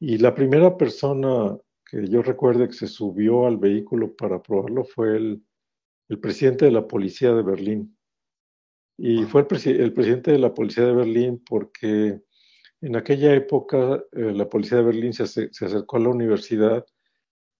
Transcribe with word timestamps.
Y 0.00 0.18
la 0.18 0.34
primera 0.34 0.76
persona 0.76 1.58
que 1.90 2.06
yo 2.06 2.22
recuerdo 2.22 2.66
que 2.66 2.74
se 2.74 2.86
subió 2.86 3.46
al 3.46 3.56
vehículo 3.56 4.14
para 4.14 4.42
probarlo 4.42 4.84
fue 4.84 5.16
el, 5.16 5.42
presidente 6.20 6.66
de 6.66 6.70
la 6.70 6.86
policía 6.86 7.32
de 7.34 7.42
Berlín. 7.42 7.96
Y 8.96 9.24
fue 9.24 9.46
el, 9.48 9.80
el, 9.80 9.92
presidente 9.92 10.32
de 10.32 10.38
la 10.38 10.54
policía 10.54 10.84
de 10.86 10.92
Berlín 10.92 11.42
porque 11.48 12.20
en 12.80 12.96
aquella 12.96 13.34
época 13.34 14.02
eh, 14.12 14.32
la 14.32 14.48
policía 14.48 14.78
de 14.78 14.84
Berlín 14.84 15.12
se, 15.12 15.26
se, 15.26 15.64
acercó 15.64 15.96
a 15.96 16.00
la 16.00 16.08
universidad 16.10 16.86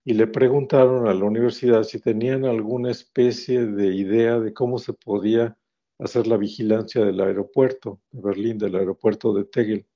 y 0.05 0.15
le 0.15 0.27
preguntaron 0.27 1.07
a 1.07 1.15
la 1.15 1.25
universidad 1.25 1.83
si 1.83 2.01
tenían 2.01 2.45
alguna 2.45 2.91
especie 2.91 3.67
de 3.67 3.95
idea 3.95 4.39
de 4.39 4.55
cómo 4.55 4.79
se 4.79 4.93
podía 4.93 5.57
hacer 5.99 6.27
la 6.27 6.37
vigilancia 6.37 7.05
del 7.05 7.21
aeropuerto 7.21 8.01
de 8.11 8.23
Berlín, 8.23 8.59
del 8.59 8.77
aeropuerto 8.77 9.35
de 9.35 9.45
Tegel, 9.45 9.87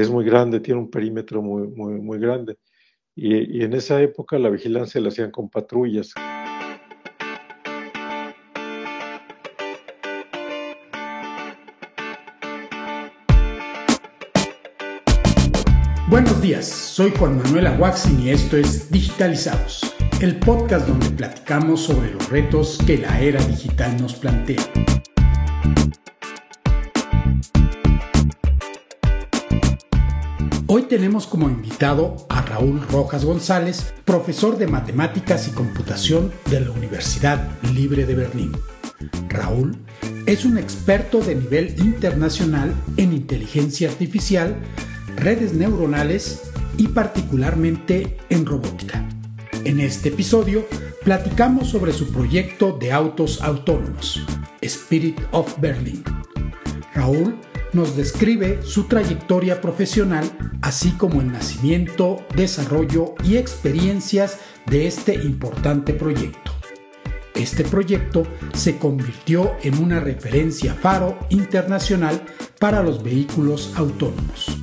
es 0.00 0.10
muy 0.10 0.24
grande, 0.24 0.60
tiene 0.60 0.80
un 0.80 0.90
perímetro 0.90 1.42
muy, 1.42 1.68
muy, 1.68 2.00
muy 2.00 2.18
grande. 2.18 2.56
Y, 3.14 3.58
y 3.58 3.62
en 3.62 3.74
esa 3.74 4.00
época 4.00 4.38
la 4.38 4.48
vigilancia 4.48 5.00
la 5.00 5.08
hacían 5.08 5.30
con 5.30 5.50
patrullas. 5.50 6.14
Buenos 16.08 16.42
días, 16.42 16.66
soy 16.66 17.10
Juan 17.18 17.38
Manuel 17.38 17.68
Aguaxin 17.68 18.20
y 18.20 18.30
esto 18.30 18.58
es 18.58 18.90
Digitalizados, 18.90 19.94
el 20.20 20.38
podcast 20.38 20.86
donde 20.86 21.08
platicamos 21.08 21.84
sobre 21.84 22.12
los 22.12 22.28
retos 22.28 22.78
que 22.86 22.98
la 22.98 23.18
era 23.18 23.42
digital 23.46 23.96
nos 23.98 24.14
plantea. 24.16 24.60
Tenemos 30.92 31.26
como 31.26 31.48
invitado 31.48 32.26
a 32.28 32.42
Raúl 32.42 32.82
Rojas 32.90 33.24
González, 33.24 33.94
profesor 34.04 34.58
de 34.58 34.66
matemáticas 34.66 35.48
y 35.48 35.52
computación 35.52 36.30
de 36.50 36.60
la 36.60 36.70
Universidad 36.70 37.48
Libre 37.72 38.04
de 38.04 38.14
Berlín. 38.14 38.52
Raúl 39.30 39.74
es 40.26 40.44
un 40.44 40.58
experto 40.58 41.20
de 41.20 41.34
nivel 41.34 41.74
internacional 41.78 42.74
en 42.98 43.14
inteligencia 43.14 43.88
artificial, 43.88 44.54
redes 45.16 45.54
neuronales 45.54 46.42
y 46.76 46.88
particularmente 46.88 48.18
en 48.28 48.44
robótica. 48.44 49.02
En 49.64 49.80
este 49.80 50.10
episodio 50.10 50.66
platicamos 51.04 51.68
sobre 51.68 51.94
su 51.94 52.12
proyecto 52.12 52.76
de 52.78 52.92
autos 52.92 53.40
autónomos, 53.40 54.20
Spirit 54.60 55.18
of 55.30 55.58
Berlin. 55.58 56.04
Raúl 56.94 57.34
nos 57.72 57.96
describe 57.96 58.60
su 58.62 58.84
trayectoria 58.84 59.60
profesional, 59.60 60.24
así 60.60 60.92
como 60.92 61.20
el 61.20 61.32
nacimiento, 61.32 62.24
desarrollo 62.34 63.14
y 63.24 63.36
experiencias 63.36 64.38
de 64.66 64.86
este 64.86 65.14
importante 65.14 65.94
proyecto. 65.94 66.52
Este 67.34 67.64
proyecto 67.64 68.24
se 68.52 68.78
convirtió 68.78 69.52
en 69.62 69.82
una 69.82 70.00
referencia 70.00 70.74
faro 70.74 71.18
internacional 71.30 72.22
para 72.58 72.82
los 72.82 73.02
vehículos 73.02 73.72
autónomos. 73.74 74.61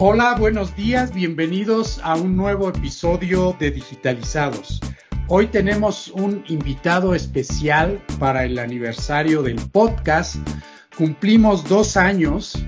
Hola, 0.00 0.36
buenos 0.38 0.76
días, 0.76 1.12
bienvenidos 1.12 1.98
a 2.04 2.14
un 2.14 2.36
nuevo 2.36 2.68
episodio 2.68 3.56
de 3.58 3.72
Digitalizados. 3.72 4.80
Hoy 5.26 5.48
tenemos 5.48 6.12
un 6.14 6.44
invitado 6.46 7.16
especial 7.16 8.00
para 8.20 8.44
el 8.44 8.60
aniversario 8.60 9.42
del 9.42 9.56
podcast. 9.56 10.36
Cumplimos 10.96 11.68
dos 11.68 11.96
años 11.96 12.64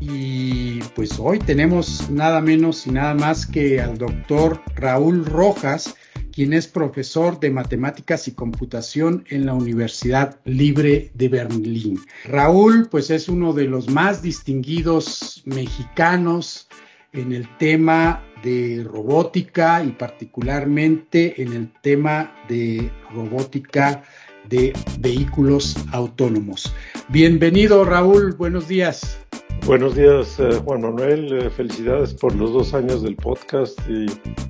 y 0.00 0.80
pues 0.94 1.18
hoy 1.18 1.38
tenemos 1.38 2.10
nada 2.10 2.42
menos 2.42 2.86
y 2.86 2.90
nada 2.90 3.14
más 3.14 3.46
que 3.46 3.80
al 3.80 3.96
doctor 3.96 4.60
Raúl 4.74 5.24
Rojas, 5.24 5.96
quien 6.36 6.52
es 6.52 6.68
profesor 6.68 7.40
de 7.40 7.50
matemáticas 7.50 8.28
y 8.28 8.32
computación 8.32 9.24
en 9.30 9.46
la 9.46 9.54
Universidad 9.54 10.38
Libre 10.44 11.10
de 11.14 11.30
Berlín. 11.30 11.98
Raúl, 12.26 12.88
pues 12.90 13.08
es 13.08 13.30
uno 13.30 13.54
de 13.54 13.64
los 13.64 13.88
más 13.88 14.20
distinguidos 14.20 15.40
mexicanos 15.46 16.68
en 17.14 17.32
el 17.32 17.48
tema 17.56 18.22
de 18.44 18.84
robótica 18.84 19.82
y 19.82 19.92
particularmente 19.92 21.40
en 21.40 21.54
el 21.54 21.72
tema 21.80 22.36
de 22.50 22.90
robótica 23.14 24.04
de 24.46 24.74
vehículos 24.98 25.74
autónomos. 25.90 26.70
Bienvenido 27.08 27.82
Raúl, 27.86 28.34
buenos 28.34 28.68
días. 28.68 29.16
Buenos 29.64 29.96
días, 29.96 30.38
eh, 30.38 30.60
Juan 30.64 30.82
Manuel. 30.82 31.32
Eh, 31.32 31.50
felicidades 31.50 32.14
por 32.14 32.34
los 32.34 32.52
dos 32.52 32.74
años 32.74 33.02
del 33.02 33.16
podcast 33.16 33.78
y 33.88 34.06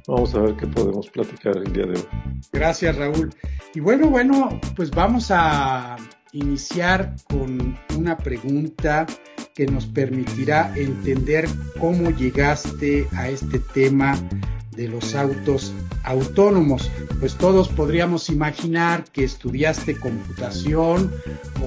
vamos 0.07 0.35
a 0.35 0.41
ver 0.41 0.57
qué 0.57 0.67
podemos 0.67 1.09
platicar 1.11 1.57
el 1.57 1.73
día 1.73 1.87
de 1.87 1.93
hoy. 1.93 2.07
Gracias, 2.53 2.97
Raúl. 2.97 3.35
Y 3.75 3.81
bueno, 3.81 4.09
bueno, 4.09 4.61
pues 4.75 4.91
vamos 4.91 5.31
a 5.31 5.97
iniciar 6.33 7.15
con 7.29 7.79
una 7.97 8.17
pregunta 8.17 9.07
que 9.55 9.67
nos 9.67 9.87
permitirá 9.87 10.73
entender 10.77 11.47
cómo 11.81 12.11
llegaste 12.11 13.09
a 13.13 13.29
este 13.29 13.59
tema 13.59 14.19
de 14.77 14.89
los 14.89 15.15
autos 15.15 15.73
autónomos. 16.05 16.91
Pues 17.19 17.35
todos 17.35 17.69
podríamos 17.69 18.29
imaginar 18.29 19.05
que 19.13 19.25
estudiaste 19.25 19.99
computación 19.99 21.13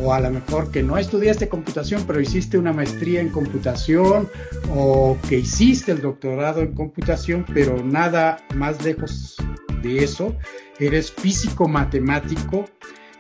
o 0.02 0.14
a 0.14 0.20
lo 0.20 0.30
mejor 0.30 0.72
que 0.72 0.84
no 0.84 0.98
estudiaste 0.98 1.50
computación, 1.50 2.04
pero 2.06 2.22
hiciste 2.22 2.58
una 2.58 2.74
maestría 2.74 3.22
en 3.22 3.30
computación 3.30 4.30
o 4.74 5.18
que 5.28 5.40
hiciste 5.40 5.92
el 5.92 6.02
doctorado 6.02 6.62
en 6.62 6.74
computación, 6.74 7.46
pero 7.54 7.84
nada 7.84 8.46
más 8.56 8.84
lejos 8.84 9.36
de 9.82 10.04
eso. 10.04 10.36
Eres 10.80 11.12
físico 11.12 11.68
matemático 11.68 12.66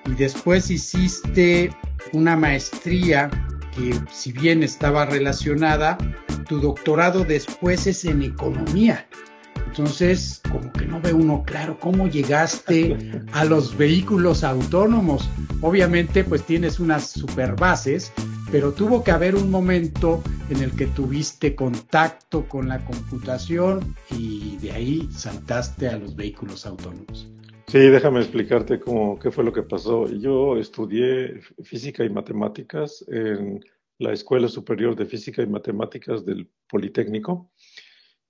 y 0.06 0.14
después 0.14 0.70
hiciste 0.70 1.72
una 2.14 2.36
maestría 2.36 3.30
que 3.76 3.94
si 4.12 4.32
bien 4.32 4.64
estaba 4.64 5.06
relacionada, 5.06 5.98
tu 6.48 6.60
doctorado 6.60 7.26
después 7.26 7.86
es 7.88 8.06
en 8.06 8.24
economía. 8.24 9.08
Entonces, 9.70 10.42
como 10.52 10.72
que 10.74 10.88
no 10.88 11.00
ve 11.00 11.14
uno 11.14 11.44
claro 11.46 11.78
cómo 11.80 12.08
llegaste 12.08 12.98
a 13.32 13.46
los 13.46 13.78
vehículos 13.78 14.44
autónomos. 14.44 15.30
Obviamente, 15.62 16.24
pues 16.24 16.44
tienes 16.44 16.80
unas 16.80 17.12
super 17.12 17.56
bases, 17.56 18.12
pero 18.52 18.72
tuvo 18.72 19.04
que 19.04 19.12
haber 19.12 19.36
un 19.36 19.52
momento 19.52 20.24
en 20.50 20.64
el 20.64 20.72
que 20.72 20.88
tuviste 20.88 21.56
contacto 21.56 22.50
con 22.50 22.68
la 22.68 22.84
computación 22.84 23.96
y 24.10 24.58
de 24.58 24.72
ahí 24.72 25.08
saltaste 25.12 25.88
a 25.88 25.98
los 25.98 26.16
vehículos 26.16 26.66
autónomos. 26.66 27.30
Sí, 27.68 27.78
déjame 27.78 28.22
explicarte 28.22 28.80
cómo, 28.80 29.20
qué 29.20 29.30
fue 29.30 29.44
lo 29.44 29.54
que 29.54 29.62
pasó. 29.62 30.08
Yo 30.12 30.58
estudié 30.58 31.42
física 31.64 32.04
y 32.04 32.10
matemáticas 32.10 33.06
en 33.08 33.64
la 34.00 34.14
Escuela 34.14 34.48
Superior 34.48 34.96
de 34.96 35.06
Física 35.06 35.44
y 35.44 35.48
Matemáticas 35.48 36.26
del 36.26 36.50
Politécnico 36.68 37.52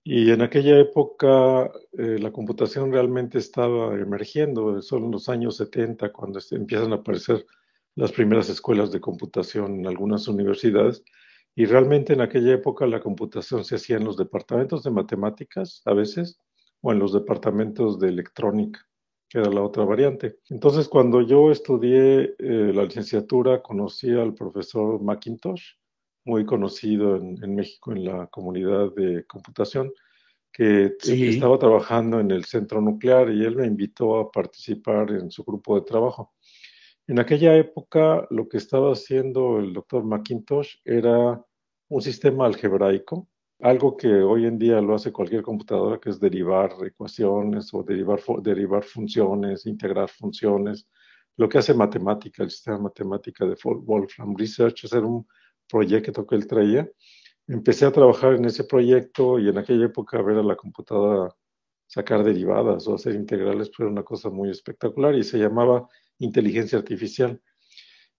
y 0.03 0.31
en 0.31 0.41
aquella 0.41 0.79
época 0.79 1.71
eh, 1.97 2.17
la 2.19 2.31
computación 2.31 2.91
realmente 2.91 3.37
estaba 3.37 3.93
emergiendo, 3.95 4.81
son 4.81 5.05
en 5.05 5.11
los 5.11 5.29
años 5.29 5.57
70 5.57 6.11
cuando 6.11 6.39
empiezan 6.51 6.93
a 6.93 6.97
aparecer 6.97 7.45
las 7.95 8.11
primeras 8.11 8.49
escuelas 8.49 8.91
de 8.91 9.01
computación 9.01 9.79
en 9.79 9.87
algunas 9.87 10.27
universidades. 10.27 11.03
Y 11.55 11.65
realmente 11.65 12.13
en 12.13 12.21
aquella 12.21 12.53
época 12.53 12.87
la 12.87 13.01
computación 13.01 13.65
se 13.65 13.75
hacía 13.75 13.97
en 13.97 14.05
los 14.05 14.15
departamentos 14.15 14.83
de 14.83 14.91
matemáticas 14.91 15.81
a 15.85 15.93
veces 15.93 16.39
o 16.81 16.93
en 16.93 16.99
los 16.99 17.11
departamentos 17.11 17.99
de 17.99 18.07
electrónica, 18.07 18.87
que 19.27 19.39
era 19.39 19.49
la 19.49 19.61
otra 19.61 19.83
variante. 19.83 20.39
Entonces 20.49 20.87
cuando 20.87 21.21
yo 21.21 21.51
estudié 21.51 22.35
eh, 22.39 22.71
la 22.73 22.83
licenciatura 22.83 23.61
conocí 23.61 24.11
al 24.11 24.33
profesor 24.33 25.01
McIntosh 25.01 25.73
muy 26.25 26.45
conocido 26.45 27.15
en, 27.15 27.55
México 27.55 27.91
en 27.91 28.05
la 28.05 28.27
comunidad 28.27 28.93
de 28.95 29.25
computación, 29.25 29.91
que 30.51 30.95
estaba 31.03 31.57
trabajando 31.59 32.19
en 32.19 32.31
el 32.31 32.45
centro 32.45 32.81
nuclear 32.81 33.31
y 33.31 33.43
él 33.45 33.55
me 33.55 33.67
invitó 33.67 34.19
a 34.19 34.31
participar 34.31 35.11
en 35.11 35.31
su 35.31 35.43
grupo 35.43 35.75
de 35.75 35.85
trabajo. 35.85 36.33
En 37.07 37.19
aquella 37.19 37.55
época 37.55 38.27
lo 38.29 38.47
que 38.47 38.57
estaba 38.57 38.91
haciendo 38.91 39.59
el 39.59 39.73
doctor 39.73 40.03
McIntosh 40.03 40.75
era 40.85 41.43
un 41.87 42.01
sistema 42.01 42.45
algebraico, 42.45 43.27
algo 43.61 43.97
que 43.97 44.07
hoy 44.07 44.45
en 44.45 44.57
día 44.57 44.79
lo 44.79 44.95
hace 44.95 45.11
cualquier 45.11 45.41
computadora, 45.41 45.99
que 45.99 46.11
es 46.11 46.19
derivar 46.19 46.71
ecuaciones 46.85 47.73
o 47.73 47.83
derivar, 47.83 48.21
derivar 48.41 48.83
funciones, 48.83 49.65
integrar 49.65 50.09
funciones. 50.09 50.87
Lo 51.35 51.49
que 51.49 51.57
hace 51.57 51.73
matemática, 51.73 52.43
el 52.43 52.51
sistema 52.51 52.77
matemática 52.77 53.45
de 53.45 53.57
Wolfram 53.63 54.35
Research, 54.37 54.85
es 54.85 54.93
hacer 54.93 55.03
un 55.03 55.27
proyecto 55.69 56.25
que 56.25 56.35
él 56.35 56.47
traía, 56.47 56.89
empecé 57.47 57.85
a 57.85 57.91
trabajar 57.91 58.33
en 58.33 58.45
ese 58.45 58.63
proyecto 58.63 59.39
y 59.39 59.49
en 59.49 59.57
aquella 59.57 59.85
época 59.85 60.21
ver 60.21 60.37
a 60.37 60.43
la 60.43 60.55
computadora 60.55 61.35
sacar 61.87 62.23
derivadas 62.23 62.87
o 62.87 62.95
hacer 62.95 63.15
integrales 63.15 63.71
fue 63.73 63.87
una 63.87 64.03
cosa 64.03 64.29
muy 64.29 64.49
espectacular 64.49 65.15
y 65.15 65.23
se 65.23 65.39
llamaba 65.39 65.87
inteligencia 66.19 66.77
artificial. 66.77 67.41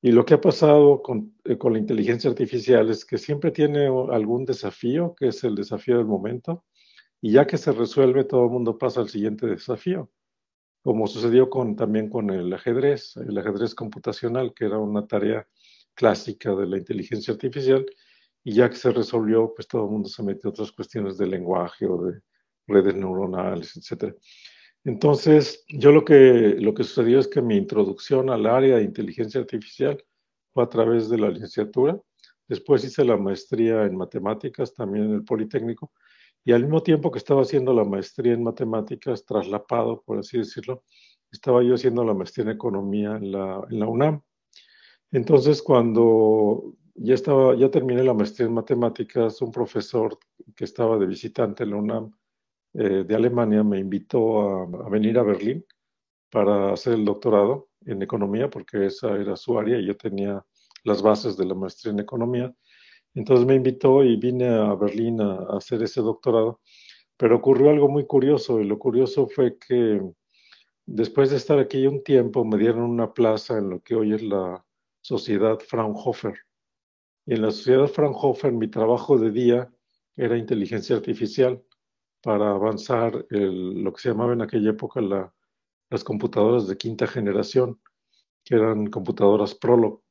Y 0.02 0.12
lo 0.12 0.24
que 0.24 0.34
ha 0.34 0.40
pasado 0.40 1.02
con, 1.02 1.34
eh, 1.44 1.56
con, 1.58 1.74
la 1.74 1.78
inteligencia 1.78 2.30
artificial 2.30 2.90
es 2.90 3.04
que 3.04 3.18
siempre 3.18 3.50
tiene 3.50 3.86
algún 3.86 4.44
desafío, 4.44 5.14
que 5.16 5.28
es 5.28 5.44
el 5.44 5.54
desafío 5.54 5.98
del 5.98 6.06
momento, 6.06 6.64
y 7.20 7.32
ya 7.32 7.46
que 7.46 7.58
se 7.58 7.72
resuelve, 7.72 8.24
todo 8.24 8.44
el 8.44 8.50
mundo 8.50 8.78
pasa 8.78 9.00
al 9.00 9.10
siguiente 9.10 9.46
desafío, 9.46 10.10
como 10.82 11.06
sucedió 11.06 11.50
con, 11.50 11.76
también 11.76 12.08
con 12.08 12.30
el 12.30 12.52
ajedrez, 12.52 13.16
el 13.18 13.36
ajedrez 13.36 13.74
computacional, 13.74 14.54
que 14.54 14.64
era 14.64 14.78
una 14.78 15.06
tarea 15.06 15.46
clásica 16.00 16.54
de 16.54 16.66
la 16.66 16.78
inteligencia 16.78 17.34
artificial, 17.34 17.84
y 18.42 18.54
ya 18.54 18.70
que 18.70 18.76
se 18.76 18.90
resolvió, 18.90 19.52
pues 19.54 19.68
todo 19.68 19.84
el 19.84 19.90
mundo 19.90 20.08
se 20.08 20.22
mete 20.22 20.48
a 20.48 20.50
otras 20.50 20.72
cuestiones 20.72 21.18
de 21.18 21.26
lenguaje 21.26 21.84
o 21.84 22.02
de 22.04 22.20
redes 22.66 22.94
neuronales, 22.94 23.76
etc. 23.76 24.14
Entonces, 24.84 25.62
yo 25.68 25.92
lo 25.92 26.02
que, 26.02 26.56
lo 26.58 26.72
que 26.72 26.84
sucedió 26.84 27.18
es 27.18 27.28
que 27.28 27.42
mi 27.42 27.56
introducción 27.58 28.30
al 28.30 28.46
área 28.46 28.76
de 28.76 28.84
inteligencia 28.84 29.42
artificial 29.42 30.02
fue 30.54 30.64
a 30.64 30.70
través 30.70 31.10
de 31.10 31.18
la 31.18 31.28
licenciatura. 31.28 32.00
Después 32.48 32.82
hice 32.82 33.04
la 33.04 33.18
maestría 33.18 33.84
en 33.84 33.94
matemáticas 33.94 34.72
también 34.72 35.04
en 35.04 35.14
el 35.16 35.24
Politécnico. 35.24 35.92
Y 36.46 36.52
al 36.52 36.62
mismo 36.62 36.82
tiempo 36.82 37.10
que 37.10 37.18
estaba 37.18 37.42
haciendo 37.42 37.74
la 37.74 37.84
maestría 37.84 38.32
en 38.32 38.42
matemáticas, 38.42 39.26
traslapado, 39.26 40.02
por 40.06 40.18
así 40.18 40.38
decirlo, 40.38 40.82
estaba 41.30 41.62
yo 41.62 41.74
haciendo 41.74 42.02
la 42.04 42.14
maestría 42.14 42.44
en 42.44 42.52
economía 42.52 43.16
en 43.16 43.32
la, 43.32 43.60
en 43.70 43.78
la 43.80 43.86
UNAM. 43.86 44.22
Entonces, 45.12 45.62
cuando 45.62 46.74
ya, 46.94 47.14
estaba, 47.14 47.54
ya 47.56 47.70
terminé 47.70 48.02
la 48.04 48.14
maestría 48.14 48.46
en 48.46 48.54
matemáticas, 48.54 49.42
un 49.42 49.50
profesor 49.50 50.18
que 50.54 50.64
estaba 50.64 50.98
de 50.98 51.06
visitante 51.06 51.64
en 51.64 51.70
la 51.70 51.76
UNAM 51.76 52.12
eh, 52.74 53.04
de 53.06 53.14
Alemania 53.14 53.64
me 53.64 53.78
invitó 53.80 54.62
a, 54.62 54.88
venir 54.88 55.18
a 55.18 55.24
Berlín 55.24 55.64
para 56.30 56.72
hacer 56.72 56.94
el 56.94 57.04
doctorado 57.04 57.70
en 57.84 58.02
economía, 58.02 58.48
porque 58.48 58.86
esa 58.86 59.16
era 59.16 59.36
su 59.36 59.58
área 59.58 59.78
y 59.78 59.86
yo 59.86 59.96
tenía 59.96 60.44
las 60.84 61.02
bases 61.02 61.36
de 61.36 61.46
la 61.46 61.54
maestría 61.54 61.92
en 61.92 62.00
economía. 62.00 62.54
Entonces 63.14 63.46
me 63.46 63.56
invitó 63.56 64.04
y 64.04 64.16
vine 64.16 64.48
a 64.48 64.74
Berlín 64.74 65.20
a, 65.20 65.34
a 65.34 65.56
hacer 65.56 65.82
ese 65.82 66.00
doctorado. 66.00 66.60
Pero 67.16 67.36
ocurrió 67.36 67.70
algo 67.70 67.88
muy 67.88 68.06
curioso 68.06 68.60
y 68.60 68.64
lo 68.64 68.78
curioso 68.78 69.26
fue 69.28 69.58
que 69.58 70.00
después 70.86 71.30
de 71.30 71.36
estar 71.36 71.58
aquí 71.58 71.86
un 71.86 72.04
tiempo 72.04 72.44
me 72.44 72.58
dieron 72.58 72.82
una 72.82 73.12
plaza 73.12 73.58
en 73.58 73.70
lo 73.70 73.80
que 73.80 73.94
hoy 73.96 74.14
es 74.14 74.22
la 74.22 74.64
Sociedad 75.00 75.58
Fraunhofer. 75.58 76.34
Y 77.26 77.34
en 77.34 77.42
la 77.42 77.50
Sociedad 77.50 77.86
Fraunhofer 77.86 78.52
mi 78.52 78.68
trabajo 78.68 79.18
de 79.18 79.30
día 79.30 79.72
era 80.16 80.36
inteligencia 80.36 80.96
artificial 80.96 81.62
para 82.22 82.50
avanzar 82.50 83.26
lo 83.30 83.92
que 83.92 84.00
se 84.00 84.10
llamaba 84.10 84.34
en 84.34 84.42
aquella 84.42 84.70
época 84.70 85.00
las 85.00 86.04
computadoras 86.04 86.68
de 86.68 86.76
quinta 86.76 87.06
generación, 87.06 87.80
que 88.44 88.56
eran 88.56 88.86
computadoras 88.88 89.54
Prolog. 89.54 90.02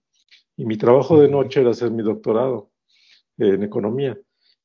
Y 0.58 0.66
mi 0.66 0.78
trabajo 0.78 1.20
de 1.20 1.30
noche 1.30 1.62
era 1.62 1.72
hacer 1.72 1.92
mi 1.92 2.04
doctorado 2.04 2.72
en 3.38 3.64
economía. 3.64 4.20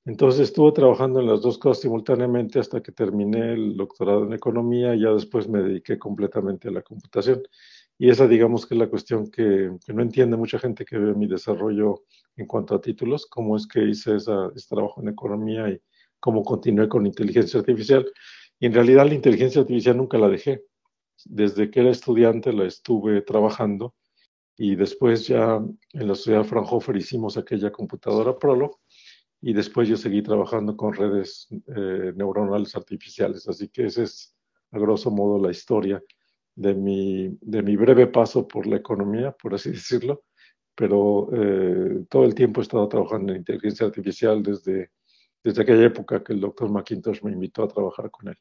Entonces 0.06 0.42
estuve 0.42 0.72
trabajando 0.72 1.20
en 1.20 1.26
las 1.26 1.40
dos 1.40 1.56
cosas 1.56 1.82
simultáneamente 1.82 2.58
hasta 2.58 2.82
que 2.82 2.92
terminé 2.92 3.54
el 3.54 3.76
doctorado 3.76 4.24
en 4.24 4.34
economía 4.34 4.94
y 4.94 5.00
ya 5.00 5.10
después 5.10 5.48
me 5.48 5.62
dediqué 5.62 5.98
completamente 5.98 6.68
a 6.68 6.72
la 6.72 6.82
computación. 6.82 7.42
Y 7.98 8.10
esa 8.10 8.26
digamos 8.26 8.66
que 8.66 8.74
es 8.74 8.78
la 8.80 8.88
cuestión 8.88 9.30
que, 9.30 9.70
no 9.88 10.02
entiende 10.02 10.36
mucha 10.36 10.58
gente 10.58 10.84
que 10.84 10.98
ve 10.98 11.14
mi 11.14 11.26
desarrollo 11.26 12.04
en 12.36 12.46
cuanto 12.46 12.74
a 12.74 12.80
títulos, 12.80 13.26
cómo 13.26 13.56
es 13.56 13.66
que 13.66 13.84
hice 13.84 14.16
ese 14.16 14.32
trabajo 14.68 15.00
en 15.00 15.08
economía 15.08 15.68
y, 15.68 15.80
cómo 16.24 16.42
continué 16.42 16.88
con 16.88 17.04
inteligencia 17.06 17.60
artificial. 17.60 18.10
Y 18.58 18.64
en 18.64 18.72
realidad 18.72 19.06
la 19.06 19.12
inteligencia 19.12 19.60
artificial 19.60 19.98
nunca 19.98 20.16
la 20.16 20.30
dejé. 20.30 20.64
Desde 21.26 21.70
que 21.70 21.80
era 21.80 21.90
estudiante 21.90 22.50
la 22.50 22.64
estuve 22.64 23.20
trabajando 23.20 23.94
y 24.56 24.74
después 24.74 25.26
ya 25.26 25.56
en 25.92 26.08
la 26.08 26.14
Sociedad 26.14 26.44
Fraunhofer 26.44 26.96
hicimos 26.96 27.36
aquella 27.36 27.70
computadora 27.70 28.38
Prolog 28.38 28.78
y 29.42 29.52
después 29.52 29.86
yo 29.86 29.98
seguí 29.98 30.22
trabajando 30.22 30.74
con 30.78 30.94
redes 30.94 31.46
eh, 31.50 32.14
neuronales 32.16 32.74
artificiales. 32.74 33.46
Así 33.46 33.68
que 33.68 33.84
esa 33.84 34.04
es 34.04 34.34
a 34.70 34.78
grosso 34.78 35.10
modo 35.10 35.38
la 35.38 35.50
historia 35.50 36.02
de 36.54 36.74
mi, 36.74 37.36
de 37.40 37.62
mi 37.62 37.76
breve 37.76 38.06
paso 38.06 38.46
por 38.46 38.66
la 38.66 38.76
economía, 38.76 39.32
por 39.32 39.54
así 39.54 39.70
decirlo, 39.72 40.24
pero 40.74 41.28
eh, 41.32 42.04
todo 42.08 42.24
el 42.24 42.34
tiempo 42.34 42.60
he 42.60 42.64
estado 42.64 42.88
trabajando 42.88 43.32
en 43.32 43.38
inteligencia 43.38 43.86
artificial 43.86 44.42
desde 44.42 44.90
desde 45.44 45.62
aquella 45.62 45.84
época 45.84 46.24
que 46.24 46.32
el 46.32 46.40
doctor 46.40 46.70
McIntosh 46.70 47.22
me 47.22 47.30
invitó 47.30 47.62
a 47.62 47.68
trabajar 47.68 48.10
con 48.10 48.28
él. 48.28 48.38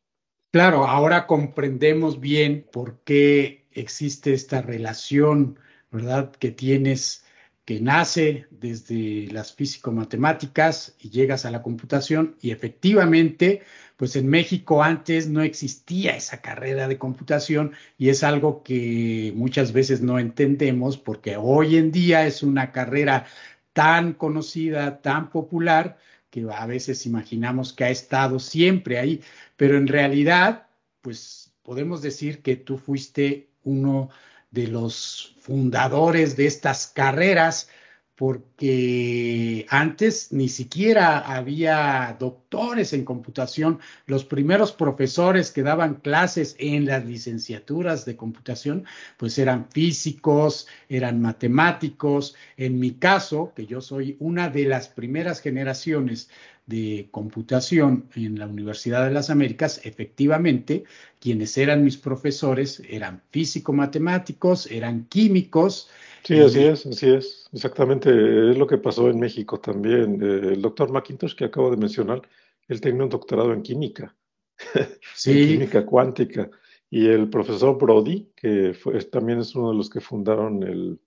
Claro, 0.52 0.86
ahora 0.86 1.28
comprendemos 1.28 2.20
bien 2.20 2.66
por 2.72 3.00
qué 3.04 3.68
existe 3.72 4.34
esta 4.34 4.62
relación, 4.62 5.60
¿verdad? 5.92 6.32
Que 6.32 6.52
tienes, 6.52 7.23
que 7.66 7.80
nace 7.80 8.48
desde 8.52 9.28
las 9.32 9.54
físico-matemáticas 9.54 10.96
y 11.00 11.10
llegas 11.10 11.46
a 11.46 11.52
la 11.52 11.62
computación 11.62 12.36
y 12.42 12.52
efectivamente, 12.52 13.62
pues 13.96 14.16
en 14.16 14.28
México 14.28 14.84
antes 14.84 15.30
no 15.30 15.42
existía 15.42 16.16
esa 16.16 16.42
carrera 16.42 16.88
de 16.88 16.98
computación 16.98 17.74
y 17.98 18.10
es 18.10 18.24
algo 18.24 18.64
que 18.64 19.32
muchas 19.36 19.72
veces 19.72 20.02
no 20.02 20.20
entendemos 20.20 20.98
porque 20.98 21.38
hoy 21.38 21.78
en 21.78 21.92
día 21.92 22.26
es 22.28 22.44
una 22.44 22.72
carrera 22.72 23.26
tan 23.72 24.14
conocida, 24.14 25.02
tan 25.02 25.30
popular, 25.30 25.98
que 26.30 26.46
a 26.52 26.66
veces 26.66 27.06
imaginamos 27.06 27.74
que 27.74 27.86
ha 27.86 27.90
estado 27.90 28.40
siempre 28.40 28.98
ahí, 28.98 29.22
pero 29.56 29.78
en 29.78 29.88
realidad, 29.88 30.68
pues 31.02 31.54
podemos 31.62 32.02
decir 32.02 32.42
que 32.42 32.56
tú 32.56 32.78
fuiste 32.78 33.50
uno 33.64 34.10
de 34.54 34.68
los 34.68 35.36
fundadores 35.40 36.38
de 36.38 36.46
estas 36.46 36.88
carreras 36.88 37.68
porque 38.16 39.66
antes 39.70 40.32
ni 40.32 40.48
siquiera 40.48 41.18
había 41.20 42.16
doctores 42.20 42.94
en 42.94 43.06
computación. 43.06 43.80
Los 44.06 44.24
primeros 44.24 44.72
profesores 44.72 45.52
que 45.52 45.64
daban 45.64 45.96
clases 45.96 46.56
en 46.60 46.86
las 46.86 47.06
licenciaturas 47.06 48.06
de 48.06 48.16
computación, 48.16 48.86
pues 49.18 49.40
eran 49.40 49.68
físicos, 49.72 50.68
eran 50.90 51.22
matemáticos. 51.22 52.36
En 52.56 52.80
mi 52.80 52.92
caso, 52.92 53.52
que 53.56 53.66
yo 53.66 53.82
soy 53.82 54.16
una 54.20 54.48
de 54.50 54.66
las 54.66 54.90
primeras 54.90 55.42
generaciones 55.42 56.30
de 56.66 57.10
computación 57.12 58.10
en 58.16 58.40
la 58.40 58.48
Universidad 58.48 59.06
de 59.06 59.14
las 59.14 59.30
Américas, 59.30 59.82
efectivamente, 59.84 60.86
quienes 61.20 61.58
eran 61.58 61.84
mis 61.84 61.98
profesores 61.98 62.82
eran 62.88 63.22
físico-matemáticos, 63.32 64.72
eran 64.72 65.06
químicos, 65.06 65.90
Sí, 66.24 66.40
así 66.40 66.64
es, 66.64 66.86
así 66.86 67.10
es. 67.10 67.50
Exactamente, 67.52 68.10
es 68.10 68.58
lo 68.58 68.66
que 68.66 68.78
pasó 68.78 69.10
en 69.10 69.20
México 69.20 69.60
también. 69.60 70.22
Eh, 70.22 70.54
el 70.54 70.62
doctor 70.62 70.90
McIntosh 70.90 71.36
que 71.36 71.46
acabo 71.46 71.70
de 71.70 71.78
mencionar, 71.78 72.22
él 72.70 72.80
tenía 72.80 73.04
un 73.04 73.10
doctorado 73.10 73.52
en 73.52 73.62
química, 73.62 74.16
en 75.26 75.48
química 75.48 75.86
cuántica. 75.86 76.50
Y 76.90 77.08
el 77.08 77.30
profesor 77.30 77.78
Brody, 77.78 78.32
que 78.36 78.74
también 79.12 79.40
es 79.40 79.54
uno 79.56 79.72
de 79.72 79.78
los 79.78 79.90
que 79.90 80.00
fundaron 80.00 81.00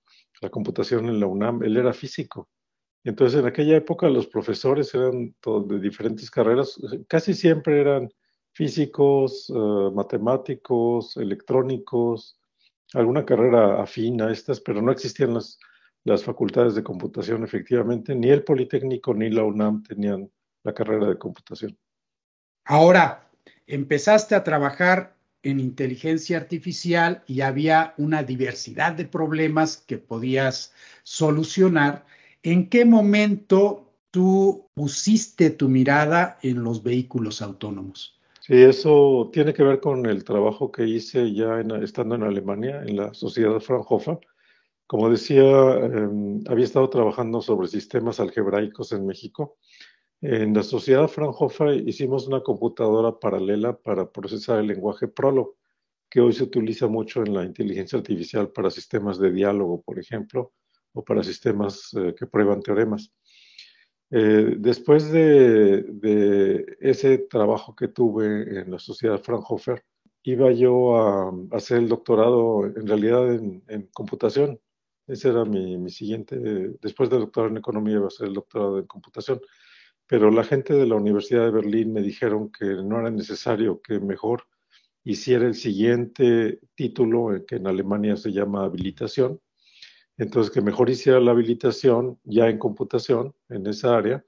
la 0.42 0.50
computación 0.50 1.08
en 1.08 1.20
la 1.20 1.26
UNAM, 1.26 1.62
él 1.62 1.76
era 1.76 1.92
físico. 1.92 2.50
Entonces, 3.06 3.38
en 3.38 3.46
aquella 3.46 3.76
época 3.76 4.08
los 4.08 4.26
profesores 4.26 4.92
eran 4.92 5.32
de 5.68 5.78
diferentes 5.78 6.28
carreras, 6.28 6.76
casi 7.06 7.34
siempre 7.34 7.80
eran 7.80 8.12
físicos, 8.52 9.48
eh, 9.48 9.90
matemáticos, 9.94 11.16
electrónicos, 11.16 12.36
alguna 12.94 13.24
carrera 13.24 13.80
afín 13.80 14.20
a 14.22 14.32
estas, 14.32 14.58
pero 14.60 14.82
no 14.82 14.90
existían 14.90 15.34
las, 15.34 15.60
las 16.02 16.24
facultades 16.24 16.74
de 16.74 16.82
computación 16.82 17.44
efectivamente, 17.44 18.12
ni 18.16 18.28
el 18.28 18.42
Politécnico 18.42 19.14
ni 19.14 19.30
la 19.30 19.44
UNAM 19.44 19.84
tenían 19.84 20.28
la 20.64 20.74
carrera 20.74 21.06
de 21.06 21.16
computación. 21.16 21.78
Ahora, 22.64 23.30
empezaste 23.68 24.34
a 24.34 24.42
trabajar 24.42 25.14
en 25.44 25.60
inteligencia 25.60 26.38
artificial 26.38 27.22
y 27.28 27.42
había 27.42 27.94
una 27.98 28.24
diversidad 28.24 28.94
de 28.94 29.04
problemas 29.04 29.76
que 29.76 29.96
podías 29.96 30.74
solucionar. 31.04 32.04
¿En 32.46 32.68
qué 32.68 32.84
momento 32.84 33.90
tú 34.12 34.68
pusiste 34.72 35.50
tu 35.50 35.68
mirada 35.68 36.38
en 36.42 36.62
los 36.62 36.84
vehículos 36.84 37.42
autónomos? 37.42 38.20
Sí, 38.40 38.54
eso 38.54 39.30
tiene 39.32 39.52
que 39.52 39.64
ver 39.64 39.80
con 39.80 40.06
el 40.06 40.22
trabajo 40.22 40.70
que 40.70 40.86
hice 40.86 41.34
ya 41.34 41.58
estando 41.82 42.14
en 42.14 42.22
Alemania, 42.22 42.84
en 42.86 42.98
la 42.98 43.12
Sociedad 43.14 43.58
Fraunhofer. 43.58 44.20
Como 44.86 45.10
decía, 45.10 45.42
em, 45.42 46.40
había 46.46 46.64
estado 46.64 46.88
trabajando 46.88 47.42
sobre 47.42 47.66
sistemas 47.66 48.20
algebraicos 48.20 48.92
en 48.92 49.06
México. 49.06 49.58
En 50.20 50.54
la 50.54 50.62
Sociedad 50.62 51.08
Fraunhofer 51.08 51.82
hicimos 51.88 52.28
una 52.28 52.44
computadora 52.44 53.18
paralela 53.18 53.76
para 53.76 54.12
procesar 54.12 54.60
el 54.60 54.68
lenguaje 54.68 55.08
Prolog, 55.08 55.56
que 56.08 56.20
hoy 56.20 56.32
se 56.32 56.44
utiliza 56.44 56.86
mucho 56.86 57.24
en 57.24 57.34
la 57.34 57.42
inteligencia 57.42 57.98
artificial 57.98 58.52
para 58.52 58.70
sistemas 58.70 59.18
de 59.18 59.32
diálogo, 59.32 59.82
por 59.82 59.98
ejemplo, 59.98 60.52
o 60.96 61.04
para 61.04 61.22
sistemas 61.22 61.92
eh, 61.94 62.14
que 62.18 62.26
prueban 62.26 62.62
teoremas. 62.62 63.12
Eh, 64.10 64.54
después 64.58 65.10
de, 65.12 66.76
ese 66.80 67.18
trabajo 67.18 67.76
que 67.76 67.88
tuve 67.88 68.60
en 68.60 68.70
la 68.70 68.78
Sociedad 68.78 69.20
Fraunhofer, 69.22 69.84
iba 70.22 70.50
yo 70.52 70.96
a, 70.96 71.32
hacer 71.52 71.78
el 71.78 71.88
doctorado 71.88 72.64
en 72.64 72.86
realidad 72.86 73.32
en, 73.34 73.90
computación. 73.92 74.58
Ese 75.06 75.28
era 75.28 75.44
mi, 75.44 75.90
siguiente, 75.90 76.36
después 76.80 77.10
del 77.10 77.20
doctorado 77.20 77.50
en 77.52 77.58
economía 77.58 77.96
iba 77.96 78.04
a 78.04 78.08
hacer 78.08 78.28
el 78.28 78.34
doctorado 78.34 78.78
en 78.78 78.86
computación. 78.86 79.40
Pero 80.06 80.30
la 80.30 80.44
gente 80.44 80.72
de 80.74 80.86
la 80.86 80.96
Universidad 80.96 81.44
de 81.44 81.50
Berlín 81.50 81.92
me 81.92 82.00
dijeron 82.00 82.50
que 82.50 82.64
no 82.64 83.00
era 83.00 83.10
necesario, 83.10 83.82
que 83.82 84.00
mejor 84.00 84.44
hiciera 85.04 85.46
el 85.46 85.54
siguiente 85.54 86.60
título, 86.74 87.44
que 87.46 87.56
en 87.56 87.66
Alemania 87.66 88.16
se 88.16 88.32
llama 88.32 88.64
habilitación, 88.64 89.40
entonces, 90.18 90.52
que 90.52 90.62
mejor 90.62 90.88
hiciera 90.88 91.20
la 91.20 91.32
habilitación 91.32 92.18
ya 92.24 92.48
en 92.48 92.58
computación, 92.58 93.34
en 93.48 93.66
esa 93.66 93.96
área, 93.96 94.24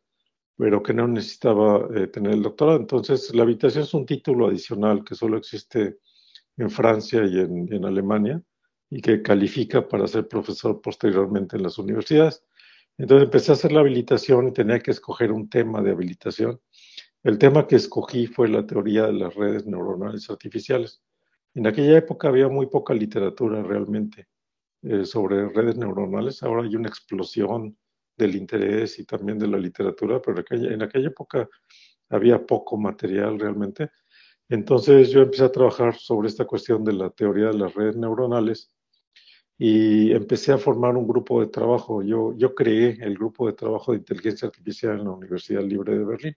pero 0.57 0.83
que 0.83 0.92
no 0.92 1.09
necesitaba 1.09 1.88
eh, 1.95 2.09
tener 2.09 2.33
el 2.33 2.42
doctorado. 2.42 2.78
Entonces, 2.78 3.35
la 3.35 3.42
habilitación 3.42 3.85
es 3.85 3.95
un 3.95 4.04
título 4.04 4.49
adicional 4.49 5.04
que 5.04 5.14
solo 5.14 5.38
existe 5.38 5.99
en 6.59 6.71
Francia 6.71 7.25
y 7.25 7.38
en, 7.38 7.85
Alemania 7.85 8.42
y 8.90 9.00
que 9.00 9.23
califica 9.23 9.87
para 9.87 10.07
ser 10.09 10.28
profesor 10.28 10.80
posteriormente 10.83 11.57
en 11.57 11.62
las 11.62 11.78
universidades. 11.78 12.45
Entonces 12.99 13.26
empecé 13.26 13.52
a 13.52 13.54
hacer 13.54 13.73
la 13.73 13.80
habilitación 13.80 14.49
y 14.49 14.52
tenía 14.52 14.80
que 14.80 14.90
escoger 14.90 15.30
un 15.30 15.49
tema 15.49 15.80
de 15.83 15.92
habilitación. 15.92 16.61
El 17.23 17.38
tema 17.38 17.66
que 17.66 17.76
escogí 17.76 18.26
fue 18.26 18.49
la 18.49 18.66
teoría 18.66 19.07
de 19.07 19.12
las 19.12 19.35
redes 19.35 19.66
neuronales 19.66 20.28
artificiales. 20.30 21.00
En 21.54 21.66
aquella 21.66 21.99
época 21.99 22.28
había 22.28 22.49
muy 22.49 22.66
poca 22.66 22.92
literatura 22.92 23.62
realmente. 23.62 24.26
Eh, 24.83 25.05
sobre 25.05 25.49
redes 25.49 25.77
neuronales. 25.77 26.43
Ahora 26.45 26.63
hay 26.63 26.77
una 26.77 26.89
explosión 26.89 27.77
del 28.17 28.37
interés 28.37 28.99
y 29.01 29.05
también 29.05 29.37
de 29.37 29.49
la 29.49 29.59
literatura, 29.59 30.23
pero 30.23 30.45
en 30.51 30.83
aquella, 30.83 31.09
época 31.09 31.49
había 32.09 32.47
poco 32.47 32.77
material 32.77 33.41
realmente. 33.41 33.91
Entonces 34.49 35.11
yo 35.11 35.23
empecé 35.23 35.45
a 35.45 35.53
trabajar 35.53 35.97
sobre 35.97 36.29
esta 36.29 36.45
cuestión 36.45 36.85
de 36.85 36.93
la 36.93 37.11
teoría 37.11 37.49
de 37.49 37.59
las 37.59 37.75
redes 37.75 37.97
neuronales 37.97 38.73
y 39.59 40.13
empecé 40.13 40.53
a 40.53 40.59
formar 40.59 40.97
un 40.97 41.09
grupo 41.09 41.41
de 41.41 41.49
trabajo. 41.49 42.03
Yo, 42.03 42.35
yo 42.37 42.55
creé 42.55 42.99
el 43.01 43.15
grupo 43.15 43.49
de 43.49 43.55
trabajo 43.55 43.93
de 43.93 43.99
inteligencia 43.99 44.47
artificial 44.47 45.01
en 45.01 45.05
la 45.05 45.11
Universidad 45.11 45.65
Libre 45.65 45.99
de 45.99 46.05
Berlín. 46.05 46.37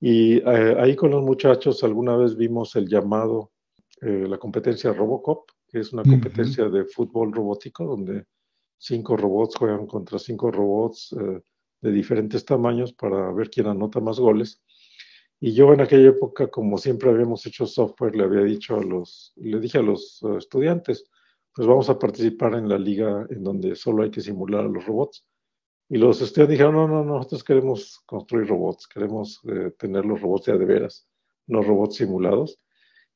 Y 0.00 0.38
eh, 0.38 0.76
ahí 0.78 0.96
con 0.96 1.10
los 1.10 1.22
muchachos 1.22 1.84
alguna 1.84 2.16
vez 2.16 2.34
vimos 2.34 2.74
el 2.76 2.88
llamado, 2.88 3.52
eh, 4.00 4.26
la 4.26 4.38
competencia 4.38 4.92
Robocop, 4.92 5.50
que 5.72 5.80
es 5.80 5.92
una 5.92 6.02
competencia 6.02 6.68
de 6.68 6.84
fútbol 6.84 7.32
robótico 7.32 7.86
donde 7.86 8.26
cinco 8.76 9.16
robots 9.16 9.56
juegan 9.56 9.86
contra 9.86 10.18
cinco 10.18 10.50
robots 10.50 11.16
eh, 11.18 11.40
de 11.80 11.90
diferentes 11.90 12.44
tamaños 12.44 12.92
para 12.92 13.32
ver 13.32 13.48
quién 13.48 13.66
anota 13.66 13.98
más 13.98 14.20
goles. 14.20 14.62
Y 15.40 15.54
yo 15.54 15.72
en 15.72 15.80
aquella 15.80 16.10
época, 16.10 16.48
como 16.48 16.76
siempre 16.76 17.08
habíamos 17.10 17.46
hecho 17.46 17.66
software, 17.66 18.14
le 18.14 18.24
había 18.24 18.42
dicho 18.42 18.76
a 18.76 18.84
los, 18.84 19.32
le 19.36 19.58
dije 19.60 19.78
a 19.78 19.82
los 19.82 20.22
eh, 20.22 20.36
estudiantes, 20.36 21.04
pues 21.54 21.66
vamos 21.66 21.88
a 21.88 21.98
participar 21.98 22.54
en 22.54 22.68
la 22.68 22.78
liga 22.78 23.26
en 23.30 23.42
donde 23.42 23.74
solo 23.74 24.02
hay 24.02 24.10
que 24.10 24.20
simular 24.20 24.66
a 24.66 24.68
los 24.68 24.84
robots. 24.84 25.26
Y 25.88 25.96
los 25.96 26.20
estudiantes 26.20 26.58
dijeron, 26.58 26.74
no, 26.74 26.86
no, 26.86 27.02
no, 27.02 27.16
nosotros 27.16 27.44
queremos 27.44 28.02
construir 28.04 28.46
robots, 28.46 28.86
queremos 28.86 29.40
eh, 29.48 29.72
tener 29.78 30.04
los 30.04 30.20
robots 30.20 30.46
ya 30.46 30.56
de 30.56 30.66
veras, 30.66 31.08
no 31.46 31.62
robots 31.62 31.96
simulados. 31.96 32.60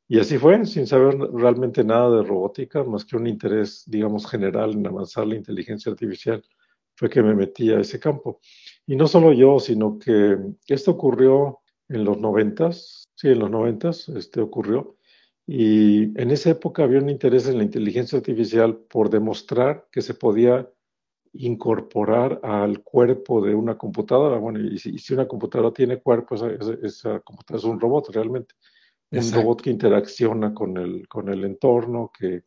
Y 0.09 0.21
así 0.21 0.39
fue, 0.39 0.65
sin 0.67 0.87
saber 0.87 1.17
realmente 1.33 1.83
nada 1.83 2.17
de 2.17 2.23
robótica, 2.23 2.85
más 2.85 3.05
que 3.05 3.17
un 3.17 3.27
interés, 3.27 3.83
digamos, 3.87 4.29
general 4.31 4.73
en 4.75 4.87
avanzar 4.87 5.27
la 5.27 5.35
inteligencia 5.35 5.91
artificial, 5.91 6.45
fue 6.95 7.11
que 7.11 7.23
me 7.23 7.35
metí 7.35 7.71
a 7.73 7.81
ese 7.81 7.99
campo. 7.99 8.41
Y 8.87 8.95
no 8.97 9.09
solo 9.09 9.33
yo, 9.33 9.59
sino 9.59 9.99
que 9.99 10.39
esto 10.69 10.93
ocurrió 10.93 11.59
en 11.89 12.05
los 12.05 12.19
noventas, 12.21 13.05
sí, 13.17 13.29
en 13.29 13.41
los 13.41 13.51
noventas, 13.51 14.09
este 14.09 14.41
ocurrió. 14.41 14.97
Y 15.47 16.19
en 16.21 16.31
esa 16.31 16.51
época 16.51 16.85
había 16.85 17.01
un 17.01 17.11
interés 17.11 17.49
en 17.49 17.59
la 17.59 17.65
inteligencia 17.65 18.19
artificial 18.19 18.77
por 18.77 19.11
demostrar 19.11 19.89
que 19.91 20.03
se 20.03 20.15
podía 20.15 20.69
incorporar 21.33 22.41
al 22.43 22.83
cuerpo 22.83 23.45
de 23.45 23.55
una 23.55 23.77
computadora. 23.77 24.39
Bueno, 24.39 24.61
y 24.61 24.79
si, 24.79 25.15
una 25.15 25.29
computadora 25.29 25.73
tiene 25.73 26.01
cuerpo, 26.01 26.35
esa, 26.35 27.21
computadora 27.21 27.59
es 27.59 27.65
un 27.65 27.81
robot 27.81 28.09
realmente 28.11 28.55
un 29.11 29.33
robot 29.33 29.63
que 29.63 29.71
interacciona 29.71 30.53
con 30.53 30.77
el, 30.77 31.07
con 31.09 31.29
el 31.29 31.45
entorno, 31.45 32.11
que, 32.17 32.45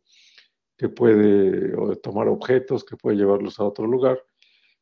que 0.76 0.88
puede 0.88 1.96
tomar 1.96 2.28
objetos, 2.28 2.84
que 2.84 2.96
puede 2.96 3.16
llevarlos 3.16 3.60
a 3.60 3.64
otro 3.64 3.86
lugar. 3.86 4.22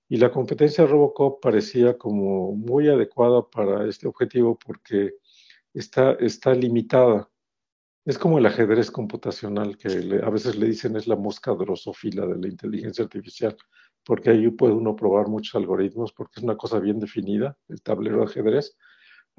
Y 0.08 0.16
la 0.16 0.30
competencia 0.30 0.87
Robocop 0.87 1.40
parecía 1.42 1.99
como 1.99 2.52
muy 2.52 2.88
adecuada 2.88 3.49
para 3.49 3.87
este 3.87 4.08
objetivo 4.08 4.58
porque 4.58 5.14
está, 5.75 6.12
está 6.12 6.54
limitada. 6.54 7.30
Es 8.06 8.18
como 8.18 8.38
el 8.38 8.47
ajedrez 8.47 8.90
computacional, 8.90 9.76
que 9.76 10.20
a 10.23 10.30
veces 10.30 10.56
le 10.56 10.66
dicen 10.66 10.97
es 10.97 11.06
la 11.06 11.16
mosca 11.16 11.52
drosófila 11.52 12.26
de 12.26 12.38
la 12.38 12.49
inteligencia 12.49 13.04
artificial, 13.04 13.54
porque 14.02 14.30
ahí 14.30 14.49
puede 14.50 14.73
uno 14.73 14.97
probar 14.97 15.28
muchos 15.28 15.56
algoritmos, 15.56 16.12
porque 16.14 16.40
es 16.40 16.42
una 16.42 16.56
cosa 16.56 16.78
bien 16.78 16.99
definida, 16.99 17.58
el 17.68 17.82
tablero 17.82 18.18
de 18.18 18.25
ajedrez, 18.25 18.78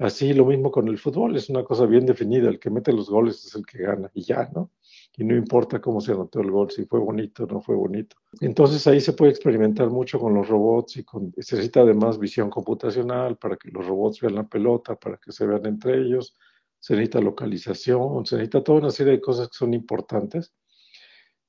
Así 0.00 0.32
lo 0.32 0.46
mismo 0.46 0.70
con 0.70 0.88
el 0.88 0.96
fútbol, 0.98 1.36
es 1.36 1.50
una 1.50 1.62
cosa 1.62 1.84
bien 1.84 2.06
definida, 2.06 2.48
el 2.48 2.58
que 2.58 2.70
mete 2.70 2.90
los 2.90 3.10
goles 3.10 3.44
es 3.44 3.54
el 3.54 3.66
que 3.66 3.82
gana 3.82 4.10
y 4.14 4.22
ya, 4.22 4.50
¿no? 4.54 4.70
Y 5.18 5.24
no 5.24 5.36
importa 5.36 5.78
cómo 5.78 6.00
se 6.00 6.12
anotó 6.12 6.40
el 6.40 6.50
gol, 6.50 6.70
si 6.70 6.86
fue 6.86 7.00
bonito 7.00 7.44
o 7.44 7.46
no 7.46 7.60
fue 7.60 7.76
bonito. 7.76 8.16
Entonces 8.40 8.86
ahí 8.86 8.98
se 9.02 9.12
puede 9.12 9.32
experimentar 9.32 9.90
mucho 9.90 10.18
con 10.18 10.32
los 10.32 10.48
robots 10.48 10.96
y 10.96 11.04
con, 11.04 11.34
se 11.36 11.56
necesita 11.56 11.82
además 11.82 12.18
visión 12.18 12.48
computacional 12.48 13.36
para 13.36 13.58
que 13.58 13.70
los 13.70 13.86
robots 13.86 14.22
vean 14.22 14.36
la 14.36 14.48
pelota, 14.48 14.96
para 14.96 15.18
que 15.18 15.32
se 15.32 15.46
vean 15.46 15.66
entre 15.66 16.00
ellos, 16.00 16.34
se 16.78 16.94
necesita 16.94 17.20
localización, 17.20 18.24
se 18.24 18.36
necesita 18.36 18.64
toda 18.64 18.78
una 18.78 18.90
serie 18.90 19.12
de 19.12 19.20
cosas 19.20 19.48
que 19.48 19.58
son 19.58 19.74
importantes. 19.74 20.54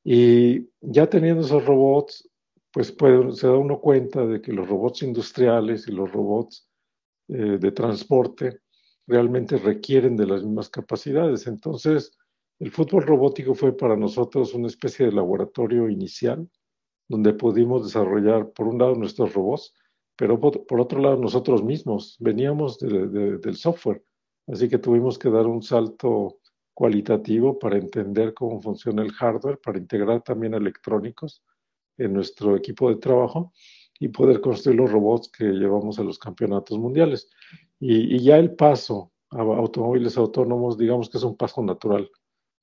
Y 0.04 0.68
ya 0.82 1.10
teniendo 1.10 1.46
esos 1.46 1.66
robots, 1.66 2.30
pues 2.74 2.94
se 3.34 3.48
da 3.48 3.56
uno 3.56 3.80
cuenta 3.80 4.26
de 4.26 4.42
que 4.42 4.52
los 4.52 4.68
robots 4.68 5.04
industriales 5.04 5.88
y 5.88 5.94
los 5.94 6.12
robots 6.12 6.68
eh, 7.28 7.58
de 7.60 7.72
transporte 7.72 8.62
realmente 9.08 9.58
requieren 9.58 10.16
de 10.16 10.28
las 10.28 10.44
mismas 10.44 10.70
capacidades. 10.70 11.48
Entonces, 11.48 12.18
el 12.60 12.72
fútbol 12.72 13.04
robótico 13.04 13.56
fue 13.56 13.76
para 13.76 13.96
nosotros 13.96 14.54
una 14.54 14.68
especie 14.68 15.06
de 15.06 15.12
laboratorio 15.12 15.90
inicial 15.90 16.48
donde 17.08 17.34
pudimos 17.34 17.84
desarrollar, 17.84 18.52
por 18.52 18.68
un 18.68 18.80
lado, 18.80 18.96
nuestros 18.96 19.34
robots, 19.34 19.74
pero 20.16 20.40
por, 20.40 20.80
otro 20.80 21.02
lado, 21.02 21.18
nosotros 21.18 21.64
mismos. 21.64 22.16
Veníamos 22.20 22.78
del 22.80 23.56
software, 23.56 24.04
así 24.48 24.70
que 24.70 24.78
tuvimos 24.78 25.20
que 25.20 25.30
dar 25.30 25.46
un 25.46 25.62
salto 25.62 26.40
cualitativo 26.74 27.60
para 27.60 27.78
entender 27.78 28.34
cómo 28.34 28.62
funciona 28.62 29.02
el 29.02 29.12
hardware, 29.12 29.60
para 29.60 29.78
integrar 29.78 30.22
también 30.22 30.54
electrónicos 30.54 31.44
en 31.98 32.14
nuestro 32.14 32.56
equipo 32.56 32.90
de 32.90 32.96
trabajo 32.96 33.52
y 34.02 34.08
poder 34.08 34.42
construir 34.42 34.80
los 34.80 34.92
robots 34.92 35.30
que 35.30 35.46
llevamos 35.46 36.00
a 36.00 36.04
los 36.04 36.18
campeonatos 36.18 36.78
mundiales. 36.80 37.30
Y, 37.80 38.18
ya 38.18 38.38
el 38.38 38.56
paso 38.56 39.12
a 39.30 39.42
automóviles 39.42 40.18
autónomos, 40.18 40.76
digamos 40.76 41.08
que 41.08 41.20
es 41.20 41.24
un 41.24 41.38
paso 41.38 41.62
natural, 41.62 42.10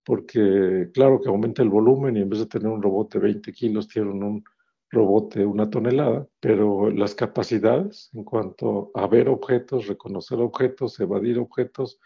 porque 0.05 0.91
claro 0.93 1.21
que 1.21 1.29
aumenta 1.29 1.63
el 1.63 1.69
volumen 1.69 2.17
y 2.17 2.23
en 2.23 2.29
vez 2.29 2.41
de 2.41 2.47
tener 2.47 2.67
un 2.67 2.83
robot 2.83 3.13
de 3.15 3.21
20 3.21 3.53
kilos, 3.53 3.87
tienen 3.87 4.21
un 4.21 4.45
robot 4.91 5.37
de 5.37 5.47
una 5.47 5.71
tonelada, 5.71 6.27
pero 6.41 6.91
las 6.91 7.15
capacidades 7.15 8.11
en 8.15 8.25
cuanto 8.25 8.91
a 8.95 9.07
ver 9.07 9.29
objetos, 9.29 9.87
reconocer 9.87 10.41
objetos, 10.41 10.99
evadir 10.99 11.39
objetos, 11.39 12.01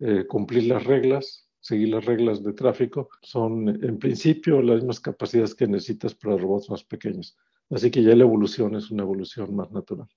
eh, 0.00 0.26
cumplir 0.26 0.64
las 0.64 0.84
reglas, 0.84 1.48
seguir 1.60 1.88
las 1.94 2.04
reglas 2.04 2.42
de 2.44 2.52
tráfico, 2.52 3.08
son 3.22 3.68
en 3.82 3.98
principio 3.98 4.60
las 4.60 4.76
mismas 4.76 5.00
capacidades 5.00 5.54
que 5.54 5.66
necesitas 5.66 6.14
para 6.14 6.36
robots 6.36 6.68
más 6.68 6.84
pequeños. 6.84 7.38
Así 7.70 7.90
que 7.90 8.02
ya 8.02 8.14
la 8.14 8.22
evolución 8.22 8.74
es 8.76 8.90
una 8.90 9.02
evolución 9.02 9.54
más 9.54 9.70
natural. 9.72 10.08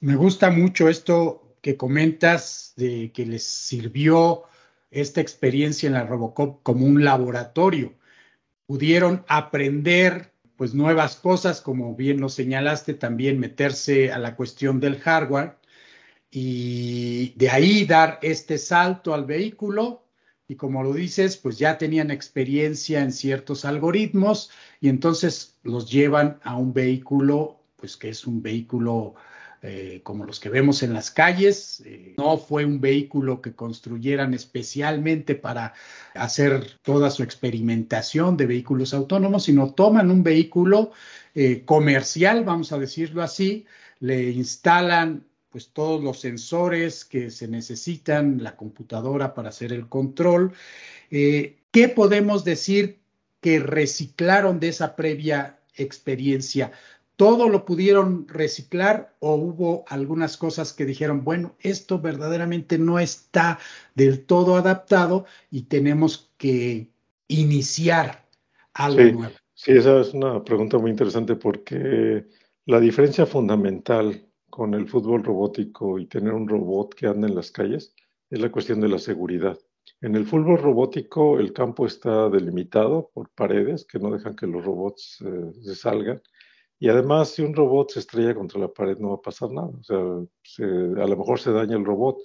Me 0.00 0.16
gusta 0.16 0.50
mucho 0.50 0.88
esto 0.88 1.56
que 1.60 1.76
comentas 1.76 2.74
de 2.76 3.12
que 3.12 3.26
les 3.26 3.44
sirvió 3.44 4.44
esta 4.90 5.20
experiencia 5.20 5.86
en 5.86 5.94
la 5.94 6.04
Robocop 6.04 6.62
como 6.62 6.86
un 6.86 7.04
laboratorio. 7.04 7.94
Pudieron 8.66 9.24
aprender 9.28 10.32
pues 10.56 10.74
nuevas 10.74 11.16
cosas, 11.16 11.60
como 11.60 11.94
bien 11.94 12.20
lo 12.20 12.28
señalaste, 12.28 12.94
también 12.94 13.38
meterse 13.38 14.10
a 14.10 14.18
la 14.18 14.36
cuestión 14.36 14.80
del 14.80 14.98
hardware 14.98 15.56
y 16.30 17.34
de 17.36 17.50
ahí 17.50 17.84
dar 17.84 18.18
este 18.22 18.58
salto 18.58 19.14
al 19.14 19.24
vehículo 19.26 20.05
y 20.48 20.54
como 20.56 20.82
lo 20.82 20.92
dices, 20.92 21.36
pues 21.36 21.58
ya 21.58 21.78
tenían 21.78 22.10
experiencia 22.10 23.02
en 23.02 23.12
ciertos 23.12 23.64
algoritmos 23.64 24.50
y 24.80 24.88
entonces 24.88 25.54
los 25.62 25.90
llevan 25.90 26.38
a 26.42 26.56
un 26.56 26.72
vehículo, 26.72 27.60
pues 27.76 27.96
que 27.96 28.10
es 28.10 28.26
un 28.26 28.42
vehículo 28.42 29.14
eh, 29.62 30.00
como 30.04 30.24
los 30.24 30.38
que 30.38 30.48
vemos 30.48 30.84
en 30.84 30.92
las 30.92 31.10
calles. 31.10 31.82
Eh, 31.84 32.14
no 32.18 32.38
fue 32.38 32.64
un 32.64 32.80
vehículo 32.80 33.40
que 33.40 33.54
construyeran 33.54 34.34
especialmente 34.34 35.34
para 35.34 35.74
hacer 36.14 36.78
toda 36.82 37.10
su 37.10 37.24
experimentación 37.24 38.36
de 38.36 38.46
vehículos 38.46 38.94
autónomos, 38.94 39.44
sino 39.44 39.72
toman 39.72 40.10
un 40.10 40.22
vehículo 40.22 40.92
eh, 41.34 41.64
comercial, 41.64 42.44
vamos 42.44 42.70
a 42.70 42.78
decirlo 42.78 43.22
así, 43.22 43.66
le 43.98 44.30
instalan 44.30 45.24
pues 45.50 45.70
todos 45.72 46.02
los 46.02 46.20
sensores 46.20 47.04
que 47.04 47.30
se 47.30 47.48
necesitan, 47.48 48.42
la 48.42 48.56
computadora 48.56 49.34
para 49.34 49.50
hacer 49.50 49.72
el 49.72 49.88
control. 49.88 50.52
Eh, 51.10 51.56
¿Qué 51.70 51.88
podemos 51.88 52.44
decir 52.44 52.98
que 53.40 53.58
reciclaron 53.58 54.60
de 54.60 54.68
esa 54.68 54.96
previa 54.96 55.58
experiencia? 55.74 56.72
¿Todo 57.16 57.48
lo 57.48 57.64
pudieron 57.64 58.28
reciclar 58.28 59.14
o 59.20 59.34
hubo 59.34 59.84
algunas 59.88 60.36
cosas 60.36 60.74
que 60.74 60.84
dijeron, 60.84 61.24
bueno, 61.24 61.56
esto 61.60 61.98
verdaderamente 61.98 62.76
no 62.76 62.98
está 62.98 63.58
del 63.94 64.26
todo 64.26 64.56
adaptado 64.56 65.24
y 65.50 65.62
tenemos 65.62 66.30
que 66.36 66.88
iniciar 67.28 68.26
algo 68.74 69.18
nuevo? 69.18 69.34
Sí, 69.54 69.72
esa 69.72 70.00
es 70.00 70.12
una 70.12 70.44
pregunta 70.44 70.76
muy 70.76 70.90
interesante 70.90 71.34
porque 71.36 72.26
la 72.66 72.78
diferencia 72.78 73.24
fundamental 73.24 74.25
con 74.56 74.72
el 74.72 74.88
fútbol 74.88 75.22
robótico 75.22 75.98
y 75.98 76.06
tener 76.06 76.32
un 76.32 76.48
robot 76.48 76.94
que 76.94 77.06
anda 77.06 77.28
en 77.28 77.34
las 77.34 77.50
calles 77.50 77.94
es 78.30 78.40
la 78.40 78.50
cuestión 78.50 78.80
de 78.80 78.88
la 78.88 78.98
seguridad. 78.98 79.58
En 80.00 80.16
el 80.16 80.24
fútbol 80.24 80.56
robótico 80.56 81.38
el 81.38 81.52
campo 81.52 81.84
está 81.84 82.30
delimitado 82.30 83.10
por 83.12 83.28
paredes 83.28 83.84
que 83.84 83.98
no 83.98 84.10
dejan 84.10 84.34
que 84.34 84.46
los 84.46 84.64
robots 84.64 85.18
eh, 85.20 85.52
se 85.60 85.74
salgan. 85.74 86.22
Y 86.78 86.88
además, 86.88 87.28
si 87.32 87.42
un 87.42 87.54
robot 87.54 87.90
se 87.90 87.98
estrella 87.98 88.34
contra 88.34 88.58
la 88.58 88.68
pared, 88.68 88.96
no 88.96 89.10
va 89.10 89.16
a 89.16 89.20
pasar 89.20 89.50
nada. 89.50 89.68
O 89.68 89.82
sea, 89.82 89.98
a 91.04 91.06
lo 91.06 91.16
mejor 91.18 91.38
se 91.38 91.52
daña 91.52 91.76
el 91.76 91.84
robot. 91.84 92.16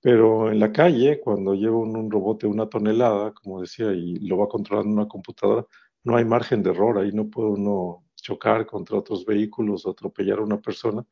Pero 0.00 0.50
en 0.50 0.60
la 0.60 0.72
calle, 0.72 1.20
cuando 1.20 1.52
lleva 1.52 1.76
un 1.76 2.10
robot 2.10 2.40
de 2.40 2.46
una 2.46 2.66
tonelada, 2.66 3.34
como 3.34 3.60
decía, 3.60 3.92
y 3.92 4.16
lo 4.26 4.38
va 4.38 4.48
controlando 4.48 4.90
una 4.90 5.06
computadora, 5.06 5.66
no 6.04 6.16
hay 6.16 6.24
margen 6.24 6.62
de 6.62 6.70
error, 6.70 6.96
ahí 6.96 7.12
no 7.12 7.28
puede 7.28 7.50
uno 7.50 8.06
chocar 8.14 8.64
contra 8.64 8.96
otros 8.96 9.26
vehículos 9.26 9.84
o 9.84 9.90
atropellar 9.90 10.38
a 10.38 10.44
una 10.44 10.62
persona. 10.62 11.04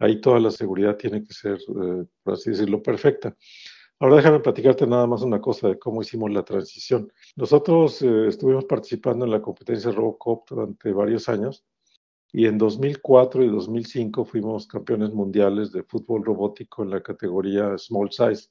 Ahí 0.00 0.20
toda 0.20 0.40
la 0.40 0.50
seguridad 0.50 0.96
tiene 0.96 1.22
que 1.22 1.32
ser, 1.32 1.58
eh, 1.58 2.04
por 2.22 2.34
así 2.34 2.50
decirlo, 2.50 2.82
perfecta. 2.82 3.36
Ahora 4.00 4.16
déjame 4.16 4.40
platicarte 4.40 4.86
nada 4.86 5.06
más 5.06 5.22
una 5.22 5.40
cosa 5.40 5.68
de 5.68 5.78
cómo 5.78 6.02
hicimos 6.02 6.32
la 6.32 6.42
transición. 6.42 7.12
Nosotros 7.36 8.02
eh, 8.02 8.28
estuvimos 8.28 8.64
participando 8.64 9.24
en 9.26 9.30
la 9.30 9.42
competencia 9.42 9.92
Robocop 9.92 10.48
durante 10.48 10.92
varios 10.92 11.28
años 11.28 11.64
y 12.32 12.46
en 12.46 12.58
2004 12.58 13.44
y 13.44 13.48
2005 13.48 14.24
fuimos 14.24 14.66
campeones 14.66 15.12
mundiales 15.12 15.70
de 15.70 15.84
fútbol 15.84 16.24
robótico 16.24 16.82
en 16.82 16.90
la 16.90 17.02
categoría 17.02 17.76
Small 17.76 18.10
Size 18.10 18.48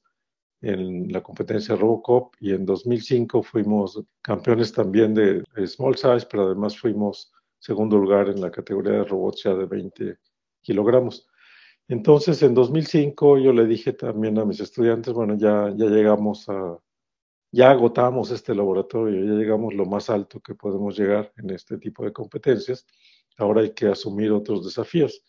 en 0.62 1.10
la 1.10 1.22
competencia 1.22 1.74
Robocop 1.74 2.34
y 2.38 2.52
en 2.52 2.66
2005 2.66 3.42
fuimos 3.42 4.02
campeones 4.20 4.72
también 4.72 5.14
de, 5.14 5.42
Small 5.66 5.96
Size, 5.96 6.26
pero 6.30 6.44
además 6.46 6.78
fuimos 6.78 7.32
segundo 7.58 7.98
lugar 7.98 8.28
en 8.28 8.40
la 8.40 8.50
categoría 8.50 8.92
de 8.92 9.04
robots 9.04 9.42
ya 9.44 9.54
de 9.54 9.66
20 9.66 10.18
kilogramos. 10.62 11.26
Entonces, 11.90 12.40
en 12.44 12.54
2005 12.54 13.38
yo 13.38 13.52
le 13.52 13.66
dije 13.66 13.92
también 13.92 14.38
a 14.38 14.44
mis 14.44 14.60
estudiantes, 14.60 15.12
bueno, 15.12 15.36
ya, 15.36 15.74
ya 15.76 15.86
llegamos 15.86 16.48
a, 16.48 16.78
ya 17.50 17.72
agotamos 17.72 18.30
este 18.30 18.54
laboratorio, 18.54 19.24
ya 19.24 19.32
llegamos 19.32 19.74
lo 19.74 19.84
más 19.86 20.08
alto 20.08 20.38
que 20.38 20.54
podemos 20.54 20.96
llegar 20.96 21.32
en 21.36 21.50
este 21.50 21.78
tipo 21.78 22.04
de 22.04 22.12
competencias, 22.12 22.86
ahora 23.38 23.62
hay 23.62 23.72
que 23.72 23.88
asumir 23.88 24.30
otros 24.30 24.64
desafíos. 24.64 25.24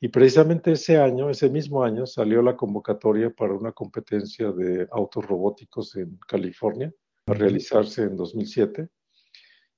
Y 0.00 0.08
precisamente 0.08 0.72
ese 0.72 0.98
año, 0.98 1.30
ese 1.30 1.48
mismo 1.48 1.82
año, 1.82 2.04
salió 2.04 2.42
la 2.42 2.58
convocatoria 2.58 3.30
para 3.30 3.54
una 3.54 3.72
competencia 3.72 4.52
de 4.52 4.86
autos 4.90 5.24
robóticos 5.24 5.96
en 5.96 6.18
California, 6.28 6.92
a 7.24 7.32
realizarse 7.32 8.02
en 8.02 8.16
2007. 8.16 8.86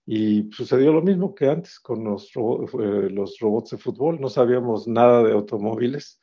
Y 0.05 0.51
sucedió 0.51 0.93
lo 0.93 1.01
mismo 1.01 1.33
que 1.33 1.49
antes 1.49 1.79
con 1.79 2.03
los, 2.03 2.33
eh, 2.35 3.09
los 3.11 3.39
robots 3.39 3.71
de 3.71 3.79
fútbol. 3.79 4.21
No 4.21 4.29
sabíamos 4.29 4.89
nada 4.89 5.23
de 5.23 5.33
automóviles, 5.33 6.21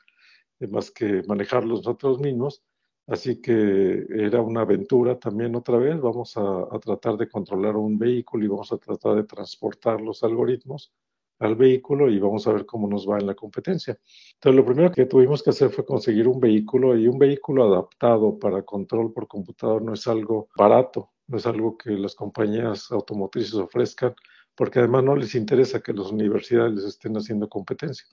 más 0.67 0.91
que 0.91 1.23
manejarlos 1.27 1.79
nosotros 1.79 2.19
mismos. 2.19 2.63
Así 3.07 3.41
que 3.41 4.05
era 4.09 4.41
una 4.41 4.61
aventura 4.61 5.19
también 5.19 5.55
otra 5.55 5.77
vez. 5.77 5.99
Vamos 5.99 6.37
a, 6.37 6.41
a 6.71 6.79
tratar 6.79 7.17
de 7.17 7.29
controlar 7.29 7.75
un 7.75 7.97
vehículo 7.97 8.45
y 8.45 8.47
vamos 8.47 8.71
a 8.71 8.77
tratar 8.77 9.15
de 9.15 9.23
transportar 9.23 10.01
los 10.01 10.23
algoritmos 10.23 10.93
al 11.41 11.55
vehículo 11.55 12.09
y 12.09 12.19
vamos 12.19 12.47
a 12.47 12.53
ver 12.53 12.65
cómo 12.65 12.87
nos 12.87 13.09
va 13.09 13.17
en 13.17 13.25
la 13.25 13.33
competencia. 13.35 13.97
Entonces, 14.35 14.55
lo 14.55 14.65
primero 14.65 14.91
que 14.91 15.05
tuvimos 15.07 15.41
que 15.41 15.49
hacer 15.49 15.71
fue 15.71 15.83
conseguir 15.83 16.27
un 16.27 16.39
vehículo 16.39 16.95
y 16.95 17.07
un 17.07 17.17
vehículo 17.17 17.63
adaptado 17.65 18.37
para 18.37 18.61
control 18.61 19.11
por 19.11 19.27
computador 19.27 19.81
no 19.81 19.93
es 19.93 20.07
algo 20.07 20.49
barato, 20.55 21.09
no 21.27 21.37
es 21.37 21.45
algo 21.47 21.77
que 21.77 21.91
las 21.91 22.13
compañías 22.13 22.91
automotrices 22.91 23.55
ofrezcan, 23.55 24.13
porque 24.55 24.79
además 24.79 25.03
no 25.03 25.15
les 25.15 25.33
interesa 25.33 25.81
que 25.81 25.93
las 25.93 26.11
universidades 26.11 26.73
les 26.73 26.85
estén 26.85 27.17
haciendo 27.17 27.49
competencia. 27.49 28.05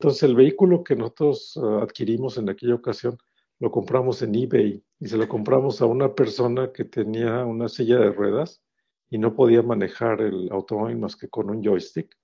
Entonces, 0.00 0.22
el 0.22 0.36
vehículo 0.36 0.84
que 0.84 0.94
nosotros 0.94 1.58
ah, 1.60 1.80
adquirimos 1.82 2.38
en 2.38 2.48
aquella 2.48 2.76
ocasión 2.76 3.18
lo 3.58 3.72
compramos 3.72 4.22
en 4.22 4.34
eBay 4.34 4.82
y 5.00 5.08
se 5.08 5.16
lo 5.16 5.28
compramos 5.28 5.82
a 5.82 5.86
una 5.86 6.14
persona 6.14 6.70
que 6.72 6.84
tenía 6.84 7.44
una 7.44 7.68
silla 7.68 7.98
de 7.98 8.12
ruedas 8.12 8.62
y 9.10 9.18
no 9.18 9.34
podía 9.34 9.62
manejar 9.62 10.20
el 10.20 10.48
automóvil 10.52 10.98
más 10.98 11.16
que 11.16 11.28
con 11.28 11.50
un 11.50 11.62
joystick. 11.64 12.16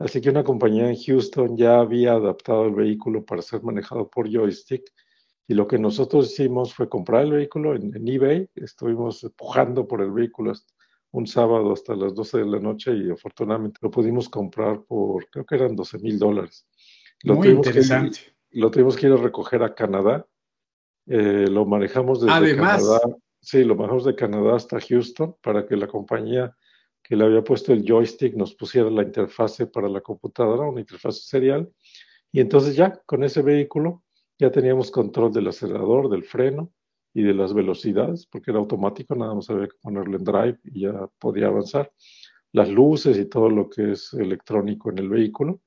Así 0.00 0.20
que 0.20 0.30
una 0.30 0.42
compañía 0.42 0.88
en 0.90 0.96
Houston 0.96 1.56
ya 1.56 1.78
había 1.78 2.14
adaptado 2.14 2.64
el 2.66 2.74
vehículo 2.74 3.24
para 3.24 3.42
ser 3.42 3.62
manejado 3.62 4.10
por 4.10 4.28
joystick 4.28 4.82
y 5.46 5.54
lo 5.54 5.68
que 5.68 5.78
nosotros 5.78 6.32
hicimos 6.32 6.74
fue 6.74 6.88
comprar 6.88 7.24
el 7.24 7.32
vehículo 7.32 7.76
en, 7.76 8.08
eBay. 8.08 8.48
Estuvimos 8.56 9.22
empujando 9.22 9.86
por 9.86 10.02
el 10.02 10.10
vehículo 10.10 10.54
un 11.12 11.26
sábado 11.28 11.72
hasta 11.72 11.94
las 11.94 12.14
12 12.14 12.38
de 12.38 12.46
la 12.46 12.58
noche 12.58 12.92
y 12.96 13.10
afortunadamente 13.10 13.78
lo 13.80 13.90
pudimos 13.92 14.28
comprar 14.28 14.82
por, 14.82 15.28
creo 15.30 15.44
que 15.46 15.54
eran 15.54 15.76
12 15.76 15.98
mil 15.98 16.18
dólares. 16.18 16.66
Muy 17.24 17.48
interesante. 17.48 18.18
lo 18.50 18.70
tuvimos 18.70 18.96
que 18.96 19.06
ir 19.06 19.12
a 19.12 19.16
recoger 19.16 19.62
a 19.62 19.74
Canadá. 19.74 20.26
Eh, 21.06 21.46
lo 21.48 21.64
manejamos 21.66 22.20
desde 22.20 22.34
Además, 22.34 22.82
Canadá. 22.82 23.16
Sí, 23.40 23.64
lo 23.64 23.74
manejamos 23.74 24.04
de 24.04 24.14
Canadá 24.14 24.56
hasta 24.56 24.80
Houston 24.80 25.36
para 25.42 25.66
que 25.66 25.76
la 25.76 25.88
compañía 25.88 26.56
que 27.02 27.16
le 27.16 27.24
había 27.24 27.42
puesto 27.42 27.72
el 27.72 27.84
joystick 27.84 28.34
nos 28.34 28.54
pusiera 28.54 28.88
la 28.88 29.02
interfase 29.02 29.66
para 29.66 29.88
la 29.88 30.00
computadora, 30.00 30.68
una 30.68 30.80
interfase 30.80 31.22
serial. 31.22 31.70
Y 32.30 32.40
entonces 32.40 32.76
ya 32.76 32.92
con 33.04 33.24
ese 33.24 33.42
vehículo 33.42 34.04
ya 34.38 34.50
teníamos 34.50 34.90
control 34.90 35.32
del 35.32 35.48
acelerador, 35.48 36.08
del 36.08 36.22
freno 36.22 36.72
y 37.12 37.22
de 37.22 37.34
las 37.34 37.52
velocidades, 37.52 38.26
porque 38.26 38.50
era 38.50 38.60
automático, 38.60 39.14
nada 39.14 39.34
más 39.34 39.50
había 39.50 39.68
que 39.68 39.76
ponerlo 39.80 40.16
en 40.16 40.24
drive 40.24 40.58
y 40.64 40.82
ya 40.82 41.08
podía 41.18 41.48
avanzar. 41.48 41.92
Las 42.52 42.68
luces 42.68 43.18
y 43.18 43.26
todo 43.26 43.50
lo 43.50 43.68
que 43.68 43.92
es 43.92 44.12
electrónico 44.14 44.90
en 44.90 44.98
el 44.98 45.08
vehículo. 45.08 45.60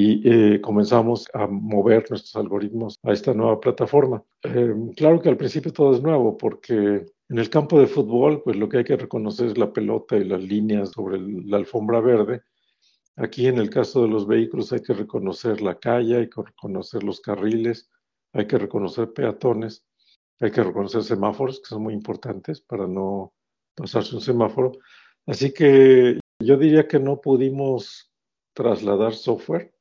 Y 0.00 0.22
eh, 0.22 0.60
comenzamos 0.60 1.26
a 1.34 1.48
mover 1.48 2.08
nuestros 2.08 2.36
algoritmos 2.36 3.00
a 3.02 3.10
esta 3.10 3.34
nueva 3.34 3.58
plataforma. 3.58 4.22
Eh, 4.44 4.72
claro 4.96 5.20
que 5.20 5.28
al 5.28 5.36
principio 5.36 5.72
todo 5.72 5.92
es 5.92 6.00
nuevo, 6.00 6.38
porque 6.38 7.04
en 7.28 7.38
el 7.38 7.50
campo 7.50 7.80
de 7.80 7.88
fútbol, 7.88 8.40
pues 8.44 8.56
lo 8.56 8.68
que 8.68 8.78
hay 8.78 8.84
que 8.84 8.96
reconocer 8.96 9.48
es 9.48 9.58
la 9.58 9.72
pelota 9.72 10.16
y 10.16 10.22
las 10.22 10.40
líneas 10.40 10.92
sobre 10.92 11.18
la 11.20 11.56
alfombra 11.56 12.00
verde. 12.00 12.42
Aquí 13.16 13.48
en 13.48 13.58
el 13.58 13.70
caso 13.70 14.02
de 14.02 14.08
los 14.08 14.28
vehículos 14.28 14.72
hay 14.72 14.82
que 14.82 14.94
reconocer 14.94 15.62
la 15.62 15.76
calle, 15.80 16.18
hay 16.18 16.30
que 16.30 16.42
reconocer 16.42 17.02
los 17.02 17.20
carriles, 17.20 17.90
hay 18.32 18.46
que 18.46 18.56
reconocer 18.56 19.12
peatones, 19.12 19.84
hay 20.38 20.52
que 20.52 20.62
reconocer 20.62 21.02
semáforos, 21.02 21.58
que 21.58 21.70
son 21.70 21.82
muy 21.82 21.94
importantes 21.94 22.60
para 22.60 22.86
no 22.86 23.32
pasarse 23.74 24.14
un 24.14 24.22
semáforo. 24.22 24.70
Así 25.26 25.52
que 25.52 26.20
yo 26.40 26.56
diría 26.56 26.86
que 26.86 27.00
no 27.00 27.20
pudimos 27.20 28.12
trasladar 28.54 29.14
software, 29.14 29.72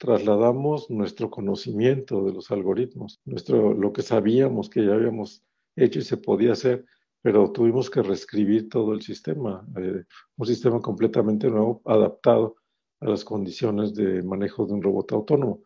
trasladamos 0.00 0.88
nuestro 0.88 1.30
conocimiento 1.30 2.24
de 2.24 2.32
los 2.32 2.50
algoritmos, 2.50 3.20
nuestro, 3.26 3.74
lo 3.74 3.92
que 3.92 4.00
sabíamos 4.00 4.70
que 4.70 4.86
ya 4.86 4.94
habíamos 4.94 5.44
hecho 5.76 5.98
y 5.98 6.02
se 6.02 6.16
podía 6.16 6.52
hacer, 6.52 6.86
pero 7.20 7.52
tuvimos 7.52 7.90
que 7.90 8.02
reescribir 8.02 8.70
todo 8.70 8.94
el 8.94 9.02
sistema, 9.02 9.62
eh, 9.76 10.04
un 10.38 10.46
sistema 10.46 10.80
completamente 10.80 11.50
nuevo, 11.50 11.82
adaptado 11.84 12.56
a 13.00 13.10
las 13.10 13.26
condiciones 13.26 13.94
de 13.94 14.22
manejo 14.22 14.64
de 14.64 14.72
un 14.72 14.82
robot 14.82 15.12
autónomo. 15.12 15.60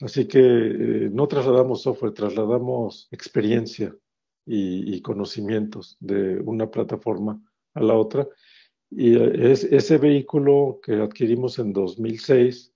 Así 0.00 0.26
que 0.26 0.40
eh, 0.40 1.10
no 1.12 1.28
trasladamos 1.28 1.82
software, 1.82 2.14
trasladamos 2.14 3.06
experiencia 3.12 3.94
y, 4.44 5.00
conocimientos 5.02 5.96
de 6.00 6.40
una 6.40 6.68
plataforma 6.68 7.40
a 7.74 7.82
la 7.82 7.94
otra. 7.94 8.26
Y 8.90 9.14
eh, 9.14 9.52
es, 9.52 9.62
ese 9.62 9.98
vehículo 9.98 10.80
que 10.82 10.94
adquirimos 10.94 11.60
en 11.60 11.72
2006, 11.72 12.72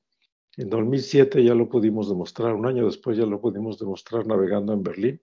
en 0.56 0.68
2007 0.68 1.42
ya 1.42 1.54
lo 1.54 1.68
pudimos 1.68 2.08
demostrar, 2.08 2.54
un 2.54 2.66
año 2.66 2.86
después 2.86 3.16
ya 3.16 3.24
lo 3.24 3.40
pudimos 3.40 3.78
demostrar 3.78 4.26
navegando 4.26 4.72
en 4.72 4.82
Berlín 4.82 5.20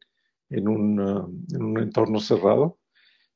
en, 0.50 0.68
un 0.68 1.78
entorno 1.80 2.20
cerrado. 2.20 2.80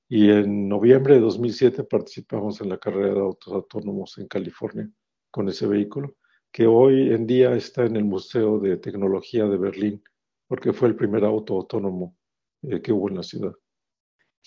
Y 0.09 0.29
en 0.29 0.67
noviembre 0.67 1.15
de 1.15 1.21
2007 1.21 1.83
participamos 1.85 2.61
en 2.61 2.69
la 2.69 2.77
carrera 2.77 3.13
de 3.13 3.19
autos 3.19 3.53
autónomos 3.53 4.17
en 4.17 4.27
California 4.27 4.89
con 5.31 5.49
ese 5.49 5.65
vehículo, 5.65 6.15
que 6.51 6.67
hoy 6.67 7.11
en 7.13 7.25
día 7.25 7.55
está 7.55 7.85
en 7.85 7.95
el 7.95 8.05
Museo 8.05 8.59
de 8.59 8.77
Tecnología 8.77 9.45
de 9.45 9.57
Berlín, 9.57 10.03
porque 10.47 10.73
fue 10.73 10.89
el 10.89 10.95
primer 10.95 11.23
auto 11.23 11.55
autónomo 11.55 12.15
eh, 12.61 12.81
que 12.81 12.91
hubo 12.91 13.09
en 13.09 13.15
la 13.15 13.23
ciudad. 13.23 13.53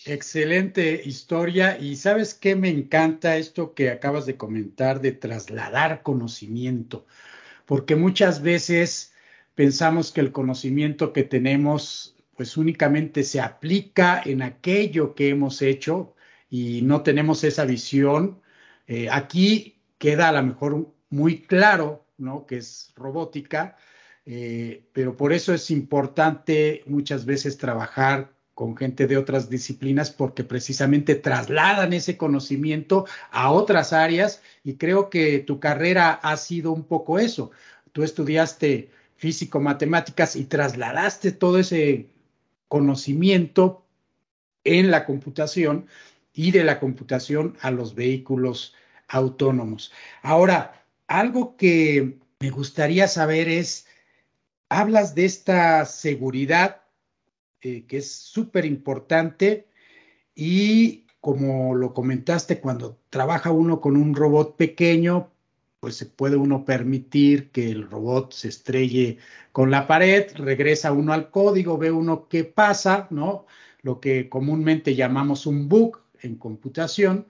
Excelente 0.04 1.02
historia. 1.04 1.78
Y 1.78 1.96
sabes 1.96 2.34
qué 2.34 2.54
me 2.54 2.68
encanta 2.68 3.36
esto 3.36 3.74
que 3.74 3.90
acabas 3.90 4.26
de 4.26 4.36
comentar 4.36 5.00
de 5.00 5.12
trasladar 5.12 6.02
conocimiento, 6.02 7.06
porque 7.66 7.96
muchas 7.96 8.40
veces 8.40 9.12
pensamos 9.54 10.12
que 10.12 10.22
el 10.22 10.32
conocimiento 10.32 11.12
que 11.12 11.24
tenemos 11.24 12.16
pues 12.36 12.56
únicamente 12.56 13.24
se 13.24 13.40
aplica 13.40 14.22
en 14.24 14.42
aquello 14.42 15.14
que 15.14 15.30
hemos 15.30 15.62
hecho 15.62 16.14
y 16.50 16.82
no 16.82 17.02
tenemos 17.02 17.44
esa 17.44 17.64
visión. 17.64 18.42
Eh, 18.86 19.08
aquí 19.10 19.80
queda 19.98 20.28
a 20.28 20.32
lo 20.32 20.42
mejor 20.42 20.94
muy 21.08 21.42
claro, 21.42 22.06
¿no? 22.18 22.46
Que 22.46 22.58
es 22.58 22.92
robótica, 22.94 23.76
eh, 24.26 24.86
pero 24.92 25.16
por 25.16 25.32
eso 25.32 25.54
es 25.54 25.70
importante 25.70 26.82
muchas 26.86 27.24
veces 27.24 27.56
trabajar 27.56 28.35
con 28.56 28.74
gente 28.74 29.06
de 29.06 29.18
otras 29.18 29.50
disciplinas 29.50 30.10
porque 30.10 30.42
precisamente 30.42 31.14
trasladan 31.14 31.92
ese 31.92 32.16
conocimiento 32.16 33.04
a 33.30 33.52
otras 33.52 33.92
áreas 33.92 34.40
y 34.64 34.76
creo 34.76 35.10
que 35.10 35.40
tu 35.40 35.60
carrera 35.60 36.12
ha 36.12 36.38
sido 36.38 36.72
un 36.72 36.84
poco 36.84 37.18
eso. 37.18 37.50
Tú 37.92 38.02
estudiaste 38.02 38.88
físico, 39.16 39.60
matemáticas 39.60 40.36
y 40.36 40.46
trasladaste 40.46 41.32
todo 41.32 41.58
ese 41.58 42.08
conocimiento 42.66 43.84
en 44.64 44.90
la 44.90 45.04
computación 45.04 45.86
y 46.32 46.50
de 46.50 46.64
la 46.64 46.80
computación 46.80 47.58
a 47.60 47.70
los 47.70 47.94
vehículos 47.94 48.74
autónomos. 49.06 49.92
Ahora, 50.22 50.82
algo 51.08 51.58
que 51.58 52.16
me 52.40 52.48
gustaría 52.48 53.06
saber 53.06 53.50
es, 53.50 53.86
hablas 54.70 55.14
de 55.14 55.26
esta 55.26 55.84
seguridad 55.84 56.85
eh, 57.66 57.84
que 57.86 57.98
es 57.98 58.12
súper 58.12 58.64
importante 58.64 59.68
y 60.34 61.06
como 61.20 61.74
lo 61.74 61.92
comentaste, 61.94 62.60
cuando 62.60 63.00
trabaja 63.10 63.50
uno 63.50 63.80
con 63.80 63.96
un 63.96 64.14
robot 64.14 64.56
pequeño, 64.56 65.32
pues 65.80 65.96
se 65.96 66.06
puede 66.06 66.36
uno 66.36 66.64
permitir 66.64 67.50
que 67.50 67.68
el 67.70 67.90
robot 67.90 68.32
se 68.32 68.48
estrelle 68.48 69.18
con 69.50 69.72
la 69.72 69.88
pared, 69.88 70.30
regresa 70.36 70.92
uno 70.92 71.12
al 71.12 71.30
código, 71.30 71.78
ve 71.78 71.90
uno 71.90 72.28
qué 72.28 72.44
pasa, 72.44 73.08
¿no? 73.10 73.46
Lo 73.82 74.00
que 74.00 74.28
comúnmente 74.28 74.94
llamamos 74.94 75.46
un 75.46 75.68
bug 75.68 75.98
en 76.20 76.36
computación 76.36 77.26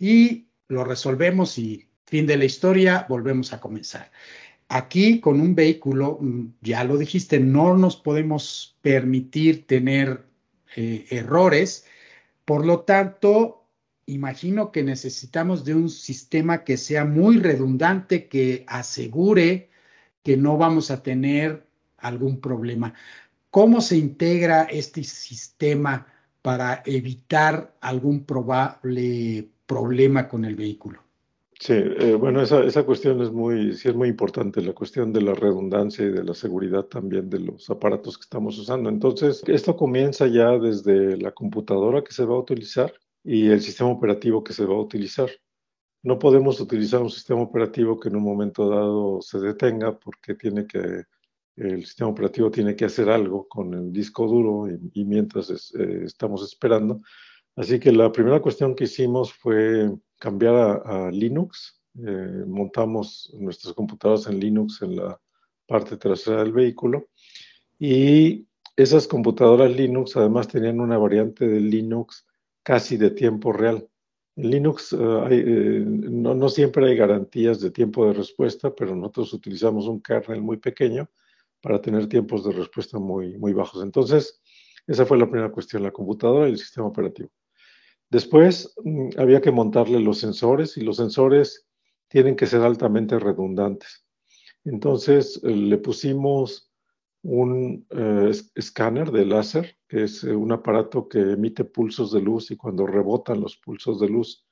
y 0.00 0.48
lo 0.66 0.82
resolvemos 0.82 1.58
y 1.58 1.88
fin 2.06 2.26
de 2.26 2.38
la 2.38 2.44
historia, 2.44 3.06
volvemos 3.08 3.52
a 3.52 3.60
comenzar. 3.60 4.10
Aquí 4.68 5.20
con 5.20 5.40
un 5.40 5.54
vehículo, 5.54 6.18
mm, 6.20 6.46
ya 6.62 6.84
lo 6.84 6.98
dijiste, 6.98 7.38
no 7.40 7.76
nos 7.76 7.96
podemos 7.96 8.76
permitir 8.82 9.66
tener 9.66 10.26
eh, 10.76 11.06
errores, 11.10 11.86
por 12.44 12.64
lo 12.66 12.80
tanto, 12.80 13.66
imagino 14.06 14.72
que 14.72 14.82
necesitamos 14.84 15.64
de 15.64 15.74
un 15.74 15.90
sistema 15.90 16.64
que 16.64 16.76
sea 16.76 17.04
muy 17.04 17.38
redundante, 17.38 18.28
que 18.28 18.64
asegure 18.68 19.70
que 20.22 20.36
no 20.36 20.56
vamos 20.56 20.90
a 20.90 21.02
tener 21.02 21.66
algún 21.98 22.40
problema. 22.40 22.94
¿Cómo 23.50 23.80
se 23.80 23.96
integra 23.96 24.64
este 24.64 25.02
sistema 25.04 26.06
para 26.42 26.82
evitar 26.86 27.76
algún 27.80 28.24
probable 28.24 29.48
problema 29.66 30.28
con 30.28 30.44
el 30.44 30.54
vehículo? 30.54 31.05
Sí, 31.58 31.72
eh, 31.72 32.14
bueno, 32.14 32.42
esa, 32.42 32.62
esa, 32.64 32.84
cuestión 32.84 33.22
es 33.22 33.32
muy, 33.32 33.72
sí 33.74 33.88
es 33.88 33.94
muy 33.94 34.08
importante, 34.08 34.60
la 34.60 34.74
cuestión 34.74 35.12
de 35.12 35.22
la 35.22 35.34
redundancia 35.34 36.04
y 36.04 36.10
de 36.10 36.22
la 36.22 36.34
seguridad 36.34 36.84
también 36.84 37.30
de 37.30 37.40
los 37.40 37.70
aparatos 37.70 38.18
que 38.18 38.22
estamos 38.22 38.58
usando. 38.58 38.90
Entonces, 38.90 39.42
esto 39.46 39.74
comienza 39.74 40.26
ya 40.26 40.58
desde 40.58 41.16
la 41.16 41.32
computadora 41.32 42.04
que 42.04 42.12
se 42.12 42.26
va 42.26 42.34
a 42.34 42.40
utilizar 42.40 42.92
y 43.24 43.48
el 43.48 43.62
sistema 43.62 43.90
operativo 43.90 44.44
que 44.44 44.52
se 44.52 44.66
va 44.66 44.74
a 44.74 44.80
utilizar. 44.80 45.30
No 46.02 46.18
podemos 46.18 46.60
utilizar 46.60 47.00
un 47.02 47.10
sistema 47.10 47.40
operativo 47.42 47.98
que 47.98 48.10
en 48.10 48.16
un 48.16 48.22
momento 48.22 48.68
dado 48.68 49.22
se 49.22 49.40
detenga 49.40 49.98
porque 49.98 50.34
tiene 50.34 50.66
que, 50.66 51.04
el 51.56 51.86
sistema 51.86 52.10
operativo 52.10 52.50
tiene 52.50 52.76
que 52.76 52.84
hacer 52.84 53.08
algo 53.08 53.48
con 53.48 53.72
el 53.74 53.92
disco 53.92 54.26
duro 54.26 54.68
y, 54.92 55.04
mientras 55.04 55.50
eh, 55.50 56.04
estamos 56.04 56.42
esperando. 56.44 57.00
Así 57.56 57.80
que 57.80 57.92
la 57.92 58.12
primera 58.12 58.40
cuestión 58.42 58.74
que 58.74 58.84
hicimos 58.84 59.32
fue 59.32 59.90
cambiar 60.18 60.82
a, 60.84 61.10
Linux. 61.10 61.80
Eh, 61.98 62.44
montamos 62.46 63.34
nuestras 63.38 63.74
computadoras 63.74 64.26
en 64.26 64.38
Linux 64.38 64.82
en 64.82 64.96
la 64.96 65.18
parte 65.66 65.96
trasera 65.96 66.42
del 66.42 66.52
vehículo 66.52 67.08
y 67.78 68.46
esas 68.76 69.08
computadoras 69.08 69.74
Linux 69.74 70.16
además 70.16 70.48
tenían 70.48 70.80
una 70.80 70.98
variante 70.98 71.48
de 71.48 71.60
Linux 71.60 72.26
casi 72.62 72.96
de 72.96 73.10
tiempo 73.10 73.52
real. 73.52 73.88
En 74.36 74.50
Linux 74.50 74.92
eh, 74.92 74.96
eh, 75.30 75.84
no, 75.86 76.48
siempre 76.50 76.90
hay 76.90 76.96
garantías 76.96 77.60
de 77.60 77.70
tiempo 77.70 78.06
de 78.06 78.12
respuesta, 78.12 78.74
pero 78.74 78.94
nosotros 78.94 79.32
utilizamos 79.32 79.86
un 79.86 80.02
kernel 80.02 80.42
muy 80.42 80.58
pequeño 80.58 81.08
para 81.62 81.80
tener 81.80 82.06
tiempos 82.06 82.44
de 82.44 82.52
respuesta 82.52 82.98
muy, 82.98 83.38
muy 83.38 83.54
bajos. 83.54 83.82
Entonces, 83.82 84.42
esa 84.86 85.06
fue 85.06 85.18
la 85.18 85.28
primera 85.28 85.50
cuestión, 85.50 85.82
la 85.82 85.90
computadora 85.90 86.48
y 86.48 86.52
el 86.52 86.58
sistema 86.58 86.86
operativo. 86.86 87.30
Después 88.10 88.74
mm, 88.84 89.10
había 89.18 89.40
que 89.40 89.52
montarle 89.52 90.00
los 90.00 90.18
sensores 90.18 90.76
y 90.76 90.82
los 90.82 90.96
sensores 90.96 91.66
tienen 92.08 92.36
que 92.36 92.46
ser 92.46 92.62
altamente 92.62 93.18
redundantes. 93.18 94.04
Entonces 94.64 95.40
eh, 95.44 95.50
le 95.50 95.78
pusimos 95.78 96.72
un 97.22 97.86
eh, 97.90 98.30
escáner 98.54 99.10
de 99.10 99.26
láser, 99.26 99.76
que 99.88 100.04
es 100.04 100.22
eh, 100.22 100.34
un 100.34 100.52
aparato 100.52 101.08
que 101.08 101.18
emite 101.18 101.64
pulsos 101.64 102.12
de 102.12 102.20
luz 102.20 102.50
y 102.50 102.56
cuando 102.56 102.86
rebotan 102.86 103.40
los 103.40 103.56
pulsos 103.56 104.00
de 104.00 104.08
luz 104.08 104.46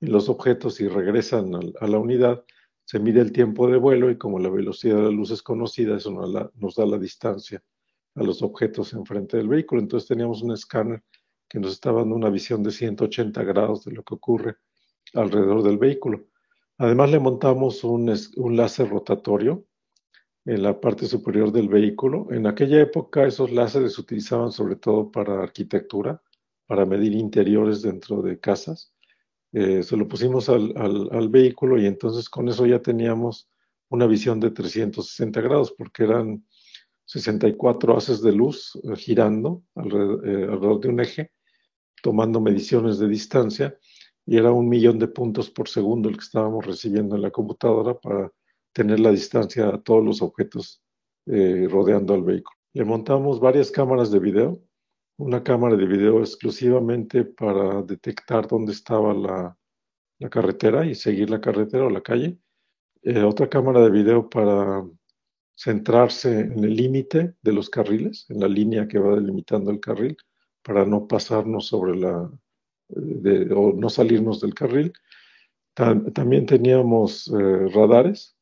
en 0.00 0.12
los 0.12 0.28
objetos 0.28 0.80
y 0.80 0.88
regresan 0.88 1.52
a, 1.54 1.86
la 1.86 1.98
unidad, 1.98 2.44
se 2.84 2.98
mide 2.98 3.20
el 3.20 3.32
tiempo 3.32 3.68
de 3.68 3.76
vuelo 3.76 4.10
y 4.10 4.18
como 4.18 4.38
la 4.38 4.48
velocidad 4.48 4.96
de 4.96 5.02
la 5.04 5.10
luz 5.10 5.30
es 5.30 5.42
conocida, 5.42 5.96
eso 5.96 6.10
nos, 6.10 6.74
da 6.74 6.86
la 6.86 6.98
distancia 6.98 7.62
a 8.14 8.22
los 8.22 8.42
objetos 8.42 8.92
enfrente 8.92 9.36
del 9.36 9.48
vehículo. 9.48 9.80
Entonces 9.80 10.08
teníamos 10.08 10.42
un 10.42 10.52
escáner 10.52 11.02
que 11.54 11.60
nos 11.60 11.70
estaba 11.70 12.00
dando 12.00 12.16
una 12.16 12.30
visión 12.30 12.64
de 12.64 12.72
180 12.72 13.44
grados 13.44 13.84
de 13.84 13.92
lo 13.92 14.02
que 14.02 14.14
ocurre 14.14 14.56
alrededor 15.12 15.62
del 15.62 15.78
vehículo. 15.78 16.24
Además 16.78 17.12
le 17.12 17.20
montamos 17.20 17.84
un 17.84 18.56
láser 18.56 18.88
rotatorio 18.88 19.64
en 20.44 20.64
la 20.64 20.80
parte 20.80 21.06
superior 21.06 21.52
del 21.52 21.68
vehículo. 21.68 22.26
En 22.32 22.48
aquella 22.48 22.80
época 22.80 23.24
esos 23.24 23.52
láseres 23.52 23.94
se 23.94 24.00
utilizaban 24.00 24.50
sobre 24.50 24.74
todo 24.74 25.12
para 25.12 25.40
arquitectura, 25.44 26.20
para 26.66 26.86
medir 26.86 27.12
interiores 27.12 27.82
dentro 27.82 28.20
de 28.20 28.40
casas. 28.40 28.92
Eh, 29.52 29.84
se 29.84 29.96
lo 29.96 30.08
pusimos 30.08 30.48
al, 30.48 31.28
vehículo 31.28 31.80
y 31.80 31.86
entonces 31.86 32.28
con 32.28 32.48
eso 32.48 32.66
ya 32.66 32.82
teníamos 32.82 33.48
una 33.90 34.08
visión 34.08 34.40
de 34.40 34.50
360 34.50 35.40
grados 35.40 35.72
porque 35.78 36.02
eran 36.02 36.44
64 37.04 37.96
haces 37.96 38.22
de 38.22 38.32
luz 38.32 38.72
eh, 38.82 38.96
girando 38.96 39.62
eh, 39.76 40.48
alrededor, 40.50 40.80
de 40.80 40.88
un 40.88 40.98
eje, 40.98 41.30
tomando 42.04 42.38
mediciones 42.38 42.98
de 42.98 43.08
distancia 43.08 43.78
y 44.26 44.36
era 44.36 44.52
un 44.52 44.68
millón 44.68 44.98
de 44.98 45.08
puntos 45.08 45.48
por 45.48 45.70
segundo 45.70 46.10
el 46.10 46.16
que 46.16 46.24
estábamos 46.24 46.66
recibiendo 46.66 47.16
en 47.16 47.22
la 47.22 47.30
computadora 47.30 47.98
para 47.98 48.30
tener 48.74 49.00
la 49.00 49.10
distancia 49.10 49.68
a 49.68 49.80
todos 49.80 50.04
los 50.04 50.20
objetos 50.20 50.82
eh, 51.24 51.66
rodeando 51.66 52.12
al 52.12 52.22
vehículo. 52.22 52.58
Le 52.74 52.84
montamos 52.84 53.40
varias 53.40 53.70
cámaras 53.70 54.10
de 54.10 54.18
video, 54.18 54.60
una 55.16 55.42
cámara 55.42 55.76
de 55.76 55.86
video 55.86 56.20
exclusivamente 56.20 57.24
para 57.24 57.80
detectar 57.80 58.46
dónde 58.48 58.72
estaba 58.72 59.14
la, 59.14 59.56
carretera 60.30 60.84
y 60.84 60.94
seguir 60.94 61.30
la 61.30 61.40
carretera 61.40 61.86
o 61.86 61.90
la 61.90 62.02
calle, 62.02 62.38
eh, 63.02 63.22
otra 63.22 63.48
cámara 63.48 63.80
de 63.80 63.90
video 63.90 64.28
para 64.28 64.84
centrarse 65.56 66.40
en 66.40 66.64
el 66.64 66.76
límite 66.76 67.34
de 67.40 67.52
los 67.52 67.70
carriles, 67.70 68.26
en 68.28 68.40
la 68.40 68.48
línea 68.48 68.88
que 68.88 68.98
va 68.98 69.14
delimitando 69.14 69.70
el 69.70 69.80
carril, 69.80 70.16
para 70.64 70.84
no 70.84 71.06
pasarnos 71.06 71.66
sobre 71.66 71.96
la, 71.96 72.30
o 73.54 73.72
no 73.72 73.88
salirnos 73.88 74.40
del 74.40 74.54
carril. 74.54 74.92
también 75.74 76.46
teníamos 76.46 77.28
eh, 77.28 77.68
radares 77.68 78.36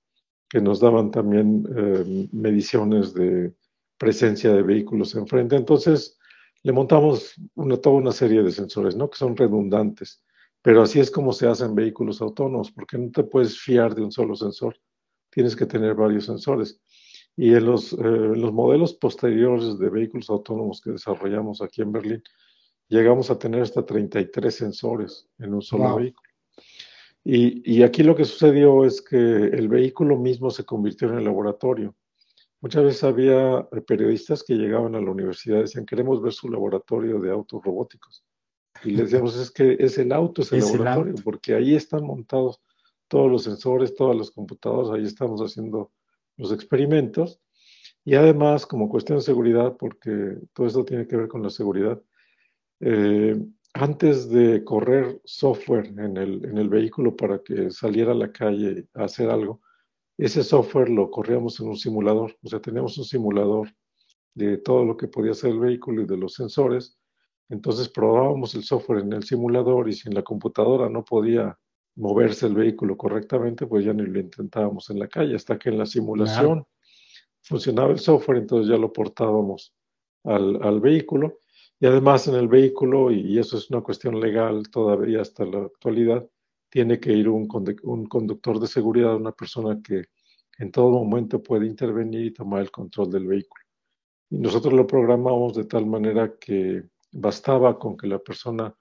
que 0.49 0.61
nos 0.61 0.81
daban 0.81 1.11
también 1.11 1.67
eh, 1.77 2.29
mediciones 2.33 3.15
de 3.15 3.55
presencia 3.99 4.53
de 4.53 4.63
vehículos 4.63 5.15
enfrente. 5.15 5.57
Entonces, 5.57 6.19
le 6.63 6.73
montamos 6.73 7.35
toda 7.83 7.97
una 7.97 8.13
serie 8.13 8.43
de 8.43 8.53
sensores, 8.53 8.95
¿no? 8.95 9.09
Que 9.09 9.17
son 9.17 9.37
redundantes. 9.37 10.23
Pero 10.61 10.83
así 10.83 11.01
es 11.01 11.11
como 11.11 11.33
se 11.33 11.49
hacen 11.49 11.75
vehículos 11.75 12.21
autónomos, 12.21 12.71
porque 12.71 12.99
no 12.99 13.11
te 13.11 13.25
puedes 13.25 13.59
fiar 13.59 13.95
de 13.95 14.03
un 14.03 14.13
solo 14.13 14.37
sensor. 14.37 14.77
Tienes 15.31 15.57
que 15.57 15.67
tener 15.67 15.95
varios 15.95 16.27
sensores. 16.27 16.81
Y 17.37 17.55
en 17.55 17.65
los, 17.65 17.93
eh, 17.95 17.97
los 17.97 18.53
modelos 18.53 18.95
posteriores 18.95 19.79
de 19.79 19.89
vehículos 19.89 20.29
autónomos 20.29 20.81
que 20.81 20.93
desarrollamos 20.93 21.63
aquí 21.63 21.83
en 21.83 21.93
Berlín, 21.93 22.23
llegamos 22.89 23.31
a 23.31 23.39
tener 23.39 23.63
hasta 23.63 23.85
33 23.85 24.55
sensores 24.55 25.29
en 25.39 25.55
un 25.55 25.63
solo 25.63 25.97
vehículo. 25.97 26.29
Y, 27.25 27.83
aquí 27.83 28.03
lo 28.03 28.17
que 28.17 28.25
sucedió 28.25 28.85
es 28.85 29.01
que 29.01 29.17
el 29.17 29.69
vehículo 29.69 30.19
mismo 30.19 30.51
se 30.51 30.65
convirtió 30.65 31.09
en 31.09 31.19
el 31.19 31.25
laboratorio. 31.25 31.95
Muchas 32.61 32.83
veces 32.85 33.05
había 33.05 33.61
eh, 33.73 33.81
periodistas 33.87 34.43
que 34.43 34.55
llegaban 34.55 34.95
a 34.97 35.01
la 35.01 35.11
universidad 35.11 35.59
y 35.59 35.63
decían, 35.63 35.87
queremos 35.87 36.21
ver 36.21 36.33
su 36.33 36.49
laboratorio 36.49 37.21
de 37.21 37.31
autos 37.31 37.63
robóticos. 37.63 38.25
Y 38.85 38.91
les 38.91 39.11
decíamos, 39.11 39.37
es 39.37 39.53
que 39.53 39.77
es 39.79 39.99
el 39.99 40.13
auto, 40.13 40.43
es 40.43 40.53
el 40.53 40.61
laboratorio, 40.61 41.15
porque 41.23 41.55
ahí 41.55 41.77
están 41.77 42.05
montados 42.05 42.61
todos 43.07 43.31
los 43.31 43.45
sensores, 43.45 43.95
todas 43.95 44.17
las 44.17 44.31
computadoras, 44.31 44.91
ahí 44.91 45.05
estamos 45.05 45.41
haciendo 45.41 45.93
los 46.37 46.53
experimentos. 46.53 47.41
Y 48.05 48.15
además, 48.15 48.67
como 48.67 48.89
cuestión 48.89 49.19
de 49.19 49.25
seguridad, 49.25 49.77
porque 49.77 50.39
todo 50.53 50.67
esto 50.67 50.85
tiene 50.85 51.07
que 51.07 51.17
ver 51.17 51.29
con 51.29 51.43
la 51.43 51.51
seguridad, 51.51 52.03
eh, 52.81 53.41
antes 53.75 54.29
de 54.29 54.65
correr 54.65 55.21
software 55.25 55.87
en 55.87 56.17
el, 56.17 56.45
en 56.45 56.59
el 56.59 56.69
vehículo 56.69 57.17
para 57.17 57.43
que 57.43 57.71
saliera 57.71 58.13
a 58.13 58.17
la 58.17 58.33
calle 58.33 58.87
a 58.95 59.05
hacer 59.05 59.31
algo, 59.31 59.61
ese 60.19 60.43
software 60.43 60.91
lo 60.91 61.11
corríamos 61.11 61.59
en 61.61 61.69
un 61.69 61.77
simulador, 61.77 62.37
o 62.43 62.49
sea, 62.49 62.61
teníamos 62.61 62.99
un 62.99 63.05
simulador 63.05 63.69
de 64.35 64.59
todo 64.59 64.85
lo 64.85 64.97
que 64.97 65.09
podía 65.09 65.33
hacer 65.33 65.51
el 65.51 65.61
vehículo 65.61 66.03
y 66.03 66.07
de 66.07 66.17
los 66.17 66.35
sensores. 66.35 66.99
Entonces 67.49 67.89
probábamos 67.89 68.55
el 68.55 68.65
software 68.65 69.01
en 69.01 69.13
el 69.13 69.25
simulador 69.25 69.89
y 69.89 69.93
si 69.93 70.09
en 70.09 70.15
la 70.15 70.23
computadora 70.23 70.89
no 70.89 71.05
podía 71.05 71.59
moverse 71.97 72.47
el 72.47 72.55
vehículo 72.55 72.97
correctamente, 72.97 73.67
pues 73.67 73.85
ya 73.85 73.93
ni 73.93 74.03
lo 74.03 74.19
intentábamos 74.21 74.91
en 74.91 74.99
la 74.99 75.09
calle, 75.09 75.35
hasta 75.35 75.59
que 75.59 75.69
en 75.69 75.79
la 75.79 75.87
simulación 75.87 76.65
funcionaba 77.43 77.91
el 77.91 77.99
software, 77.99 78.39
entonces 78.39 78.71
ya 78.71 78.79
lo 78.79 78.93
portábamos 78.93 79.75
al, 80.25 80.63
al 80.63 80.81
vehículo. 80.81 81.39
Y 81.79 81.87
además 81.87 82.29
en 82.29 82.37
el 82.37 82.49
vehículo, 82.49 83.11
y 83.11 83.39
eso 83.39 83.59
es 83.59 83.69
una 83.71 83.81
cuestión 83.81 84.21
legal 84.21 84.71
todavía 84.71 85.21
hasta 85.21 85.45
la 85.45 85.65
actualidad, 85.65 86.27
tiene 86.71 87.01
que 87.01 87.13
ir 87.13 87.29
un, 87.29 87.49
un 87.83 88.07
conductor 88.07 88.59
de 88.59 88.67
seguridad, 88.67 89.17
una 89.17 89.33
persona 89.33 89.81
que 89.83 90.05
en 90.59 90.71
todo 90.71 90.91
momento 90.91 91.43
puede 91.43 91.67
intervenir 91.67 92.27
y 92.27 92.33
tomar 92.33 92.63
el 92.63 92.71
control 92.71 93.11
del 93.11 93.27
vehículo. 93.27 93.65
Y 94.31 94.39
nosotros 94.39 94.73
lo 94.73 94.87
programamos 94.87 95.55
de 95.55 95.65
tal 95.65 95.85
manera 95.87 96.35
que 96.39 96.85
bastaba 97.13 97.79
con 97.79 97.97
que 97.97 98.07
la 98.07 98.19
persona 98.19 98.75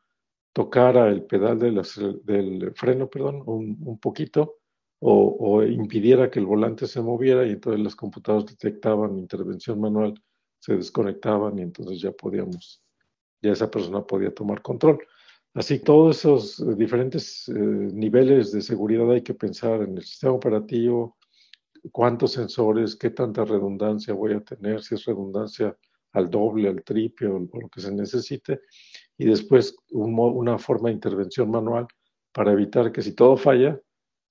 tocara 0.54 1.10
el 1.10 1.24
pedal 1.24 1.60
del 1.60 2.74
freno, 2.76 3.10
perdón, 3.10 3.44
un, 3.46 4.00
poquito, 4.00 4.58
o, 5.00 5.64
impidiera 5.64 6.30
que 6.30 6.40
el 6.40 6.46
volante 6.46 6.88
se 6.88 7.02
moviera 7.02 7.46
y 7.46 7.52
entonces 7.52 7.82
las 7.82 7.96
computadoras 7.96 8.46
detectaban 8.46 9.18
intervención 9.18 9.80
manual, 9.80 10.14
se 10.60 10.76
desconectaban 10.76 11.58
y 11.58 11.64
entonces 11.64 12.02
ya 12.02 12.12
podíamos, 12.12 12.84
ya 13.42 13.52
esa 13.52 13.72
persona 13.72 14.06
podía 14.06 14.34
tomar 14.34 14.62
control. 14.62 15.00
Así 15.54 15.80
todos 15.80 16.20
esos 16.20 16.78
diferentes 16.78 17.50
eh, 17.50 17.54
niveles 17.54 18.52
de 18.52 18.62
seguridad 18.62 19.12
hay 19.12 19.22
que 19.22 19.34
pensar 19.34 19.82
en 19.82 19.98
el 19.98 20.04
sistema 20.04 20.34
operativo, 20.34 21.18
cuántos 21.92 22.34
sensores, 22.34 22.96
qué 22.96 23.10
tanta 23.10 23.44
redundancia 23.44 24.14
voy 24.14 24.34
a 24.34 24.42
tener, 24.42 24.82
si 24.84 24.96
es 24.96 25.06
redundancia 25.06 25.76
al 26.14 26.30
doble, 26.30 26.70
al 26.70 26.84
triple 26.84 27.28
o, 27.28 27.40
lo 27.40 27.70
que 27.70 27.82
se 27.82 27.92
necesite, 27.92 28.62
y 29.22 29.26
después 29.26 29.76
una 29.92 30.58
forma 30.58 30.90
de 30.90 30.96
intervención 30.96 31.52
manual 31.52 31.86
para 32.32 32.54
evitar 32.54 32.92
que 32.92 33.04
si 33.04 33.14
todo 33.14 33.38
falla, 33.38 33.80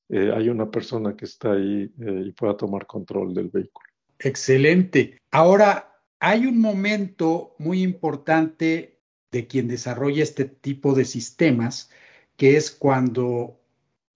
eh, 0.09 0.33
hay 0.35 0.48
una 0.48 0.68
persona 0.68 1.14
que 1.14 1.26
está 1.26 1.53
ahí 1.53 1.88
y 1.96 2.33
pueda 2.33 2.57
tomar 2.57 2.87
control 2.87 3.33
del 3.33 3.50
vehículo. 3.50 3.87
Excelente. 4.18 5.16
Ahora, 5.31 6.03
hay 6.18 6.46
un 6.46 6.59
momento 6.59 7.55
muy 7.59 7.85
importante 7.85 8.98
de 9.31 9.46
quien 9.46 9.68
desarrolla 9.68 10.24
este 10.24 10.44
tipo 10.44 10.92
de 10.94 11.05
sistemas, 11.05 11.88
que 12.37 12.57
es 12.57 12.72
cuando 12.72 13.61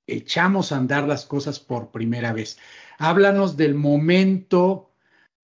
echamos 0.08 0.72
a 0.72 0.78
andar 0.78 1.06
las 1.06 1.24
cosas 1.24 1.60
por 1.60 1.92
primera 1.92 2.32
vez. 2.32 2.58
Háblanos 2.98 3.56
del 3.56 3.76
momento 3.76 4.90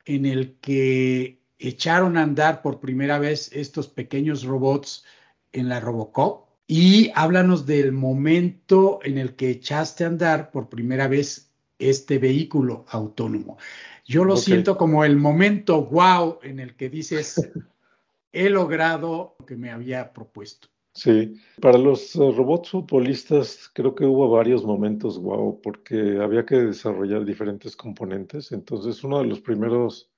en 0.04 0.26
el 0.26 0.56
que 0.56 1.38
echaron 1.60 2.16
a 2.16 2.24
andar 2.24 2.62
por 2.62 2.80
primera 2.80 3.20
vez 3.20 3.52
estos 3.52 3.86
pequeños 3.86 4.42
robots 4.42 5.04
en 5.52 5.68
la 5.68 5.80
Robocop 5.80 6.48
y 6.66 7.10
háblanos 7.14 7.66
del 7.66 7.92
momento 7.92 9.00
en 9.02 9.18
el 9.18 9.34
que 9.34 9.50
echaste 9.50 10.04
a 10.04 10.08
andar 10.08 10.50
por 10.50 10.68
primera 10.68 11.08
vez 11.08 11.50
este 11.78 12.18
vehículo 12.18 12.84
autónomo. 12.88 13.58
Yo 14.04 14.24
lo 14.24 14.36
siento 14.36 14.76
como 14.76 15.04
el 15.04 15.16
momento 15.16 15.84
wow 15.84 16.38
en 16.42 16.60
el 16.60 16.76
que 16.76 16.88
dices, 16.88 17.50
he 18.32 18.50
logrado 18.50 19.34
lo 19.38 19.46
que 19.46 19.56
me 19.56 19.70
había 19.70 20.12
propuesto. 20.12 20.68
Sí, 20.92 21.40
para 21.60 21.78
los 21.78 22.16
eh, 22.16 22.18
robots 22.18 22.70
futbolistas 22.70 23.70
creo 23.72 23.94
que 23.94 24.04
hubo 24.04 24.28
varios 24.28 24.64
momentos 24.64 25.20
wow, 25.20 25.60
porque 25.60 26.18
había 26.20 26.44
que 26.44 26.56
desarrollar 26.56 27.24
diferentes 27.24 27.76
componentes. 27.76 28.50
Entonces, 28.52 29.02
uno 29.04 29.20
de 29.20 29.26
los 29.26 29.40
primeros 29.40 30.10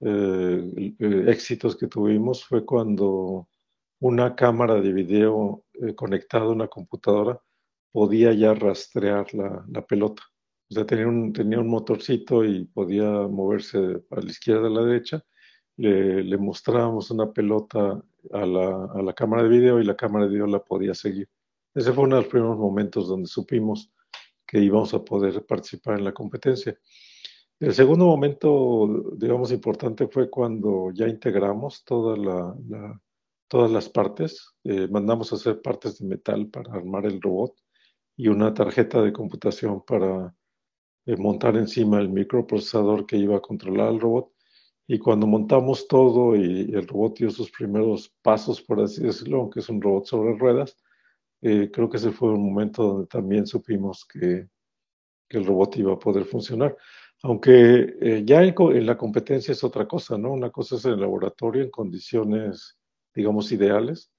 eh, 0.00 0.94
eh, 0.98 1.24
éxitos 1.28 1.76
que 1.76 1.86
tuvimos 1.86 2.44
fue 2.44 2.64
cuando 2.64 3.48
una 4.00 4.34
cámara 4.34 4.80
de 4.80 4.92
video 4.92 5.64
conectada 5.96 6.44
a 6.44 6.50
una 6.50 6.68
computadora 6.68 7.40
podía 7.92 8.32
ya 8.32 8.54
rastrear 8.54 9.26
la, 9.34 9.86
pelota. 9.86 10.22
O 10.70 10.74
sea, 10.74 10.84
tenía 10.86 11.08
un, 11.08 11.32
tenía 11.32 11.60
un 11.60 11.68
motorcito 11.68 12.44
y 12.44 12.64
podía 12.66 13.04
moverse 13.28 13.78
a 14.10 14.20
la 14.20 14.30
izquierda 14.30 14.66
a 14.66 14.70
la 14.70 14.82
derecha 14.82 15.24
le, 15.76 16.22
le 16.22 16.38
mostrábamos 16.38 17.10
una 17.10 17.32
pelota 17.32 18.02
a 18.32 18.46
la, 18.46 18.84
a 18.94 19.02
la, 19.02 19.12
cámara 19.12 19.42
de 19.42 19.48
video 19.48 19.80
y 19.80 19.84
la 19.84 19.96
cámara 19.96 20.24
de 20.24 20.32
video 20.32 20.46
la 20.46 20.62
podía 20.64 20.94
seguir. 20.94 21.28
Ese 21.74 21.92
fue 21.92 22.04
uno 22.04 22.16
de 22.16 22.22
los 22.22 22.30
primeros 22.30 22.56
momentos 22.56 23.08
donde 23.08 23.28
supimos 23.28 23.92
que 24.46 24.58
íbamos 24.60 24.94
a 24.94 25.04
poder 25.04 25.44
participar 25.44 25.98
en 25.98 26.04
la 26.04 26.12
competencia. 26.12 26.78
El 27.60 27.74
segundo 27.74 28.06
momento, 28.06 29.14
digamos, 29.16 29.52
importante 29.52 30.08
fue 30.08 30.30
cuando 30.30 30.90
ya 30.92 31.08
integramos 31.08 31.84
toda 31.84 32.16
la, 32.16 33.00
todas 33.48 33.70
las 33.70 33.88
partes. 33.88 34.54
Eh, 34.64 34.88
mandamos 34.88 35.32
a 35.32 35.36
hacer 35.36 35.60
partes 35.62 35.98
de 35.98 36.06
metal 36.06 36.48
para 36.48 36.72
armar 36.72 37.06
el 37.06 37.20
robot 37.20 37.54
y 38.16 38.28
una 38.28 38.52
tarjeta 38.54 39.02
de 39.02 39.12
computación 39.12 39.84
para 39.84 40.34
eh, 41.06 41.16
montar 41.16 41.56
encima 41.56 42.00
el 42.00 42.08
microprocesador 42.08 43.06
que 43.06 43.16
iba 43.16 43.36
a 43.36 43.40
controlar 43.40 43.92
el 43.92 44.00
robot 44.00 44.32
y 44.88 44.98
cuando 44.98 45.26
montamos 45.26 45.88
todo 45.88 46.36
y, 46.36 46.72
el 46.72 46.86
robot 46.86 47.18
dio 47.18 47.30
sus 47.30 47.50
primeros 47.50 48.14
pasos, 48.22 48.62
por 48.62 48.80
así 48.80 49.02
decirlo, 49.02 49.40
aunque 49.40 49.60
es 49.60 49.68
un 49.68 49.82
robot 49.82 50.06
sobre 50.06 50.36
ruedas, 50.36 50.76
eh, 51.42 51.70
creo 51.72 51.90
que 51.90 51.96
ese 51.96 52.12
fue 52.12 52.30
un 52.32 52.44
momento 52.44 52.82
donde 52.84 53.06
también 53.08 53.46
supimos 53.46 54.04
que, 54.04 54.48
el 55.28 55.44
robot 55.44 55.76
iba 55.78 55.92
a 55.92 55.98
poder 55.98 56.24
funcionar. 56.24 56.76
Aunque 57.24 58.22
ya 58.24 58.44
en, 58.44 58.54
en, 58.56 58.86
la 58.86 58.96
competencia 58.96 59.50
es 59.50 59.64
otra 59.64 59.88
cosa, 59.88 60.16
¿no? 60.16 60.32
Una 60.32 60.50
cosa 60.50 60.76
es 60.76 60.84
el 60.84 61.00
laboratorio 61.00 61.64
en 61.64 61.70
condiciones, 61.70 62.78
digamos, 63.16 63.50
ideales, 63.50 64.12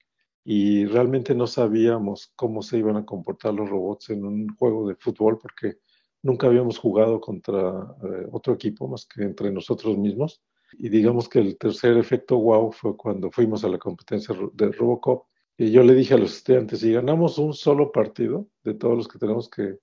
y 0.50 0.86
realmente 0.86 1.34
no 1.34 1.46
sabíamos 1.46 2.32
cómo 2.34 2.62
se 2.62 2.78
iban 2.78 2.96
a 2.96 3.04
comportar 3.04 3.52
los 3.54 3.68
robots 3.68 4.08
en 4.10 4.24
un 4.24 4.48
juego 4.56 4.88
de 4.88 4.94
fútbol 4.94 5.38
porque 5.38 5.78
nunca 6.22 6.46
habíamos 6.46 6.78
jugado 6.78 7.20
contra 7.20 7.58
eh, 8.02 8.26
otro 8.32 8.54
equipo 8.54 8.88
más 8.88 9.06
que 9.06 9.24
entre 9.24 9.50
nosotros 9.52 9.98
mismos. 9.98 10.42
Y 10.78 10.88
digamos 10.88 11.28
que 11.28 11.40
el 11.40 11.58
tercer 11.58 11.98
efecto 11.98 12.38
wow 12.38 12.72
fue 12.72 12.96
cuando 12.96 13.30
fuimos 13.30 13.62
a 13.64 13.68
la 13.68 13.78
competencia 13.78 14.34
de 14.54 14.72
Robocop. 14.72 15.26
Y 15.56 15.70
yo 15.70 15.82
le 15.82 15.94
dije 15.94 16.14
a 16.14 16.18
los 16.18 16.36
estudiantes, 16.36 16.80
si 16.80 16.92
ganamos 16.92 17.36
un 17.36 17.52
solo 17.52 17.92
partido 17.92 18.48
de 18.64 18.72
todos 18.72 18.96
los 18.96 19.06
que 19.06 19.18
tenemos 19.18 19.50
que, 19.50 19.76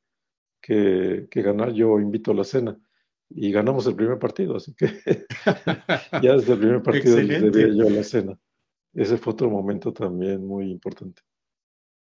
que, 0.62 1.28
que 1.30 1.42
ganar, 1.44 1.74
yo 1.74 2.00
invito 2.00 2.32
a 2.32 2.36
la 2.36 2.44
cena. 2.44 2.76
Y 3.30 3.52
ganamos 3.52 3.86
el 3.86 3.96
primer 3.96 4.18
partido, 4.18 4.56
así 4.56 4.74
que 4.74 4.88
ya 6.24 6.34
desde 6.34 6.54
el 6.54 6.60
primer 6.60 6.82
partido 6.82 7.18
debía 7.18 7.68
yo 7.68 7.88
a 7.88 7.92
la 7.92 8.04
cena. 8.04 8.40
Ese 8.96 9.18
fue 9.18 9.34
otro 9.34 9.50
momento 9.50 9.94
también 9.94 10.48
muy 10.48 10.72
importante. 10.72 11.22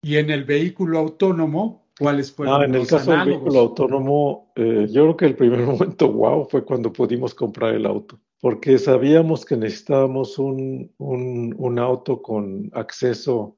Y 0.02 0.16
en 0.16 0.30
el 0.30 0.44
vehículo 0.44 0.98
autónomo, 0.98 1.88
¿cuáles 1.98 2.32
fueron 2.32 2.62
ah, 2.62 2.64
en 2.64 2.74
el 2.74 2.86
caso 2.86 3.10
del 3.10 3.26
vehículo 3.26 3.60
autónomo, 3.60 4.52
eh, 4.56 4.86
yo 4.90 5.02
creo 5.02 5.16
que 5.16 5.26
el 5.26 5.36
primer 5.36 5.60
momento 5.66 6.10
wow 6.10 6.46
fue 6.48 6.64
cuando 6.64 6.92
pudimos 6.92 7.34
comprar 7.34 7.74
el 7.74 7.84
auto 7.84 8.18
porque 8.44 8.76
sabíamos 8.76 9.46
que 9.46 9.56
necesitábamos 9.56 10.38
un, 10.38 10.92
un, 10.98 11.54
un 11.56 11.78
auto 11.78 12.20
con 12.20 12.68
acceso 12.74 13.56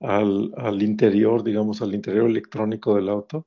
al, 0.00 0.54
al, 0.56 0.82
interior, 0.82 1.44
digamos, 1.44 1.82
al 1.82 1.94
interior 1.94 2.30
electrónico 2.30 2.94
del 2.94 3.10
auto. 3.10 3.46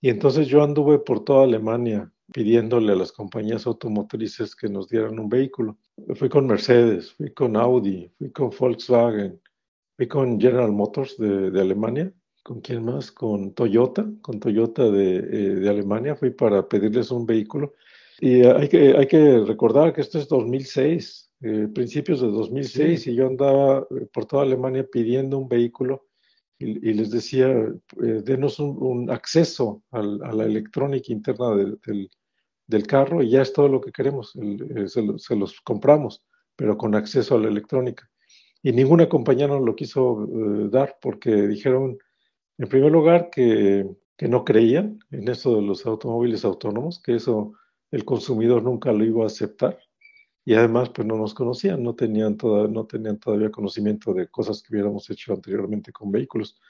Y 0.00 0.10
entonces 0.10 0.46
yo 0.46 0.62
anduve 0.62 1.00
por 1.00 1.24
toda 1.24 1.42
Alemania 1.42 2.12
pidiéndole 2.32 2.92
a 2.92 2.94
las 2.94 3.10
compañías 3.10 3.66
automotrices 3.66 4.54
que 4.54 4.68
nos 4.68 4.88
dieran 4.88 5.18
un 5.18 5.28
vehículo. 5.28 5.78
Fui 6.16 6.28
con 6.28 6.46
Mercedes, 6.46 7.12
fui 7.12 7.32
con 7.32 7.56
Audi, 7.56 8.10
fui 8.18 8.30
con 8.32 8.50
Volkswagen, 8.50 9.40
fui 9.96 10.08
con 10.08 10.40
General 10.40 10.72
Motors 10.72 11.16
de, 11.18 11.50
de 11.50 11.60
Alemania. 11.60 12.12
¿Con 12.42 12.60
quién 12.60 12.84
más? 12.84 13.10
Con 13.10 13.54
Toyota, 13.54 14.06
con 14.20 14.38
Toyota 14.38 14.90
de, 14.90 15.16
eh, 15.16 15.54
de 15.54 15.68
Alemania. 15.68 16.14
Fui 16.14 16.30
para 16.30 16.68
pedirles 16.68 17.10
un 17.10 17.24
vehículo 17.24 17.72
y 18.20 18.42
hay 18.44 18.68
que, 18.68 18.96
hay 18.96 19.06
que 19.06 19.40
recordar 19.40 19.92
que 19.92 20.00
esto 20.00 20.18
es 20.18 20.28
2006, 20.28 21.32
eh, 21.40 21.68
principios 21.74 22.20
de 22.20 22.28
2006, 22.28 23.06
y 23.08 23.14
yo 23.14 23.26
andaba 23.26 23.86
eh, 23.90 24.06
por 24.12 24.26
toda 24.26 24.44
Alemania 24.44 24.86
pidiendo 24.90 25.38
un 25.38 25.48
vehículo 25.48 26.06
y, 26.58 26.90
y 26.90 26.94
les 26.94 27.10
decía, 27.10 27.48
eh, 27.50 28.22
denos 28.24 28.60
un, 28.60 28.76
un 28.80 29.10
acceso 29.10 29.82
al, 29.90 30.22
a 30.22 30.32
la 30.32 30.44
electrónica 30.44 31.12
interna 31.12 31.54
de, 31.56 31.76
del, 31.84 32.10
del, 32.66 32.86
carro 32.86 33.22
y 33.22 33.30
ya 33.30 33.42
es 33.42 33.52
todo 33.52 33.68
lo 33.68 33.80
que 33.80 33.92
queremos, 33.92 34.34
eh, 34.36 34.88
se, 34.88 35.36
los 35.36 35.60
compramos, 35.60 36.24
pero 36.56 36.76
con 36.76 36.94
acceso 36.94 37.36
a 37.36 37.40
la 37.40 37.48
electrónica. 37.48 38.10
Y 38.62 38.72
ninguna 38.72 39.08
compañía 39.08 39.46
nos 39.46 39.62
lo 39.62 39.76
quiso 39.76 40.24
eh, 40.24 40.68
dar 40.70 40.96
porque 41.00 41.30
dijeron, 41.46 41.98
en 42.58 42.68
primer 42.68 42.92
lugar, 42.92 43.30
que, 43.30 43.86
que 44.16 44.28
no 44.28 44.44
creían 44.44 45.00
en 45.10 45.28
eso 45.28 45.56
de 45.56 45.62
los 45.62 45.84
automóviles 45.86 46.44
autónomos, 46.44 47.00
que 47.02 47.16
eso 47.16 47.52
el 47.90 48.04
consumidor 48.04 48.62
nunca 48.62 48.92
lo 48.92 49.04
iba 49.04 49.24
a 49.24 49.26
aceptar, 49.26 49.78
y 50.44 50.54
además 50.54 50.90
pues 50.90 51.06
no 51.06 51.16
nos 51.16 51.32
conocían, 51.32 51.82
no 51.82 51.94
tenían, 51.94 52.36
toda, 52.36 52.68
no 52.68 52.86
tenían 52.86 53.18
todavía 53.18 53.50
conocimiento 53.50 54.12
de 54.12 54.28
cosas 54.28 54.62
que 54.62 54.74
hubiéramos 54.74 55.08
hecho 55.10 55.32
anteriormente 55.32 55.90
con 55.90 56.10
vehículos. 56.10 56.60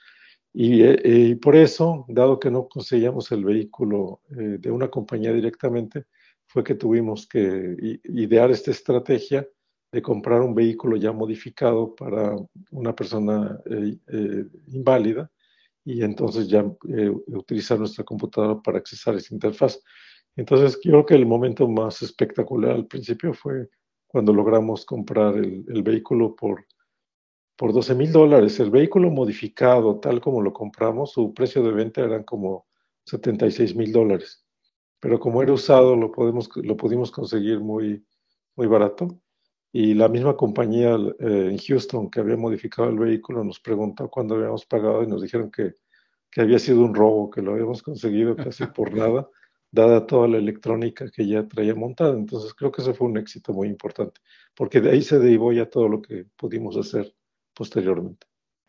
Y, 0.56 0.82
eh, 0.84 1.36
por 1.42 1.56
eso, 1.56 2.04
dado 2.08 2.38
que 2.38 2.48
no 2.48 2.68
conseguíamos 2.68 3.32
el 3.32 3.44
vehículo 3.44 4.20
eh, 4.30 4.58
de 4.60 4.70
una 4.70 4.88
compañía 4.88 5.32
directamente, 5.32 6.04
fue 6.46 6.62
que 6.62 6.76
tuvimos 6.76 7.26
que 7.26 7.98
idear 8.04 8.52
esta 8.52 8.70
estrategia 8.70 9.48
de 9.90 10.00
comprar 10.02 10.42
un 10.42 10.54
vehículo 10.54 10.96
ya 10.96 11.10
modificado 11.10 11.94
para 11.96 12.36
una 12.70 12.94
persona 12.94 13.58
eh, 13.66 14.46
inválida 14.68 15.28
y 15.84 16.02
entonces 16.02 16.48
ya 16.48 16.64
utilizar 17.26 17.78
nuestra 17.78 18.04
computadora 18.04 18.62
para 18.62 18.78
accesar 18.78 19.16
esa 19.16 19.34
interfaz. 19.34 19.80
Entonces, 20.36 20.78
creo 20.80 21.04
que 21.04 21.14
el 21.14 21.26
momento 21.26 21.68
más 21.68 22.00
espectacular 22.02 22.72
al 22.72 22.86
principio 22.86 23.34
fue 23.34 23.68
cuando 24.06 24.32
logramos 24.32 24.86
comprar 24.86 25.36
el, 25.36 25.82
vehículo 25.82 26.36
por, 26.36 26.64
por 27.56 27.72
12 27.72 27.94
mil 27.94 28.12
dólares. 28.12 28.58
El 28.60 28.70
vehículo 28.70 29.10
modificado, 29.10 30.00
tal 30.00 30.20
como 30.20 30.42
lo 30.42 30.52
compramos, 30.52 31.12
su 31.12 31.32
precio 31.34 31.62
de 31.62 31.72
venta 31.72 32.02
eran 32.02 32.24
como 32.24 32.66
76 33.06 33.76
mil 33.76 33.92
dólares. 33.92 34.44
Pero 35.00 35.20
como 35.20 35.42
era 35.42 35.52
usado, 35.52 35.96
lo, 35.96 36.10
podemos, 36.10 36.48
lo 36.56 36.76
pudimos 36.76 37.10
conseguir 37.10 37.60
muy, 37.60 38.04
muy 38.56 38.66
barato. 38.66 39.20
Y 39.72 39.94
la 39.94 40.08
misma 40.08 40.36
compañía 40.36 40.96
eh, 41.18 41.48
en 41.50 41.58
Houston 41.58 42.10
que 42.10 42.20
había 42.20 42.36
modificado 42.36 42.88
el 42.88 42.98
vehículo 42.98 43.42
nos 43.44 43.60
preguntó 43.60 44.08
cuándo 44.08 44.36
habíamos 44.36 44.64
pagado 44.66 45.02
y 45.02 45.06
nos 45.06 45.20
dijeron 45.22 45.50
que, 45.50 45.74
que 46.30 46.40
había 46.40 46.58
sido 46.58 46.84
un 46.84 46.94
robo, 46.94 47.30
que 47.30 47.42
lo 47.42 47.52
habíamos 47.52 47.82
conseguido 47.82 48.36
casi 48.36 48.66
por 48.74 48.94
nada 48.94 49.28
dada 49.74 50.06
toda 50.06 50.28
la 50.28 50.38
electrónica 50.38 51.10
que 51.10 51.26
ya 51.26 51.46
traía 51.48 51.74
montada. 51.74 52.14
Entonces 52.16 52.54
creo 52.54 52.70
que 52.70 52.82
ese 52.82 52.94
fue 52.94 53.08
un 53.08 53.18
éxito 53.18 53.52
muy 53.52 53.68
importante, 53.68 54.20
porque 54.54 54.80
de 54.80 54.90
ahí 54.90 55.02
se 55.02 55.18
derivó 55.18 55.52
ya 55.52 55.68
todo 55.68 55.88
lo 55.88 56.00
que 56.00 56.26
pudimos 56.36 56.76
hacer 56.76 57.12
posteriormente. 57.54 58.26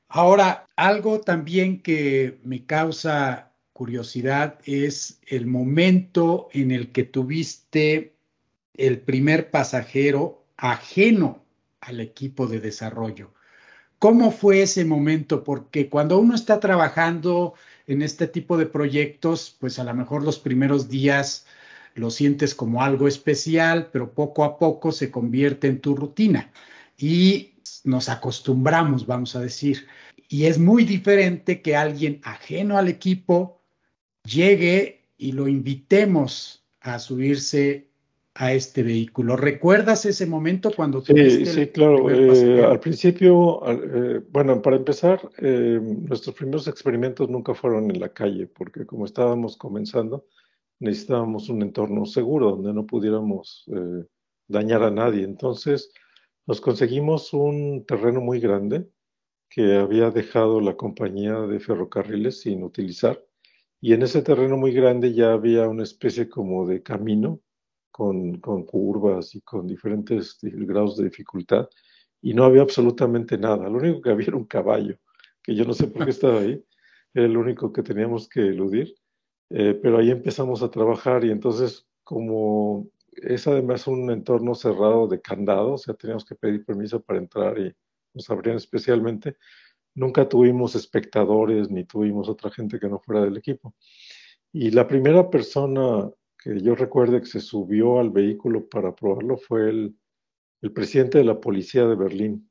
Ahora, 0.07 0.67
algo 0.75 1.21
también 1.21 1.81
que 1.81 2.39
me 2.43 2.65
causa 2.65 3.53
curiosidad 3.73 4.59
es 4.63 5.19
el 5.27 5.47
momento 5.47 6.47
en 6.53 6.71
el 6.71 6.91
que 6.91 7.03
tuviste 7.03 8.15
el 8.73 9.01
primer 9.01 9.51
pasajero 9.51 10.45
ajeno 10.55 11.43
al 11.81 11.99
equipo 11.99 12.47
de 12.47 12.59
desarrollo. 12.59 13.33
¿Cómo 13.99 14.31
fue 14.31 14.61
ese 14.61 14.85
momento? 14.85 15.43
Porque 15.43 15.89
cuando 15.89 16.19
uno 16.19 16.35
está 16.35 16.59
trabajando 16.59 17.53
en 17.87 18.01
este 18.01 18.27
tipo 18.27 18.57
de 18.57 18.65
proyectos, 18.65 19.55
pues 19.59 19.79
a 19.79 19.83
lo 19.83 19.93
mejor 19.93 20.23
los 20.23 20.39
primeros 20.39 20.89
días 20.89 21.45
lo 21.95 22.11
sientes 22.11 22.55
como 22.55 22.83
algo 22.83 23.07
especial, 23.07 23.89
pero 23.91 24.13
poco 24.13 24.43
a 24.43 24.57
poco 24.57 24.91
se 24.91 25.11
convierte 25.11 25.67
en 25.67 25.79
tu 25.81 25.95
rutina 25.95 26.51
y 26.97 27.54
nos 27.83 28.09
acostumbramos, 28.09 29.05
vamos 29.05 29.35
a 29.35 29.41
decir. 29.41 29.87
Y 30.27 30.45
es 30.45 30.57
muy 30.57 30.85
diferente 30.85 31.61
que 31.61 31.75
alguien 31.75 32.19
ajeno 32.23 32.77
al 32.77 32.87
equipo 32.87 33.61
llegue 34.23 35.07
y 35.17 35.31
lo 35.31 35.47
invitemos 35.47 36.65
a 36.81 36.99
subirse 36.99 37.89
a 38.35 38.51
este 38.53 38.83
vehículo. 38.83 39.37
¿Recuerdas 39.37 40.05
ese 40.05 40.25
momento 40.25 40.71
cuando 40.75 41.01
Sí, 41.01 41.45
sí, 41.45 41.67
claro. 41.67 42.09
Eh, 42.11 42.63
al 42.63 42.81
principio, 42.81 43.61
eh, 43.65 44.21
bueno, 44.29 44.61
para 44.61 44.75
empezar, 44.75 45.21
eh, 45.37 45.79
nuestros 45.81 46.35
primeros 46.35 46.67
experimentos 46.67 47.29
nunca 47.29 47.53
fueron 47.53 47.89
en 47.89 47.99
la 47.99 48.09
calle, 48.09 48.47
porque 48.47 48.85
como 48.85 49.05
estábamos 49.05 49.55
comenzando, 49.55 50.25
necesitábamos 50.79 51.47
un 51.47 51.61
entorno 51.61 52.05
seguro 52.05 52.51
donde 52.51 52.73
no 52.73 52.85
pudiéramos 52.85 53.65
dañar 54.49 54.83
a 54.83 54.91
nadie. 54.91 55.23
Entonces, 55.23 55.91
nos 56.47 56.61
conseguimos 56.61 57.33
un 57.33 57.85
terreno 57.85 58.21
muy 58.21 58.39
grande 58.39 58.89
que 59.49 59.75
había 59.75 60.11
dejado 60.11 60.61
la 60.61 60.75
compañía 60.75 61.39
de 61.41 61.59
ferrocarriles 61.59 62.41
sin 62.41 62.63
utilizar. 62.63 63.23
Y 63.81 63.93
en 63.93 64.03
ese 64.03 64.21
terreno 64.21 64.57
muy 64.57 64.71
grande 64.71 65.13
ya 65.13 65.33
había 65.33 65.67
una 65.67 65.83
especie 65.83 66.29
como 66.29 66.65
de 66.67 66.83
camino 66.83 67.39
con, 67.91 68.39
curvas 68.65 69.35
y 69.35 69.41
con 69.41 69.67
diferentes 69.67 70.37
grados 70.41 70.97
de 70.97 71.05
dificultad 71.05 71.69
y 72.21 72.33
no 72.33 72.43
había 72.43 72.61
absolutamente 72.61 73.37
nada. 73.37 73.69
Lo 73.69 73.77
único 73.77 74.01
que 74.01 74.09
había 74.09 74.27
era 74.27 74.37
un 74.37 74.45
caballo, 74.45 74.97
que 75.41 75.55
yo 75.55 75.63
no 75.63 75.73
sé 75.73 75.87
por 75.87 76.03
qué 76.03 76.11
estaba 76.11 76.41
ahí, 76.41 76.63
era 77.13 77.25
el 77.25 77.37
único 77.37 77.71
que 77.71 77.83
teníamos 77.83 78.27
que 78.27 78.41
eludir, 78.41 78.93
eh, 79.49 79.79
pero 79.81 79.99
ahí 79.99 80.11
empezamos 80.11 80.61
a 80.61 80.69
trabajar 80.69 81.23
y 81.23 81.31
entonces 81.31 81.87
como 82.03 82.89
es 83.23 83.47
además 83.47 83.87
un 83.87 84.11
entorno 84.11 84.55
cerrado 84.55 85.07
de 85.07 85.21
candado, 85.21 85.73
o 85.73 85.77
sea, 85.77 85.93
teníamos 85.93 86.25
que 86.25 86.35
pedir 86.35 86.65
permiso 86.65 87.01
para 87.01 87.19
entrar 87.19 87.57
y 87.59 87.73
nos 88.13 88.29
abrían 88.29 88.57
especialmente, 88.57 89.37
nunca 89.93 90.27
tuvimos 90.27 90.75
espectadores 90.75 91.69
ni 91.69 91.85
tuvimos 91.85 92.29
otra 92.29 92.51
gente 92.51 92.79
que 92.79 92.87
no 92.87 92.99
fuera 92.99 93.23
del 93.23 93.37
equipo. 93.37 93.75
Y 94.51 94.71
la 94.71 94.87
primera 94.87 95.29
persona 95.29 96.09
que 96.41 96.61
yo 96.61 96.75
recuerde 96.75 97.21
que 97.21 97.27
se 97.27 97.41
subió 97.41 97.99
al 97.99 98.11
vehículo 98.11 98.69
para 98.69 98.93
probarlo 98.93 99.37
fue 99.37 99.69
el, 99.69 99.95
presidente 100.73 101.19
de 101.19 101.23
la 101.23 101.39
policía 101.39 101.85
de 101.85 101.95
Berlín. 101.95 102.49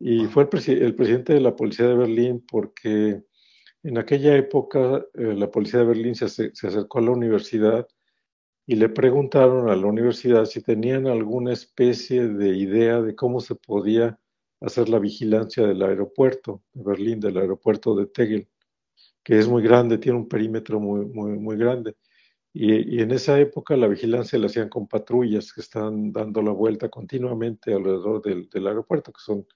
Y 0.00 0.26
fue 0.26 0.44
el, 0.44 0.48
presidente 0.94 1.34
de 1.34 1.40
la 1.40 1.54
policía 1.54 1.86
de 1.86 1.94
Berlín 1.94 2.44
porque 2.50 3.22
en 3.82 3.98
aquella 3.98 4.36
época 4.36 5.04
eh, 5.14 5.34
la 5.34 5.50
policía 5.50 5.80
de 5.80 5.86
Berlín 5.86 6.14
se, 6.14 6.28
se, 6.28 6.66
acercó 6.66 6.98
a 6.98 7.02
la 7.02 7.10
universidad 7.12 7.86
y 8.66 8.76
le 8.76 8.88
preguntaron 8.88 9.68
a 9.68 9.76
la 9.76 9.86
universidad 9.86 10.46
si 10.46 10.62
tenían 10.62 11.06
alguna 11.06 11.52
especie 11.52 12.28
de 12.28 12.56
idea 12.56 13.02
de 13.02 13.14
cómo 13.14 13.40
se 13.40 13.54
podía 13.54 14.18
hacer 14.60 14.88
la 14.88 14.98
vigilancia 14.98 15.66
del 15.66 15.82
aeropuerto 15.82 16.62
de 16.72 16.82
Berlín, 16.82 17.20
del 17.20 17.36
aeropuerto 17.36 17.94
de 17.94 18.06
Tegel, 18.06 18.48
que 19.22 19.38
es 19.38 19.48
muy 19.48 19.62
grande, 19.62 19.98
tiene 19.98 20.18
un 20.18 20.28
perímetro 20.28 20.80
muy, 20.80 21.04
muy, 21.06 21.32
muy 21.38 21.56
grande. 21.56 21.96
Y, 22.56 23.02
en 23.02 23.10
esa 23.10 23.38
época 23.40 23.76
la 23.76 23.88
vigilancia 23.88 24.38
la 24.38 24.46
hacían 24.46 24.68
con 24.68 24.86
patrullas 24.86 25.52
que 25.52 25.60
están 25.60 26.12
dando 26.12 26.40
la 26.40 26.52
vuelta 26.52 26.88
continuamente 26.88 27.74
alrededor 27.74 28.22
del, 28.22 28.66
aeropuerto, 28.66 29.12
que 29.12 29.20
son, 29.20 29.46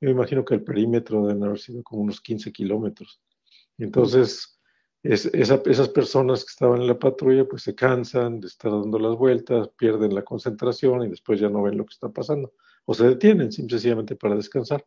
yo 0.00 0.10
imagino 0.10 0.44
que 0.44 0.54
el 0.54 0.62
perímetro 0.62 1.26
deben 1.26 1.42
haber 1.44 1.58
sido 1.58 1.82
como 1.82 2.02
unos 2.02 2.20
15 2.20 2.52
kilómetros. 2.52 3.22
Entonces, 3.78 4.51
esas 5.02 5.88
personas 5.88 6.44
que 6.44 6.50
estaban 6.50 6.80
en 6.80 6.86
la 6.86 6.98
patrulla 6.98 7.44
pues 7.44 7.62
se 7.62 7.74
cansan 7.74 8.40
de 8.40 8.46
estar 8.46 8.70
dando 8.70 8.98
las 8.98 9.16
vueltas, 9.16 9.68
pierden 9.76 10.14
la 10.14 10.22
concentración 10.22 11.02
y 11.02 11.08
después 11.08 11.40
ya 11.40 11.48
no 11.48 11.62
ven 11.62 11.76
lo 11.76 11.84
que 11.84 11.92
está 11.92 12.08
pasando 12.08 12.52
o 12.84 12.94
se 12.94 13.08
detienen 13.08 13.50
simplemente 13.52 14.16
para 14.16 14.36
descansar. 14.36 14.84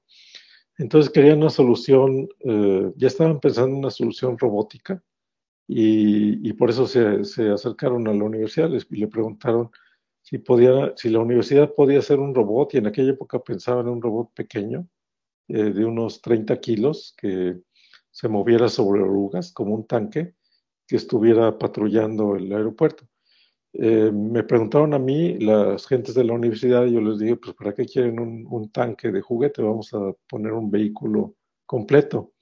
Entonces 0.77 1.11
querían 1.11 1.39
una 1.39 1.49
solución, 1.49 2.27
eh, 2.39 2.91
ya 2.95 3.07
estaban 3.07 3.39
pensando 3.39 3.71
en 3.71 3.79
una 3.79 3.91
solución 3.91 4.37
robótica 4.37 5.01
y, 5.67 6.53
por 6.53 6.69
eso 6.69 6.85
se, 6.85 7.49
acercaron 7.49 8.07
a 8.07 8.13
la 8.13 8.23
universidad 8.23 8.69
y 8.69 8.95
le 8.95 9.07
preguntaron 9.07 9.71
si, 10.21 10.37
podía, 10.37 10.93
si 10.95 11.09
la 11.09 11.19
universidad 11.19 11.73
podía 11.73 11.99
hacer 11.99 12.19
un 12.19 12.35
robot, 12.35 12.73
y 12.73 12.77
en 12.77 12.87
aquella 12.87 13.11
época 13.11 13.39
pensaban 13.39 13.87
en 13.87 13.93
un 13.93 14.01
robot 14.01 14.33
pequeño, 14.33 14.87
eh, 15.47 15.71
de 15.71 15.85
unos 15.85 16.21
30 16.21 16.59
kilos, 16.59 17.15
que 17.17 17.61
se 18.15 18.29
moviera 18.29 18.69
sobre 18.69 19.01
orugas, 19.01 19.51
como 19.51 19.75
un 19.75 19.85
tanque, 19.85 20.35
que 20.87 20.95
estuviera 20.95 21.57
patrullando 21.57 22.35
el 22.35 22.51
aeropuerto. 22.53 23.05
Eh, 23.73 24.11
me 24.13 24.43
preguntaron 24.43 24.93
a 24.93 24.99
mí, 24.99 25.37
las 25.39 25.85
gentes 25.85 26.15
de 26.15 26.23
la 26.23 26.33
universidad, 26.33 26.85
y 26.85 26.93
yo 26.93 27.01
les 27.01 27.19
dije, 27.19 27.35
pues 27.35 27.53
¿para 27.55 27.73
qué 27.73 27.85
quieren 27.85 28.19
un 28.19 28.71
tanque 28.71 29.11
de 29.11 29.21
juguete? 29.21 29.61
Vamos 29.61 29.93
a 29.93 30.13
poner 30.29 30.53
un 30.53 30.71
vehículo 30.71 31.35
completo 31.65 32.35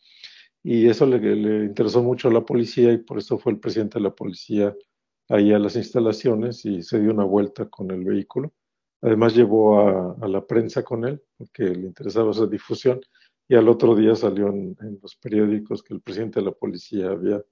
y 0.63 0.87
eso 0.87 1.05
le, 1.05 1.65
interesó 1.65 2.01
mucho 2.01 2.29
a 2.29 2.31
la 2.31 2.45
policía 2.45 2.93
y 2.93 2.97
por 2.97 3.17
eso 3.17 3.37
fue 3.37 3.51
el 3.51 3.59
presidente 3.59 3.99
de 3.99 4.03
la 4.03 4.15
policía 4.15 4.73
ahí 5.27 5.51
a 5.51 5.59
las 5.59 5.75
instalaciones 5.75 6.65
y 6.65 6.81
se 6.81 7.01
dio 7.01 7.11
una 7.11 7.25
vuelta 7.25 7.69
con 7.69 7.91
el 7.91 8.03
vehículo. 8.05 8.53
Además 9.01 9.35
llevó 9.35 10.15
a, 10.21 10.27
la 10.27 10.45
prensa 10.47 10.83
con 10.83 11.05
él 11.05 11.21
porque 11.37 11.63
le 11.63 11.87
interesaba 11.87 12.31
esa 12.31 12.47
difusión 12.47 13.01
y 13.47 13.55
al 13.55 13.67
otro 13.67 13.95
día 13.95 14.15
salió 14.15 14.47
en, 14.47 14.75
los 15.01 15.15
periódicos 15.15 15.83
que 15.83 15.93
el 15.93 16.01
presidente 16.01 16.39
de 16.39 16.45
la 16.45 16.51
policía 16.51 17.09
había, 17.09 17.43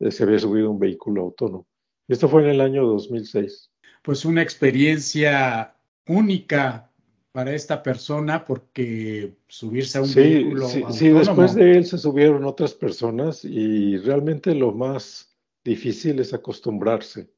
eh, 0.00 0.10
se 0.10 0.22
había 0.24 0.38
subido 0.38 0.70
un 0.70 0.78
vehículo 0.78 1.22
autónomo. 1.22 1.66
Y 2.06 2.12
esto 2.12 2.28
fue 2.28 2.42
en 2.44 2.50
el 2.50 2.60
año 2.60 2.86
2006. 2.86 3.70
Pues 4.02 4.24
una 4.24 4.42
experiencia 4.42 5.76
única 6.06 6.90
para 7.32 7.52
esta 7.52 7.82
persona 7.82 8.44
porque 8.44 9.34
subirse 9.48 9.98
a 9.98 10.02
un 10.02 10.14
vehículo. 10.14 10.68
Sí, 10.68 10.84
sí, 10.90 11.08
después 11.08 11.54
de 11.54 11.78
él 11.78 11.84
se 11.84 11.98
subieron 11.98 12.44
otras 12.44 12.74
personas 12.74 13.44
y 13.44 13.96
realmente 13.96 14.54
lo 14.54 14.72
más 14.72 15.36
difícil 15.64 16.20
es 16.20 16.32
acostumbrarse 16.32 17.28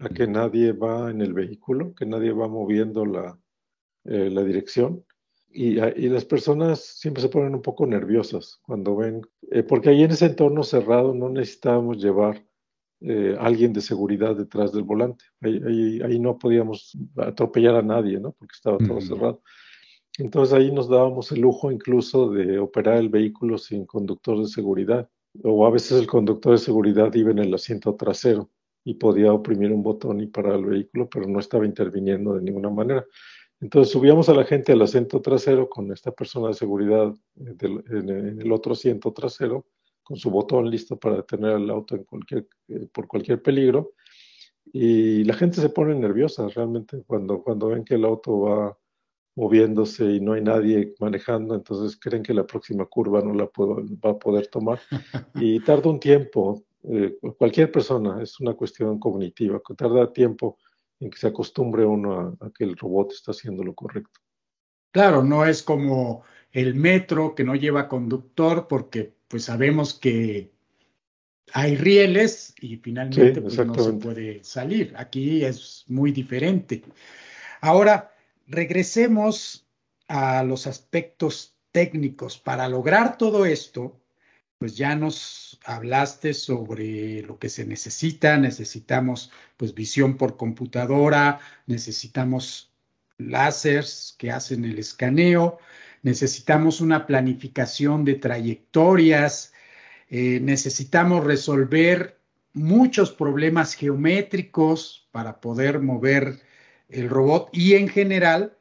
a 0.00 0.10
que 0.10 0.26
nadie 0.26 0.72
va 0.72 1.10
en 1.10 1.22
el 1.22 1.32
vehículo, 1.32 1.94
que 1.94 2.04
nadie 2.04 2.32
va 2.32 2.46
moviendo 2.46 3.06
la, 3.06 3.38
eh, 4.04 4.28
la 4.30 4.42
dirección. 4.44 5.04
Y, 5.50 5.78
y, 5.80 6.08
las 6.08 6.24
personas 6.24 6.80
siempre 6.80 7.22
se 7.22 7.30
ponen 7.30 7.54
un 7.54 7.62
poco 7.62 7.86
nerviosas 7.86 8.60
cuando 8.62 8.94
ven, 8.96 9.22
eh, 9.50 9.62
porque 9.62 9.88
ahí 9.88 10.02
en 10.02 10.10
ese 10.10 10.26
entorno 10.26 10.62
cerrado 10.62 11.14
no 11.14 11.30
necesitábamos 11.30 11.96
llevar 11.98 12.44
eh, 13.00 13.36
alguien 13.38 13.72
de 13.72 13.80
seguridad 13.80 14.36
detrás 14.36 14.72
del 14.72 14.82
volante. 14.82 15.24
Ahí, 15.40 16.00
ahí, 16.02 16.18
no 16.18 16.36
podíamos 16.36 16.98
atropellar 17.16 17.76
a 17.76 17.82
nadie, 17.82 18.18
¿no? 18.18 18.32
Porque 18.32 18.54
estaba 18.54 18.76
todo 18.78 19.00
cerrado. 19.00 19.40
Entonces 20.18 20.52
ahí 20.52 20.72
nos 20.72 20.88
dábamos 20.88 21.30
el 21.30 21.40
lujo 21.40 21.70
incluso 21.70 22.30
de 22.30 22.58
operar 22.58 22.96
el 22.96 23.08
vehículo 23.08 23.56
sin 23.56 23.86
conductor 23.86 24.38
de 24.40 24.48
seguridad. 24.48 25.08
O 25.44 25.64
a 25.64 25.70
veces 25.70 26.00
el 26.00 26.08
conductor 26.08 26.52
de 26.52 26.58
seguridad 26.58 27.14
iba 27.14 27.30
en 27.30 27.38
el 27.38 27.54
asiento 27.54 27.94
trasero 27.94 28.50
y 28.82 28.94
podía 28.94 29.32
oprimir 29.32 29.70
un 29.70 29.82
botón 29.82 30.20
y 30.20 30.26
parar 30.26 30.56
el 30.56 30.64
vehículo, 30.64 31.08
pero 31.08 31.28
no 31.28 31.38
estaba 31.38 31.66
interviniendo 31.66 32.34
de 32.34 32.42
ninguna 32.42 32.70
manera. 32.70 33.06
Entonces 33.60 33.92
subíamos 33.92 34.28
a 34.28 34.34
la 34.34 34.44
gente 34.44 34.72
al 34.72 34.82
asiento 34.82 35.20
trasero 35.20 35.68
con 35.68 35.90
esta 35.92 36.12
persona 36.12 36.48
de 36.48 36.54
seguridad 36.54 37.12
en 37.36 38.40
el 38.40 38.52
otro 38.52 38.72
asiento 38.72 39.12
trasero, 39.12 39.66
con 40.02 40.16
su 40.16 40.30
botón 40.30 40.70
listo 40.70 40.96
para 40.96 41.16
detener 41.16 41.56
el 41.56 41.68
auto 41.68 41.96
en 41.96 42.04
cualquier, 42.04 42.48
eh, 42.68 42.86
por 42.92 43.08
cualquier 43.08 43.42
peligro. 43.42 43.92
Y 44.72 45.24
la 45.24 45.34
gente 45.34 45.60
se 45.60 45.70
pone 45.70 45.94
nerviosa 45.94 46.48
realmente 46.48 47.02
cuando, 47.06 47.42
cuando 47.42 47.68
ven 47.68 47.84
que 47.84 47.94
el 47.94 48.04
auto 48.04 48.40
va 48.40 48.78
moviéndose 49.34 50.04
y 50.04 50.20
no 50.20 50.32
hay 50.32 50.42
nadie 50.42 50.94
manejando, 50.98 51.54
entonces 51.54 51.98
creen 51.98 52.24
que 52.24 52.34
la 52.34 52.44
próxima 52.44 52.86
curva 52.86 53.22
no 53.22 53.32
la 53.34 53.46
puedo, 53.46 53.76
va 54.04 54.10
a 54.10 54.18
poder 54.18 54.48
tomar. 54.48 54.80
Y 55.34 55.60
tarda 55.60 55.90
un 55.90 56.00
tiempo, 56.00 56.64
eh, 56.82 57.16
cualquier 57.38 57.70
persona, 57.70 58.20
es 58.22 58.40
una 58.40 58.54
cuestión 58.54 58.98
cognitiva, 58.98 59.60
que 59.66 59.74
tarda 59.74 60.12
tiempo 60.12 60.58
en 61.00 61.10
que 61.10 61.18
se 61.18 61.28
acostumbre 61.28 61.84
uno 61.84 62.36
a, 62.40 62.50
que 62.50 62.64
el 62.64 62.76
robot 62.76 63.12
está 63.12 63.32
haciendo 63.32 63.62
lo 63.62 63.74
correcto. 63.74 64.20
Claro, 64.92 65.22
no 65.22 65.44
es 65.44 65.62
como 65.62 66.22
el 66.50 66.74
metro 66.74 67.34
que 67.34 67.44
no 67.44 67.54
lleva 67.54 67.88
conductor 67.88 68.66
porque 68.68 69.14
pues 69.28 69.44
sabemos 69.44 69.94
que 69.94 70.50
hay 71.52 71.76
rieles 71.76 72.54
y 72.60 72.76
finalmente 72.76 73.40
pues, 73.40 73.56
no 73.58 73.74
se 73.74 73.92
puede 73.94 74.44
salir. 74.44 74.94
Aquí 74.96 75.44
es 75.44 75.84
muy 75.88 76.12
diferente. 76.12 76.82
Ahora, 77.60 78.14
regresemos 78.46 79.66
a 80.08 80.42
los 80.42 80.66
aspectos 80.66 81.54
técnicos. 81.70 82.38
Para 82.38 82.68
lograr 82.68 83.18
todo 83.18 83.46
esto, 83.46 84.00
pues 84.58 84.76
ya 84.76 84.96
nos 84.96 85.60
hablaste 85.64 86.34
sobre 86.34 87.22
lo 87.22 87.38
que 87.38 87.48
se 87.48 87.64
necesita, 87.64 88.36
necesitamos 88.36 89.30
pues 89.56 89.74
visión 89.74 90.16
por 90.16 90.36
computadora, 90.36 91.40
necesitamos 91.66 92.72
láseres 93.18 94.14
que 94.18 94.30
hacen 94.32 94.64
el 94.64 94.78
escaneo, 94.78 95.58
necesitamos 96.02 96.80
una 96.80 97.06
planificación 97.06 98.04
de 98.04 98.16
trayectorias, 98.16 99.52
eh, 100.08 100.40
necesitamos 100.40 101.24
resolver 101.24 102.18
muchos 102.52 103.12
problemas 103.12 103.74
geométricos 103.74 105.08
para 105.12 105.40
poder 105.40 105.80
mover 105.80 106.40
el 106.88 107.08
robot 107.08 107.50
y 107.52 107.74
en 107.74 107.88
general 107.88 108.57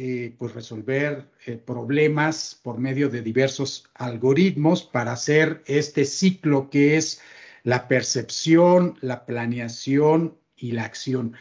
eh, 0.00 0.36
pues 0.38 0.54
resolver 0.54 1.28
eh, 1.44 1.56
problemas 1.56 2.60
por 2.62 2.78
medio 2.78 3.08
de 3.08 3.20
diversos 3.20 3.90
algoritmos 3.94 4.84
para 4.84 5.10
hacer 5.10 5.64
este 5.66 6.04
ciclo 6.04 6.70
que 6.70 6.96
es 6.96 7.20
la 7.64 7.88
percepción, 7.88 8.96
la 9.00 9.26
planeación 9.26 10.38
y 10.54 10.70
la 10.70 10.84
acción. 10.84 11.34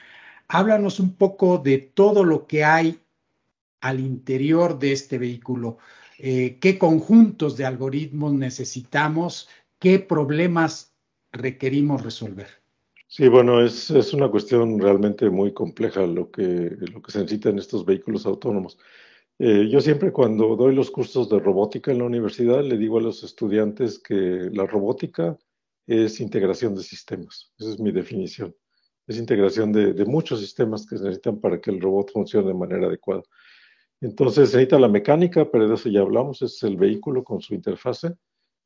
Háblanos 0.48 1.00
un 1.00 1.14
poco 1.14 1.60
de 1.60 1.78
todo 1.78 2.24
lo 2.24 2.48
que 2.48 2.64
hay 2.64 3.00
al 3.80 4.00
interior 4.00 4.80
de 4.80 4.92
este 4.92 5.20
vehículo. 5.20 5.78
Eh, 6.18 6.58
¿Qué 6.60 6.80
conjuntos 6.80 7.58
de 7.58 7.66
algoritmos 7.66 8.34
necesitamos? 8.34 9.50
¿Qué 9.78 10.00
problemas 10.00 10.96
requerimos 11.32 12.02
resolver? 12.02 12.48
Sí, 13.10 13.30
bueno, 13.30 13.64
es, 13.64 13.90
es, 13.90 14.14
una 14.14 14.30
cuestión 14.30 14.80
realmente 14.80 15.30
muy 15.30 15.54
compleja 15.54 16.06
lo 16.06 16.30
que, 16.30 16.44
lo 16.92 17.02
que 17.02 17.12
se 17.12 17.20
necesita 17.20 17.50
en 17.50 17.58
estos 17.58 17.86
vehículos 17.86 18.26
autónomos. 18.26 18.78
Eh, 19.40 19.70
yo 19.70 19.80
siempre 19.82 20.12
cuando 20.12 20.56
doy 20.56 20.76
los 20.76 20.92
cursos 20.92 21.30
de 21.30 21.40
robótica 21.40 21.92
en 21.92 22.00
la 22.00 22.06
universidad 22.06 22.64
le 22.64 22.78
digo 22.78 22.98
a 22.98 23.02
los 23.02 23.24
estudiantes 23.24 24.00
que 24.00 24.50
la 24.52 24.66
robótica 24.66 25.38
es 25.86 26.20
integración 26.20 26.76
de 26.76 26.84
sistemas. 26.84 27.54
Esa 27.58 27.70
es 27.72 27.80
mi 27.80 27.92
definición. 27.92 28.54
Es 29.08 29.18
integración 29.18 29.72
de, 29.72 29.94
de 29.94 30.06
muchos 30.06 30.42
sistemas 30.42 30.86
que 30.86 30.98
se 30.98 31.04
necesitan 31.04 31.40
para 31.40 31.62
que 31.62 31.72
el 31.72 31.80
robot 31.80 32.12
funcione 32.12 32.48
de 32.48 32.54
manera 32.56 32.88
adecuada. 32.88 33.24
Entonces 34.02 34.50
se 34.50 34.58
necesita 34.58 34.80
la 34.80 34.90
mecánica, 34.90 35.50
pero 35.50 35.68
de 35.68 35.76
eso 35.76 35.90
ya 35.90 36.02
hablamos, 36.02 36.42
es 36.42 36.62
el 36.64 36.76
vehículo 36.76 37.24
con 37.24 37.42
su 37.42 37.56
interfase, 37.56 38.16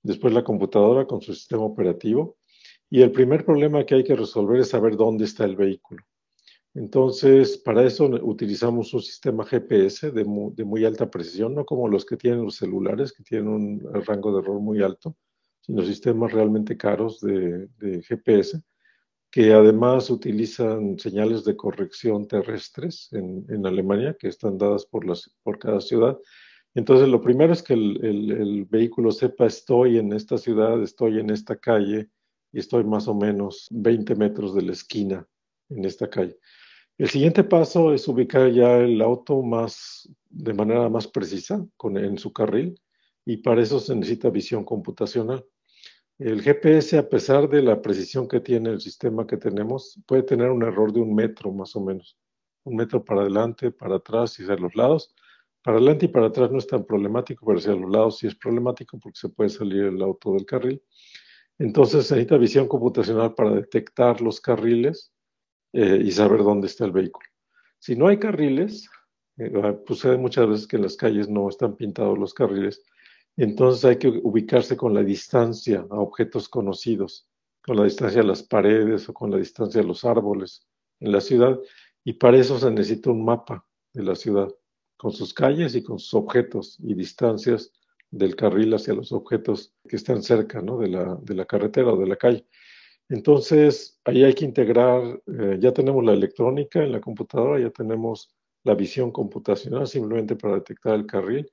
después 0.02 0.34
la 0.34 0.44
computadora 0.44 1.06
con 1.06 1.22
su 1.22 1.34
sistema 1.34 1.64
operativo, 1.64 2.38
y 2.92 3.02
el 3.02 3.12
primer 3.12 3.46
problema 3.46 3.86
que 3.86 3.96
hay 3.96 4.04
que 4.04 4.18
resolver 4.18 4.60
es 4.60 4.70
saber 4.70 4.98
dónde 4.98 5.24
está 5.24 5.46
el 5.46 5.56
vehículo. 5.56 6.04
Entonces, 6.74 7.58
para 7.58 7.86
eso 7.86 8.06
utilizamos 8.06 8.94
un 8.94 9.02
sistema 9.02 9.46
GPS 9.46 10.12
de 10.12 10.26
muy, 10.26 10.86
alta 10.86 11.10
precisión, 11.10 11.56
no 11.56 11.66
como 11.66 11.88
los 11.88 12.06
que 12.06 12.18
tienen 12.18 12.44
los 12.44 12.58
celulares, 12.58 13.14
que 13.14 13.24
tienen 13.24 13.48
un 13.48 14.06
rango 14.06 14.34
de 14.34 14.42
error 14.42 14.60
muy 14.60 14.84
alto, 14.84 15.16
sino 15.62 15.84
sistemas 15.84 16.34
realmente 16.34 16.76
caros 16.76 17.22
de, 17.22 17.70
GPS, 18.04 18.62
que 19.32 19.54
además 19.54 20.10
utilizan 20.10 21.00
señales 21.00 21.46
de 21.46 21.56
corrección 21.56 22.28
terrestres 22.28 23.08
en, 23.14 23.66
Alemania, 23.66 24.18
que 24.20 24.28
están 24.28 24.58
dadas 24.58 24.86
por, 24.86 25.60
cada 25.60 25.80
ciudad. 25.80 26.18
Entonces, 26.74 27.08
lo 27.08 27.22
primero 27.22 27.54
es 27.54 27.64
que 27.64 27.74
el 27.74 28.68
vehículo 28.70 29.12
sepa, 29.12 29.46
estoy 29.46 29.98
en 29.98 30.12
esta 30.12 30.38
ciudad, 30.38 30.82
estoy 30.84 31.20
en 31.20 31.30
esta 31.30 31.56
calle, 31.56 32.10
y 32.52 32.60
estoy 32.60 32.84
más 32.84 33.08
o 33.08 33.14
menos 33.14 33.68
20 33.72 34.16
metros 34.16 34.56
de 34.56 34.62
la 34.64 34.74
esquina 34.74 35.28
en 35.70 35.86
esta 35.86 36.10
calle. 36.10 36.38
El 36.97 37.10
siguiente 37.10 37.43
paso 37.43 37.93
es 37.93 38.08
ubicar 38.08 38.52
ya 38.52 38.78
el 38.78 39.02
auto 39.02 39.41
más, 39.41 40.10
de 40.30 40.54
manera 40.54 40.88
más 40.89 41.08
precisa 41.08 41.66
en 41.84 42.18
su 42.18 42.32
carril 42.32 42.80
y 43.26 43.38
para 43.38 43.62
eso 43.62 43.80
se 43.80 43.95
necesita 43.95 44.30
visión 44.30 44.64
computacional. 44.64 45.45
El 46.20 46.43
GPS, 46.43 46.99
a 46.99 47.10
pesar 47.10 47.49
de 47.49 47.64
la 47.64 47.82
precisión 47.82 48.28
que 48.28 48.39
tiene 48.39 48.70
el 48.70 48.80
sistema 48.80 49.26
que 49.26 49.38
tenemos, 49.38 49.99
puede 50.06 50.22
tener 50.22 50.52
un 50.52 50.62
error 50.62 50.93
de 50.93 50.99
un 50.99 51.16
metro 51.16 51.52
más 51.52 51.76
o 51.76 51.82
menos. 51.82 52.16
Un 52.64 52.76
metro 52.76 53.04
para 53.04 53.22
adelante, 53.22 53.72
para 53.72 53.95
atrás 53.95 54.39
y 54.39 54.43
hacia 54.43 54.56
los 54.58 54.76
lados. 54.76 55.16
Para 55.64 55.78
adelante 55.78 56.06
y 56.06 56.10
para 56.10 56.28
atrás 56.28 56.52
no 56.52 56.60
es 56.60 56.68
tan 56.68 56.86
problemático, 56.86 57.45
pero 57.45 57.58
hacia 57.58 57.74
los 57.74 57.89
lados 57.89 58.20
sí 58.20 58.28
es 58.28 58.36
problemático 58.36 58.99
porque 58.99 59.20
se 59.20 59.30
puede 59.30 59.49
salir 59.49 59.86
el 59.86 60.02
auto 60.04 60.34
del 60.34 60.45
carril. 60.45 60.84
Entonces 61.62 62.07
se 62.07 62.16
necesita 62.16 62.38
visión 62.38 62.68
computacional 62.68 63.36
para 63.36 63.51
detectar 63.51 64.20
los 64.20 64.41
carriles 64.41 65.14
eh, 65.74 66.01
y 66.03 66.12
saber 66.12 66.39
dónde 66.39 66.66
está 66.66 66.86
el 66.86 66.91
vehículo. 66.91 67.28
Si 67.78 67.95
no 67.95 68.07
hay 68.07 68.18
carriles, 68.18 68.89
eh, 69.38 69.53
ah, 69.64 69.78
sucede 69.88 70.18
muchas 70.18 70.49
veces 70.49 70.66
que 70.66 70.78
en 70.78 70.82
las 70.82 70.95
calles 70.95 71.30
no 71.30 71.47
están 71.47 71.76
pintados 71.76 72.18
los 72.18 72.34
carriles, 72.34 72.84
entonces 73.38 73.86
hay 73.86 73.97
que 73.97 74.07
ubicarse 74.07 74.76
con 74.76 74.95
la 74.95 75.03
distancia 75.03 75.86
a 75.88 75.99
objetos 75.99 76.49
conocidos, 76.49 77.28
con 77.62 77.78
la 77.78 77.84
distancia 77.84 78.22
a 78.22 78.26
las 78.26 78.41
paredes 78.41 79.07
o 79.07 79.14
con 79.14 79.30
la 79.30 79.38
distancia 79.38 79.82
a 79.82 79.86
los 79.86 80.03
árboles 80.03 80.66
en 80.99 81.12
la 81.12 81.22
ciudad, 81.22 81.59
y 82.03 82.14
para 82.14 82.38
eso 82.38 82.57
se 82.57 82.72
necesita 82.72 83.12
un 83.12 83.24
mapa 83.24 83.64
de 83.93 84.01
la 84.01 84.16
ciudad, 84.16 84.49
con 84.97 85.12
sus 85.12 85.32
calles 85.32 85.76
y 85.76 85.84
con 85.84 85.99
sus 85.99 86.16
objetos 86.16 86.80
y 86.80 86.95
distancias 86.95 87.72
del 88.12 88.36
carril 88.36 88.74
hacia 88.74 88.93
los 88.93 89.12
objetos 89.14 89.74
que 89.88 89.95
están 89.95 90.22
cerca 90.22 90.62
¿no? 90.62 90.78
de, 90.78 90.89
la, 90.89 91.18
de, 91.22 91.34
la, 91.34 91.45
carretera 91.45 91.93
o 91.93 91.97
de 91.97 92.07
la 92.07 92.18
calle. 92.18 92.45
Entonces, 93.09 93.99
ahí 94.05 94.24
hay 94.24 94.34
que 94.34 94.45
integrar, 94.45 95.22
eh, 95.28 95.57
ya 95.59 95.74
tenemos 95.74 96.03
la 96.03 96.14
electrónica 96.14 96.84
en 96.84 96.91
la 96.91 97.01
computadora, 97.01 97.59
ya 97.59 97.70
tenemos 97.70 98.36
la 98.64 98.76
visión 98.76 99.12
computacional 99.12 99.88
simplemente 99.88 100.36
para 100.36 100.55
detectar 100.55 100.95
el 100.95 101.05
carril, 101.05 101.51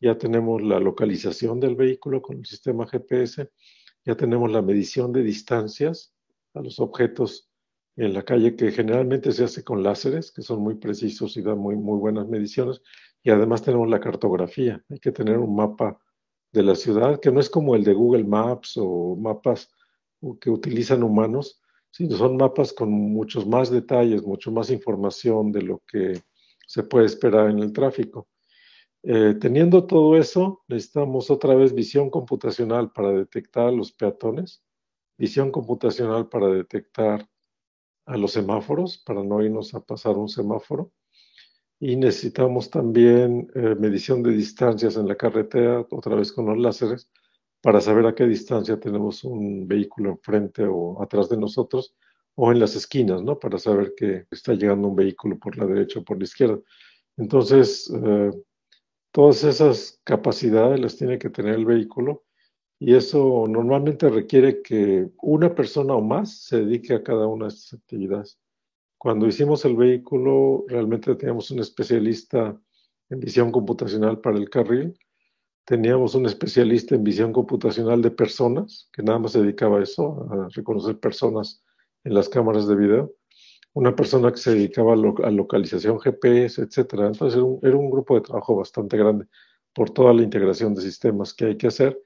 ya 0.00 0.18
tenemos 0.18 0.62
la 0.62 0.78
localización 0.80 1.60
del 1.60 1.76
vehículo 1.76 2.20
con 2.20 2.38
el 2.38 2.46
sistema 2.46 2.86
GPS, 2.86 3.50
ya 4.04 4.16
tenemos 4.16 4.50
la 4.50 4.62
medición 4.62 5.12
de 5.12 5.22
distancias 5.22 6.12
a 6.54 6.60
los 6.60 6.80
objetos 6.80 7.50
en 7.96 8.14
la 8.14 8.22
calle 8.22 8.56
que 8.56 8.72
generalmente 8.72 9.32
se 9.32 9.44
hace 9.44 9.62
con 9.62 9.82
láseres, 9.82 10.32
que 10.32 10.42
son 10.42 10.60
muy 10.60 10.76
precisos 10.76 11.36
y 11.36 11.42
dan 11.42 11.58
muy, 11.58 11.76
muy 11.76 11.98
buenas 11.98 12.28
mediciones, 12.28 12.80
y 13.22 13.30
además 13.30 13.62
tenemos 13.62 13.88
la 13.88 14.00
cartografía. 14.00 14.82
Hay 14.88 14.98
que 14.98 15.12
tener 15.12 15.38
un 15.38 15.54
mapa 15.54 15.98
de 16.52 16.62
la 16.62 16.74
ciudad 16.74 17.20
que 17.20 17.30
no 17.30 17.40
es 17.40 17.50
como 17.50 17.76
el 17.76 17.84
de 17.84 17.94
Google 17.94 18.24
Maps 18.24 18.76
o 18.76 19.16
mapas 19.16 19.70
que 20.40 20.50
utilizan 20.50 21.02
humanos, 21.02 21.60
sino 21.90 22.16
son 22.16 22.36
mapas 22.36 22.72
con 22.72 22.90
muchos 22.90 23.46
más 23.46 23.70
detalles, 23.70 24.22
mucho 24.22 24.50
más 24.50 24.70
información 24.70 25.52
de 25.52 25.62
lo 25.62 25.82
que 25.86 26.20
se 26.66 26.82
puede 26.82 27.06
esperar 27.06 27.50
en 27.50 27.58
el 27.58 27.72
tráfico. 27.72 28.28
Eh, 29.02 29.34
teniendo 29.40 29.86
todo 29.86 30.16
eso, 30.16 30.62
necesitamos 30.68 31.30
otra 31.30 31.54
vez 31.54 31.74
visión 31.74 32.10
computacional 32.10 32.92
para 32.92 33.12
detectar 33.12 33.68
a 33.68 33.72
los 33.72 33.92
peatones, 33.92 34.62
visión 35.16 35.50
computacional 35.50 36.28
para 36.28 36.48
detectar 36.48 37.28
a 38.06 38.16
los 38.16 38.32
semáforos, 38.32 38.98
para 38.98 39.22
no 39.22 39.42
irnos 39.42 39.74
a 39.74 39.80
pasar 39.80 40.16
un 40.16 40.28
semáforo, 40.28 40.92
y 41.80 41.96
necesitamos 41.96 42.70
también 42.70 43.50
eh, 43.54 43.74
medición 43.74 44.22
de 44.22 44.32
distancias 44.32 44.96
en 44.96 45.08
la 45.08 45.16
carretera, 45.16 45.86
otra 45.90 46.14
vez 46.14 46.30
con 46.30 46.46
los 46.46 46.58
láseres, 46.58 47.08
para 47.62 47.80
saber 47.80 48.06
a 48.06 48.14
qué 48.14 48.26
distancia 48.26 48.78
tenemos 48.78 49.24
un 49.24 49.66
vehículo 49.66 50.10
enfrente 50.10 50.64
o 50.66 51.02
atrás 51.02 51.30
de 51.30 51.38
nosotros 51.38 51.94
o 52.34 52.52
en 52.52 52.60
las 52.60 52.76
esquinas, 52.76 53.22
¿no? 53.22 53.38
Para 53.38 53.58
saber 53.58 53.94
que 53.96 54.26
está 54.30 54.54
llegando 54.54 54.88
un 54.88 54.96
vehículo 54.96 55.38
por 55.38 55.56
la 55.56 55.66
derecha 55.66 56.00
o 56.00 56.04
por 56.04 56.18
la 56.18 56.24
izquierda. 56.24 56.58
Entonces, 57.16 57.90
eh, 57.94 58.30
todas 59.10 59.44
esas 59.44 60.00
capacidades 60.04 60.80
las 60.80 60.96
tiene 60.96 61.18
que 61.18 61.30
tener 61.30 61.54
el 61.54 61.66
vehículo 61.66 62.24
y 62.78 62.94
eso 62.94 63.46
normalmente 63.48 64.08
requiere 64.08 64.62
que 64.62 65.08
una 65.22 65.54
persona 65.54 65.94
o 65.94 66.02
más 66.02 66.44
se 66.44 66.58
dedique 66.58 66.94
a 66.94 67.02
cada 67.02 67.26
una 67.26 67.46
de 67.46 67.54
estas 67.54 67.80
actividades. 67.80 68.38
Cuando 69.00 69.26
hicimos 69.26 69.64
el 69.64 69.76
vehículo, 69.76 70.66
realmente 70.68 71.14
teníamos 71.14 71.50
un 71.50 71.60
especialista 71.60 72.54
en 73.08 73.18
visión 73.18 73.50
computacional 73.50 74.20
para 74.20 74.36
el 74.36 74.50
carril, 74.50 74.94
teníamos 75.64 76.14
un 76.14 76.26
especialista 76.26 76.96
en 76.96 77.02
visión 77.02 77.32
computacional 77.32 78.02
de 78.02 78.10
personas, 78.10 78.90
que 78.92 79.02
nada 79.02 79.18
más 79.18 79.32
se 79.32 79.40
dedicaba 79.40 79.78
a 79.78 79.84
eso, 79.84 80.28
a 80.30 80.48
reconocer 80.50 81.00
personas 81.00 81.64
en 82.04 82.12
las 82.12 82.28
cámaras 82.28 82.68
de 82.68 82.76
video, 82.76 83.14
una 83.72 83.96
persona 83.96 84.32
que 84.32 84.36
se 84.36 84.50
dedicaba 84.50 84.92
a, 84.92 85.30
localización 85.30 85.98
GPS, 85.98 86.60
etcétera. 86.60 87.06
Entonces 87.06 87.38
era 87.38 87.44
un, 87.44 87.58
era 87.62 87.76
un, 87.78 87.90
grupo 87.90 88.16
de 88.16 88.20
trabajo 88.20 88.54
bastante 88.54 88.98
grande 88.98 89.24
por 89.72 89.88
toda 89.88 90.12
la 90.12 90.22
integración 90.22 90.74
de 90.74 90.82
sistemas 90.82 91.32
que 91.32 91.46
hay 91.46 91.56
que 91.56 91.68
hacer. 91.68 91.98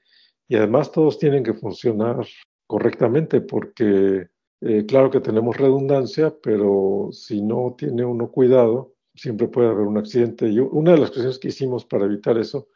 Y 0.47 0.55
además 0.55 0.93
todos 0.93 1.19
tienen 1.19 1.43
que 1.43 1.55
funcionar 1.55 2.25
correctamente 2.67 3.41
porque 3.41 4.29
eh, 4.61 4.85
claro 4.85 5.11
que 5.11 5.19
tenemos 5.19 5.57
redundancia, 5.57 6.35
pero 6.41 7.09
si 7.11 7.41
no 7.41 7.75
tiene 7.77 8.05
uno 8.05 8.31
cuidado, 8.31 8.95
siempre 9.13 9.47
puede 9.47 9.69
haber 9.69 9.85
un 9.85 9.97
accidente. 9.97 10.47
Y 10.47 10.59
una 10.59 10.91
de 10.91 10.97
las 10.97 11.09
cuestiones 11.09 11.39
que 11.39 11.49
hicimos 11.49 11.85
para 11.85 12.05
evitar 12.05 12.37
eso 12.37 12.67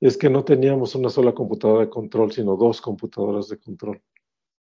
es 0.00 0.16
que 0.16 0.30
no 0.30 0.44
teníamos 0.44 0.94
una 0.94 1.10
sola 1.10 1.32
computadora 1.32 1.84
de 1.84 1.90
control, 1.90 2.32
sino 2.32 2.56
dos 2.56 2.80
computadoras 2.80 3.48
de 3.48 3.58
control. 3.58 4.02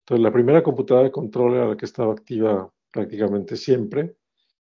Entonces, 0.01 0.23
la 0.23 0.31
primera 0.31 0.61
computadora 0.61 1.05
de 1.05 1.11
control 1.11 1.55
era 1.55 1.69
la 1.69 1.77
que 1.77 1.85
estaba 1.85 2.13
activa 2.13 2.71
prácticamente 2.91 3.55
siempre, 3.55 4.15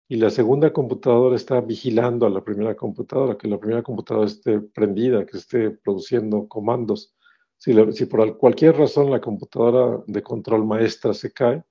y 0.08 0.18
la 0.18 0.30
segunda 0.30 0.72
computadora 0.72 1.36
está 1.36 1.60
vigilando 1.62 2.26
a 2.26 2.30
la 2.30 2.44
primera 2.44 2.76
computadora, 2.76 3.38
que 3.38 3.48
la 3.48 3.60
primera 3.60 3.84
computadora 3.84 4.28
esté 4.28 4.60
prendida, 4.60 5.26
que 5.26 5.38
esté 5.38 5.72
produciendo 5.72 6.48
comandos. 6.48 7.16
Si, 7.58 7.74
si 7.94 8.06
por 8.06 8.38
cualquier 8.38 8.78
razón 8.78 9.10
la 9.10 9.22
computadora 9.22 10.04
de 10.08 10.22
control 10.22 10.66
maestra 10.66 11.14
se 11.14 11.32
cae, 11.32 11.64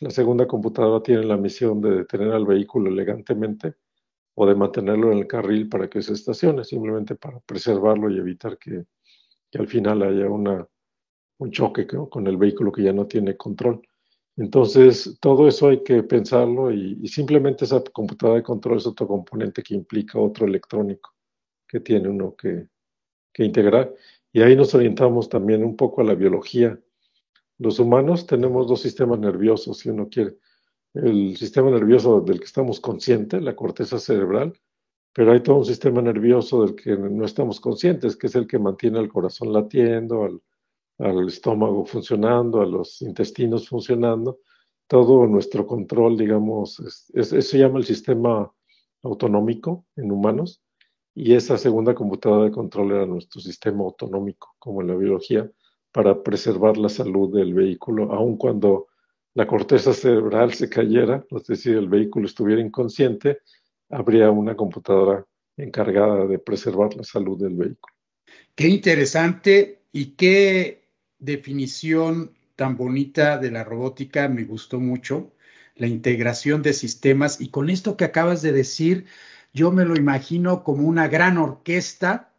la 0.00 0.10
segunda 0.10 0.46
computadora 0.46 1.02
tiene 1.02 1.24
la 1.24 1.36
misión 1.36 1.80
de 1.80 1.90
detener 1.90 2.32
al 2.32 2.46
vehículo 2.46 2.90
elegantemente 2.90 3.74
o 4.34 4.46
de 4.46 4.54
mantenerlo 4.54 5.12
en 5.12 5.18
el 5.18 5.26
carril 5.26 5.68
para 5.68 5.88
que 5.88 6.02
se 6.02 6.12
estacione, 6.12 6.64
simplemente 6.64 7.14
para 7.14 7.40
preservarlo 7.40 8.10
y 8.10 8.18
evitar 8.18 8.58
que, 8.58 8.84
al 9.58 9.68
final 9.68 10.02
haya 10.02 10.28
una, 10.28 10.68
un 11.38 11.50
choque 11.50 11.86
con 11.86 12.26
el 12.26 12.36
vehículo 12.36 12.70
que 12.70 12.82
ya 12.82 12.92
no 12.92 13.06
tiene 13.06 13.38
control. 13.38 13.80
Entonces, 14.36 15.16
todo 15.18 15.48
eso 15.48 15.68
hay 15.68 15.82
que 15.82 16.02
pensarlo 16.02 16.70
y, 16.70 17.08
simplemente 17.08 17.64
esa 17.64 17.82
computadora 17.84 18.36
de 18.36 18.42
control 18.42 18.76
es 18.76 18.86
otro 18.86 19.08
componente 19.08 19.62
que 19.62 19.74
implica 19.74 20.18
otro 20.18 20.46
electrónico 20.46 21.14
que 21.66 21.80
tiene 21.80 22.08
uno 22.08 22.36
que, 22.36 22.68
que 23.32 23.44
integrar. 23.44 23.94
Y 24.32 24.42
ahí 24.42 24.54
nos 24.54 24.74
orientamos 24.74 25.30
también 25.30 25.64
un 25.64 25.76
poco 25.76 26.02
a 26.02 26.04
la 26.04 26.14
biología. 26.14 26.78
Los 27.58 27.78
humanos 27.78 28.26
tenemos 28.26 28.66
dos 28.66 28.82
sistemas 28.82 29.18
nerviosos, 29.18 29.78
si 29.78 29.88
uno 29.88 30.08
quiere 30.08 30.36
el 30.94 31.36
sistema 31.36 31.70
nervioso 31.70 32.20
del 32.20 32.38
que 32.38 32.44
estamos 32.46 32.80
conscientes, 32.80 33.42
la 33.42 33.56
corteza 33.56 33.98
cerebral, 33.98 34.58
pero 35.12 35.32
hay 35.32 35.42
todo 35.42 35.56
un 35.56 35.64
sistema 35.64 36.02
nervioso 36.02 36.62
del 36.62 36.74
que 36.74 36.96
no 36.96 37.24
estamos 37.24 37.60
conscientes, 37.60 38.16
que 38.16 38.26
es 38.26 38.34
el 38.34 38.46
que 38.46 38.58
mantiene 38.58 38.98
al 38.98 39.08
corazón 39.08 39.52
latiendo, 39.52 40.24
al, 40.98 41.28
estómago 41.28 41.84
funcionando, 41.84 42.60
a 42.60 42.66
los 42.66 43.02
intestinos 43.02 43.68
funcionando, 43.68 44.40
todo 44.86 45.26
nuestro 45.26 45.66
control, 45.66 46.16
digamos, 46.16 47.08
eso 47.12 47.40
se 47.42 47.58
llama 47.58 47.78
el 47.78 47.84
sistema 47.84 48.50
autonómico 49.02 49.86
en 49.96 50.12
humanos, 50.12 50.62
y 51.14 51.34
esa 51.34 51.56
segunda 51.56 51.94
computadora 51.94 52.44
de 52.44 52.50
control 52.50 52.92
era 52.92 53.06
nuestro 53.06 53.40
sistema 53.40 53.84
autonómico, 53.84 54.54
como 54.58 54.82
en 54.82 54.88
la 54.88 54.96
biología, 54.96 55.50
para 55.96 56.22
preservar 56.22 56.76
la 56.76 56.90
salud 56.90 57.34
del 57.34 57.54
vehículo, 57.54 58.12
aun 58.12 58.36
cuando 58.36 58.88
la 59.32 59.46
corteza 59.46 59.94
cerebral 59.94 60.52
se 60.52 60.68
cayera, 60.68 61.24
es 61.30 61.46
decir, 61.46 61.74
el 61.74 61.88
vehículo 61.88 62.26
estuviera 62.26 62.60
inconsciente, 62.60 63.38
habría 63.88 64.30
una 64.30 64.54
computadora 64.54 65.24
encargada 65.56 66.26
de 66.26 66.38
preservar 66.38 66.94
la 66.94 67.02
salud 67.02 67.42
del 67.42 67.54
vehículo. 67.54 67.94
Qué 68.54 68.68
interesante 68.68 69.84
y 69.90 70.16
qué 70.16 70.90
definición 71.18 72.32
tan 72.56 72.76
bonita 72.76 73.38
de 73.38 73.52
la 73.52 73.64
robótica, 73.64 74.28
me 74.28 74.44
gustó 74.44 74.78
mucho, 74.78 75.32
la 75.76 75.86
integración 75.86 76.60
de 76.60 76.74
sistemas 76.74 77.40
y 77.40 77.48
con 77.48 77.70
esto 77.70 77.96
que 77.96 78.04
acabas 78.04 78.42
de 78.42 78.52
decir, 78.52 79.06
yo 79.54 79.72
me 79.72 79.86
lo 79.86 79.96
imagino 79.96 80.62
como 80.62 80.86
una 80.86 81.08
gran 81.08 81.38
orquesta 81.38 82.34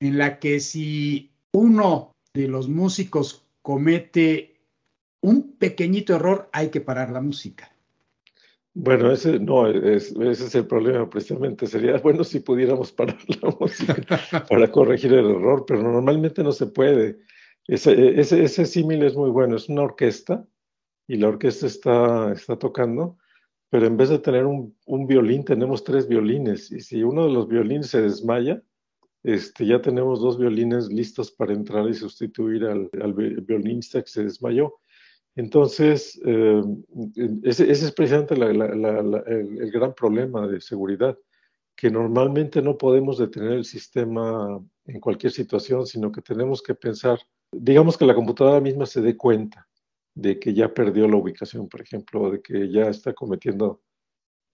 en 0.00 0.16
la 0.16 0.38
que 0.38 0.60
si 0.60 1.34
uno 1.52 2.15
de 2.36 2.48
los 2.48 2.68
músicos 2.68 3.46
comete 3.62 4.60
un 5.20 5.56
pequeñito 5.56 6.14
error, 6.14 6.48
hay 6.52 6.68
que 6.68 6.80
parar 6.80 7.10
la 7.10 7.20
música. 7.20 7.72
Bueno, 8.74 9.10
ese 9.10 9.40
no, 9.40 9.66
ese 9.68 10.30
es 10.30 10.54
el 10.54 10.66
problema 10.66 11.08
precisamente. 11.08 11.66
Sería 11.66 11.96
bueno 12.02 12.22
si 12.24 12.40
pudiéramos 12.40 12.92
parar 12.92 13.18
la 13.42 13.50
música 13.58 13.96
para 14.48 14.70
corregir 14.70 15.14
el 15.14 15.30
error, 15.30 15.64
pero 15.66 15.82
normalmente 15.82 16.42
no 16.42 16.52
se 16.52 16.66
puede. 16.66 17.18
Ese, 17.66 18.20
ese, 18.20 18.66
símil 18.66 19.02
es 19.02 19.16
muy 19.16 19.30
bueno. 19.30 19.56
Es 19.56 19.68
una 19.68 19.82
orquesta 19.82 20.46
y 21.08 21.16
la 21.16 21.28
orquesta 21.28 21.66
está, 21.66 22.32
está 22.32 22.58
tocando, 22.58 23.16
pero 23.70 23.86
en 23.86 23.96
vez 23.96 24.10
de 24.10 24.18
tener 24.18 24.44
un, 24.44 24.76
un, 24.84 25.06
violín, 25.06 25.44
tenemos 25.44 25.82
tres 25.82 26.06
violines. 26.06 26.70
Y 26.70 26.80
si 26.80 27.02
uno 27.02 27.24
de 27.24 27.32
los 27.32 27.48
violines 27.48 27.88
se 27.88 28.02
desmaya, 28.02 28.62
este, 29.26 29.66
ya 29.66 29.82
tenemos 29.82 30.20
dos 30.20 30.38
violines 30.38 30.86
listos 30.88 31.32
para 31.32 31.52
entrar 31.52 31.88
y 31.88 31.94
sustituir 31.94 32.64
al, 32.64 32.88
al 33.02 33.12
violinista 33.12 34.00
que 34.00 34.08
se 34.08 34.22
desmayó. 34.22 34.74
Entonces, 35.34 36.18
eh, 36.24 36.62
ese, 37.42 37.70
es 37.70 37.92
precisamente 37.92 38.34
el, 38.34 39.70
gran 39.72 39.94
problema 39.94 40.46
de 40.46 40.60
seguridad, 40.60 41.18
que 41.76 41.90
normalmente 41.90 42.62
no 42.62 42.78
podemos 42.78 43.18
detener 43.18 43.52
el 43.52 43.64
sistema 43.64 44.64
en 44.86 45.00
cualquier 45.00 45.32
situación, 45.32 45.86
sino 45.86 46.12
que 46.12 46.22
tenemos 46.22 46.62
que 46.62 46.74
pensar, 46.74 47.18
digamos 47.52 47.98
que 47.98 48.06
la 48.06 48.14
computadora 48.14 48.60
misma 48.60 48.86
se 48.86 49.02
dé 49.02 49.16
cuenta 49.16 49.68
de 50.14 50.38
que 50.38 50.54
ya 50.54 50.72
perdió 50.72 51.08
la 51.08 51.16
ubicación, 51.16 51.68
por 51.68 51.82
ejemplo, 51.82 52.30
de 52.30 52.40
que 52.40 52.70
ya 52.70 52.88
está 52.88 53.12
cometiendo, 53.12 53.82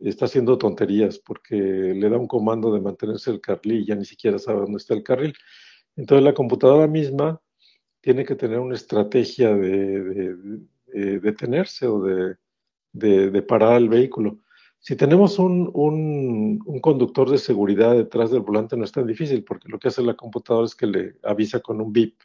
está 0.09 0.25
haciendo 0.25 0.59
tonterías 0.59 1.19
porque 1.19 1.55
le 1.57 2.11
da 2.11 2.19
un 2.19 2.27
comando 2.27 2.73
de 2.73 2.81
mantenerse 2.81 3.31
el 3.31 3.41
carril 3.41 3.83
y 3.83 3.87
ya 3.87 3.95
ni 3.95 4.05
siquiera 4.05 4.39
sabe 4.39 4.61
dónde 4.61 4.79
está 4.79 4.95
el 4.95 5.03
carril. 5.03 5.35
Entonces 5.97 6.25
la 6.25 6.35
computadora 6.35 6.87
misma 6.87 7.41
tiene 8.01 8.25
que 8.25 8.35
tener 8.35 8.59
una 8.59 8.75
estrategia 8.75 9.55
de, 9.55 10.57
eh, 10.95 11.21
detenerse 11.23 11.87
o 11.87 12.03
de, 12.03 13.43
parar 13.43 13.77
el 13.77 13.89
vehículo. 13.89 14.41
Si 14.81 14.97
tenemos 14.97 15.39
un, 15.39 15.71
un, 15.75 16.81
conductor 16.81 17.31
de 17.31 17.39
seguridad 17.39 17.95
detrás 17.95 18.33
del 18.33 18.41
volante 18.41 18.77
no 18.77 18.85
es 18.85 18.91
tan 18.91 19.07
difícil 19.07 19.45
porque 19.45 19.69
lo 19.69 19.79
que 19.79 19.89
hace 19.89 20.03
la 20.03 20.15
computadora 20.15 20.67
es 20.67 20.75
que 20.75 20.87
le 20.87 21.15
avisa 21.23 21.61
con 21.61 21.81
un 21.81 21.93
bip. 21.93 22.21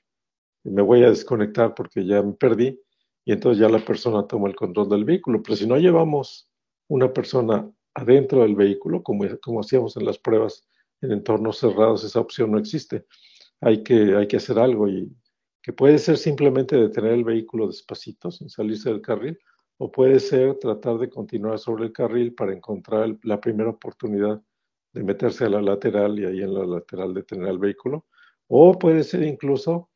Me 0.64 0.82
voy 0.82 1.04
a 1.04 1.10
desconectar 1.10 1.76
porque 1.76 2.04
ya 2.06 2.24
me 2.24 2.34
perdí 2.34 2.82
y 3.24 3.34
entonces 3.34 3.60
ya 3.62 3.70
la 3.70 3.86
persona 3.86 4.26
toma 4.26 4.48
el 4.48 4.56
control 4.56 4.90
del 4.90 5.06
vehículo. 5.06 5.44
Pero 5.44 5.56
si 5.56 5.68
no 5.68 5.78
llevamos 5.78 6.47
una 6.88 7.12
persona 7.12 7.70
adentro 7.94 8.42
del 8.42 8.56
vehículo, 8.56 9.04
como, 9.04 9.26
como 9.42 9.62
hacíamos 9.62 9.98
en 9.98 10.06
las 10.06 10.18
pruebas 10.18 10.68
en 11.02 11.12
entornos 11.12 11.58
cerrados, 11.58 12.04
esa 12.04 12.20
opción 12.20 12.52
no 12.52 12.60
existe. 12.60 13.06
Hay 13.62 13.84
que, 13.84 14.16
hay 14.16 14.28
que 14.28 14.38
hacer 14.38 14.60
algo 14.60 14.88
y 14.88 15.12
que 15.62 15.74
puede 15.74 15.98
ser 15.98 16.18
simplemente 16.18 16.76
detener 16.76 17.14
el 17.14 17.24
vehículo 17.24 17.68
despacito 17.68 18.32
sin 18.32 18.50
salirse 18.50 18.90
del 18.90 19.02
carril, 19.02 19.38
o 19.78 19.92
puede 19.92 20.20
ser 20.20 20.58
tratar 20.60 20.98
de 20.98 21.10
continuar 21.10 21.60
sobre 21.60 21.86
el 21.86 21.92
carril 21.92 22.34
para 22.34 22.54
encontrar 22.54 23.18
la 23.24 23.40
primera 23.40 23.70
oportunidad 23.70 24.42
de 24.94 25.04
meterse 25.04 25.46
a 25.46 25.50
la 25.50 25.62
lateral 25.62 26.18
y 26.18 26.26
ahí 26.26 26.42
en 26.42 26.54
la 26.54 26.66
lateral 26.66 27.14
detener 27.14 27.50
el 27.50 27.60
vehículo, 27.60 28.06
o 28.48 28.78
puede 28.80 29.04
ser 29.04 29.24
incluso 29.24 29.90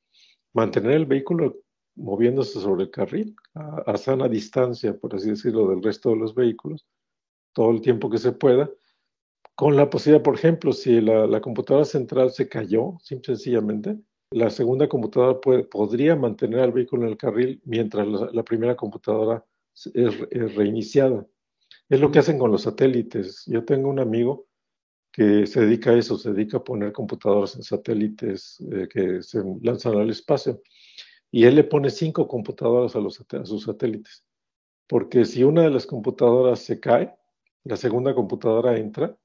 mantener 0.53 0.91
el 0.91 1.05
vehículo 1.05 1.57
moviéndose 1.95 2.59
sobre 2.59 2.83
el 2.83 2.91
carril 2.91 3.35
a, 3.53 3.97
sana 3.97 4.27
distancia, 4.27 4.97
por 4.97 5.15
así 5.15 5.29
decirlo, 5.29 5.69
del 5.69 5.83
resto 5.83 6.09
de 6.09 6.17
los 6.17 6.33
vehículos, 6.33 6.85
todo 7.53 7.71
el 7.71 7.81
tiempo 7.81 8.09
que 8.09 8.17
se 8.17 8.31
pueda, 8.31 8.69
con 9.55 9.75
la 9.75 9.89
posibilidad, 9.89 10.23
por 10.23 10.35
ejemplo, 10.35 10.73
si 10.73 11.01
la, 11.01 11.41
computadora 11.41 11.85
central 11.85 12.31
se 12.31 12.47
cayó, 12.47 12.97
simple 13.01 13.35
sencillamente, 13.35 13.99
la 14.31 14.49
segunda 14.49 14.87
computadora 14.87 15.39
podría 15.69 16.15
mantener 16.15 16.61
al 16.61 16.71
vehículo 16.71 17.03
en 17.03 17.09
el 17.09 17.17
carril 17.17 17.61
mientras 17.65 18.07
la, 18.07 18.43
primera 18.43 18.75
computadora 18.75 19.45
es, 19.93 20.55
reiniciada. 20.55 21.27
Es 21.89 21.99
lo 21.99 22.11
que 22.11 22.19
hacen 22.19 22.39
con 22.39 22.51
los 22.51 22.61
satélites. 22.61 23.43
Yo 23.45 23.65
tengo 23.65 23.89
un 23.89 23.99
amigo 23.99 24.47
que 25.11 25.45
se 25.45 25.61
dedica 25.61 25.91
a 25.91 25.97
eso, 25.97 26.17
se 26.17 26.31
dedica 26.31 26.57
a 26.57 26.63
poner 26.63 26.93
computadoras 26.93 27.55
en 27.57 27.63
satélites 27.63 28.63
eh, 28.71 28.87
que 28.89 29.21
se 29.21 29.43
lanzan 29.61 29.97
al 29.97 30.09
espacio. 30.09 30.61
Y 31.32 31.45
él 31.45 31.55
le 31.55 31.63
pone 31.63 31.89
cinco 31.89 32.27
computadoras 32.27 32.95
a, 32.95 32.99
los, 32.99 33.23
sus 33.43 33.63
satélites, 33.63 34.25
porque 34.88 35.25
si 35.25 35.43
una 35.43 35.63
de 35.63 35.69
las 35.69 35.86
computadoras 35.86 36.59
se 36.59 36.79
cae, 36.79 37.15
la 37.63 37.77
segunda 37.77 38.13
computadora 38.13 38.77
entra 38.77 39.17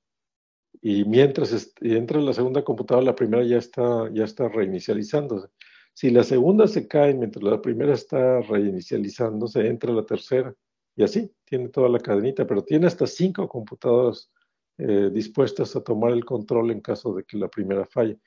y 0.80 1.04
mientras 1.04 1.72
entra 1.80 2.20
la 2.20 2.32
segunda 2.32 2.62
computadora, 2.62 3.06
la 3.06 3.16
primera 3.16 3.42
ya 3.44 3.58
está, 3.58 4.08
ya 4.12 4.24
está 4.24 4.48
reinicializándose. 4.48 5.48
Si 5.94 6.10
la 6.10 6.22
segunda 6.22 6.68
se 6.68 6.86
cae 6.86 7.14
mientras 7.14 7.42
la 7.42 7.60
primera 7.60 7.94
está 7.94 8.40
reinicializándose, 8.42 9.66
entra 9.66 9.92
la 9.92 10.04
tercera. 10.04 10.54
Y 10.94 11.02
así, 11.02 11.32
tiene 11.44 11.70
toda 11.70 11.88
la 11.88 11.98
cadenita, 11.98 12.46
pero 12.46 12.62
tiene 12.62 12.86
hasta 12.86 13.06
cinco 13.06 13.48
computadoras 13.48 14.30
eh, 14.78 15.10
dispuestas 15.12 15.74
a 15.74 15.82
tomar 15.82 16.12
el 16.12 16.24
control 16.24 16.70
en 16.70 16.80
caso 16.80 17.14
de 17.14 17.24
que 17.24 17.38
la 17.38 17.48
primera 17.48 17.86
falle. 17.86 18.18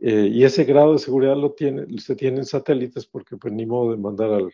Eh, 0.00 0.28
y 0.32 0.44
ese 0.44 0.64
grado 0.64 0.92
de 0.92 0.98
seguridad 0.98 1.36
lo 1.36 1.52
tiene, 1.52 1.86
se 1.98 2.14
tiene 2.14 2.38
en 2.38 2.44
satélites 2.44 3.06
porque 3.06 3.36
pues 3.36 3.52
ni 3.52 3.66
modo 3.66 3.90
de 3.92 3.96
mandar 3.96 4.30
al, 4.30 4.52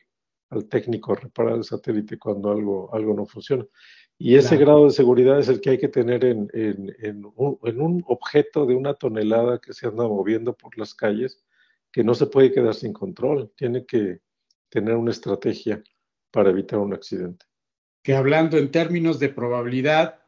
al 0.51 0.67
técnico 0.69 1.13
a 1.13 1.17
reparar 1.17 1.57
el 1.57 1.65
satélite 1.65 2.19
cuando 2.19 2.51
algo, 2.51 2.95
algo 2.95 3.15
no 3.15 3.27
funciona. 3.27 3.67
Y 4.17 4.37
ese 4.37 4.57
grado 4.57 4.85
de 4.85 4.91
seguridad 4.91 5.39
es 5.39 5.49
el 5.49 5.61
que 5.61 5.71
hay 5.71 5.79
que 5.79 5.89
tener 5.89 6.25
en, 6.25 6.49
en, 6.53 6.95
en, 7.01 7.25
un, 7.35 7.59
en, 7.65 7.81
un, 7.81 8.05
objeto 8.07 8.65
de 8.65 8.75
una 8.75 8.95
tonelada 8.95 9.59
que 9.59 9.73
se 9.73 9.89
anda 9.89 10.05
moviendo 10.05 10.57
por 10.57 10.79
las 10.79 10.95
calles, 10.95 11.45
que 11.91 12.05
no 12.05 12.15
se 12.15 12.27
puede 12.27 12.53
quedar 12.53 12.75
sin 12.75 12.93
control, 12.93 13.53
tiene 13.57 13.85
que 13.85 14.21
tener 14.69 14.95
una 14.95 15.11
estrategia 15.11 15.83
para 16.31 16.51
evitar 16.51 16.79
un 16.79 16.95
accidente. 16.95 17.45
Que 18.03 18.15
hablando 18.15 18.57
en 18.57 18.71
términos 18.71 19.19
de 19.19 19.31
probabilidad, 19.31 20.24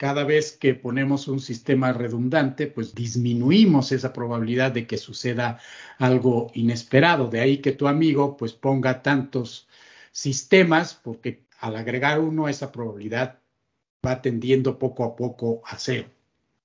cada 0.00 0.24
vez 0.24 0.52
que 0.52 0.74
ponemos 0.74 1.28
un 1.28 1.40
sistema 1.40 1.92
redundante, 1.92 2.66
pues 2.66 2.94
disminuimos 2.94 3.92
esa 3.92 4.14
probabilidad 4.14 4.72
de 4.72 4.86
que 4.86 4.96
suceda 4.96 5.60
algo 5.98 6.50
inesperado. 6.54 7.28
De 7.28 7.40
ahí 7.40 7.58
que 7.58 7.72
tu 7.72 7.86
amigo 7.86 8.34
pues 8.38 8.54
ponga 8.54 9.02
tantos 9.02 9.68
sistemas, 10.10 10.94
porque 10.94 11.44
al 11.58 11.76
agregar 11.76 12.18
uno 12.18 12.48
esa 12.48 12.72
probabilidad 12.72 13.40
va 14.06 14.22
tendiendo 14.22 14.78
poco 14.78 15.04
a 15.04 15.14
poco 15.14 15.60
a 15.66 15.76
cero. 15.76 16.08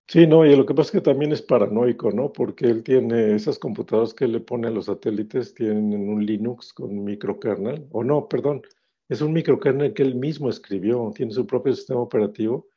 Sí, 0.08 0.26
no, 0.28 0.46
y 0.46 0.56
lo 0.56 0.66
que 0.66 0.74
pasa 0.74 0.88
es 0.88 0.92
que 0.94 1.02
también 1.02 1.34
es 1.34 1.42
paranoico, 1.42 2.12
¿no? 2.12 2.32
Porque 2.32 2.68
él 2.68 2.84
tiene 2.84 3.36
esas 3.36 3.60
computadoras 3.60 4.14
que 4.14 4.30
le 4.30 4.40
pone 4.40 4.70
a 4.70 4.72
los 4.72 4.86
satélites, 4.86 5.54
tienen 5.54 6.08
un 6.08 6.26
Linux 6.26 6.72
con 6.72 7.04
microkernel, 7.04 7.86
o 7.92 8.02
no, 8.02 8.30
perdón, 8.30 8.62
es 9.10 9.20
un 9.20 9.34
microkernel 9.34 9.94
que 9.94 10.04
él 10.04 10.16
mismo 10.16 10.50
escribió, 10.50 11.12
tiene 11.14 11.34
su 11.34 11.46
propio 11.46 11.76
sistema 11.76 12.00
operativo 12.00 12.70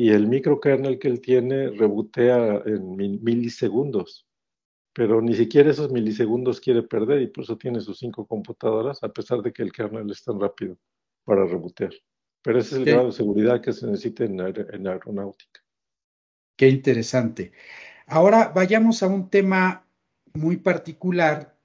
y 0.00 0.10
el 0.10 0.28
microkernel 0.28 1.00
que 1.00 1.08
él 1.08 1.20
tiene 1.20 1.70
rebotea 1.70 2.62
en 2.66 2.94
milisegundos, 2.94 4.28
pero 4.92 5.20
ni 5.20 5.34
siquiera 5.34 5.72
esos 5.72 5.90
milisegundos 5.90 6.60
quiere 6.60 6.84
perder 6.84 7.20
y 7.20 7.26
por 7.26 7.42
eso 7.42 7.58
tiene 7.58 7.80
sus 7.80 7.98
cinco 7.98 8.24
computadoras, 8.24 9.02
a 9.02 9.08
pesar 9.08 9.42
de 9.42 9.52
que 9.52 9.64
el 9.64 9.72
kernel 9.72 10.08
es 10.08 10.22
tan 10.22 10.38
rápido 10.38 10.78
para 11.24 11.44
rebotear. 11.46 11.90
Pero 12.42 12.60
ese 12.60 12.76
es 12.76 12.78
el 12.78 12.84
grado 12.84 13.06
de 13.06 13.12
seguridad 13.12 13.60
que 13.60 13.72
se 13.72 13.88
necesita 13.88 14.22
en, 14.22 14.38
en 14.38 14.86
aeronáutica. 14.86 15.64
Qué 16.54 16.68
interesante. 16.68 17.50
Ahora 18.06 18.52
vayamos 18.54 19.02
a 19.02 19.08
un 19.08 19.28
tema 19.28 19.84
muy 20.32 20.58
particular 20.58 21.56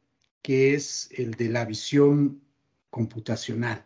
que 0.41 0.73
es 0.73 1.07
el 1.11 1.35
de 1.35 1.49
la 1.49 1.65
visión 1.65 2.41
computacional. 2.89 3.85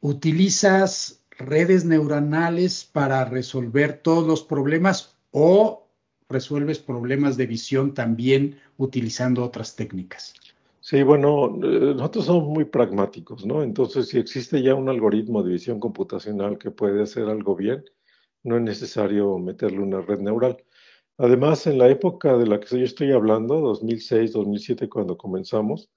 Utilizas 0.00 1.23
redes 1.38 1.84
neuronales 1.84 2.84
para 2.84 3.24
resolver 3.24 4.00
todos 4.02 4.26
los 4.26 4.42
problemas 4.42 5.16
o 5.30 5.86
resuelves 6.28 6.78
problemas 6.78 7.36
de 7.36 7.46
visión 7.46 7.94
también 7.94 8.58
utilizando 8.76 9.44
otras 9.44 9.76
técnicas? 9.76 10.34
Sí, 10.80 11.02
bueno, 11.02 11.46
eh, 11.62 11.94
nosotros 11.94 12.26
somos 12.26 12.48
muy 12.48 12.66
pragmáticos, 12.66 13.46
¿no? 13.46 13.62
Entonces, 13.62 14.08
si 14.08 14.18
existe 14.18 14.62
ya 14.62 14.74
un 14.74 14.88
algoritmo 14.88 15.42
de 15.42 15.52
visión 15.52 15.80
computacional 15.80 16.58
que 16.58 16.70
puede 16.70 17.02
hacer 17.02 17.24
algo 17.24 17.56
bien, 17.56 17.84
no 18.42 18.56
es 18.56 18.62
necesario 18.62 19.38
meterle 19.38 19.78
una 19.80 20.02
red 20.02 20.18
neural. 20.18 20.62
Además, 21.16 21.66
en 21.66 21.78
la 21.78 21.88
época 21.88 22.36
de 22.36 22.46
la 22.46 22.60
que 22.60 22.78
yo 22.78 22.84
estoy 22.84 23.12
hablando, 23.12 23.60
2006, 23.60 24.32
2007, 24.32 24.88
cuando 24.88 25.16
comenzamos, 25.16 25.88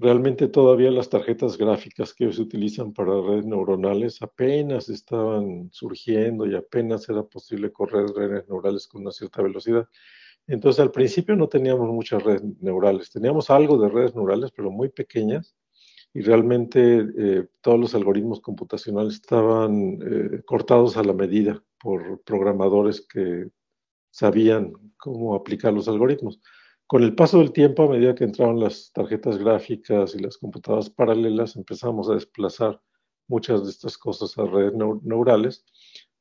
Realmente 0.00 0.48
todavía 0.48 0.90
las 0.90 1.10
tarjetas 1.10 1.58
gráficas 1.58 2.14
que 2.14 2.32
se 2.32 2.40
utilizan 2.40 2.94
para 2.94 3.20
redes 3.20 3.44
neuronales 3.44 4.22
apenas 4.22 4.88
estaban 4.88 5.68
surgiendo 5.72 6.46
y 6.46 6.54
apenas 6.54 7.06
era 7.10 7.22
posible 7.22 7.70
correr 7.70 8.06
redes 8.08 8.48
neurales 8.48 8.88
con 8.88 9.02
una 9.02 9.12
cierta 9.12 9.42
velocidad. 9.42 9.86
Entonces 10.46 10.80
al 10.80 10.90
principio 10.90 11.36
no 11.36 11.50
teníamos 11.50 11.86
muchas 11.90 12.22
redes 12.22 12.42
neurales, 12.62 13.10
teníamos 13.10 13.50
algo 13.50 13.76
de 13.76 13.90
redes 13.90 14.14
neurales, 14.14 14.50
pero 14.56 14.70
muy 14.70 14.88
pequeñas, 14.88 15.54
y 16.14 16.22
realmente 16.22 17.06
eh, 17.18 17.48
todos 17.60 17.78
los 17.78 17.94
algoritmos 17.94 18.40
computacionales 18.40 19.16
estaban 19.16 19.98
eh, 20.00 20.42
cortados 20.46 20.96
a 20.96 21.04
la 21.04 21.12
medida 21.12 21.62
por 21.78 22.22
programadores 22.22 23.02
que 23.02 23.50
sabían 24.10 24.72
cómo 24.96 25.34
aplicar 25.34 25.74
los 25.74 25.88
algoritmos. 25.88 26.40
Con 26.90 27.04
el 27.04 27.14
paso 27.14 27.38
del 27.38 27.52
tiempo, 27.52 27.84
a 27.84 27.88
medida 27.88 28.16
que 28.16 28.24
entraron 28.24 28.58
las 28.58 28.90
tarjetas 28.92 29.38
gráficas 29.38 30.12
y 30.16 30.18
las 30.18 30.36
computadoras 30.38 30.90
paralelas, 30.90 31.54
empezamos 31.54 32.10
a 32.10 32.14
desplazar 32.14 32.82
muchas 33.28 33.62
de 33.62 33.70
estas 33.70 33.96
cosas 33.96 34.36
a 34.36 34.44
redes 34.44 34.72
neurales, 35.04 35.64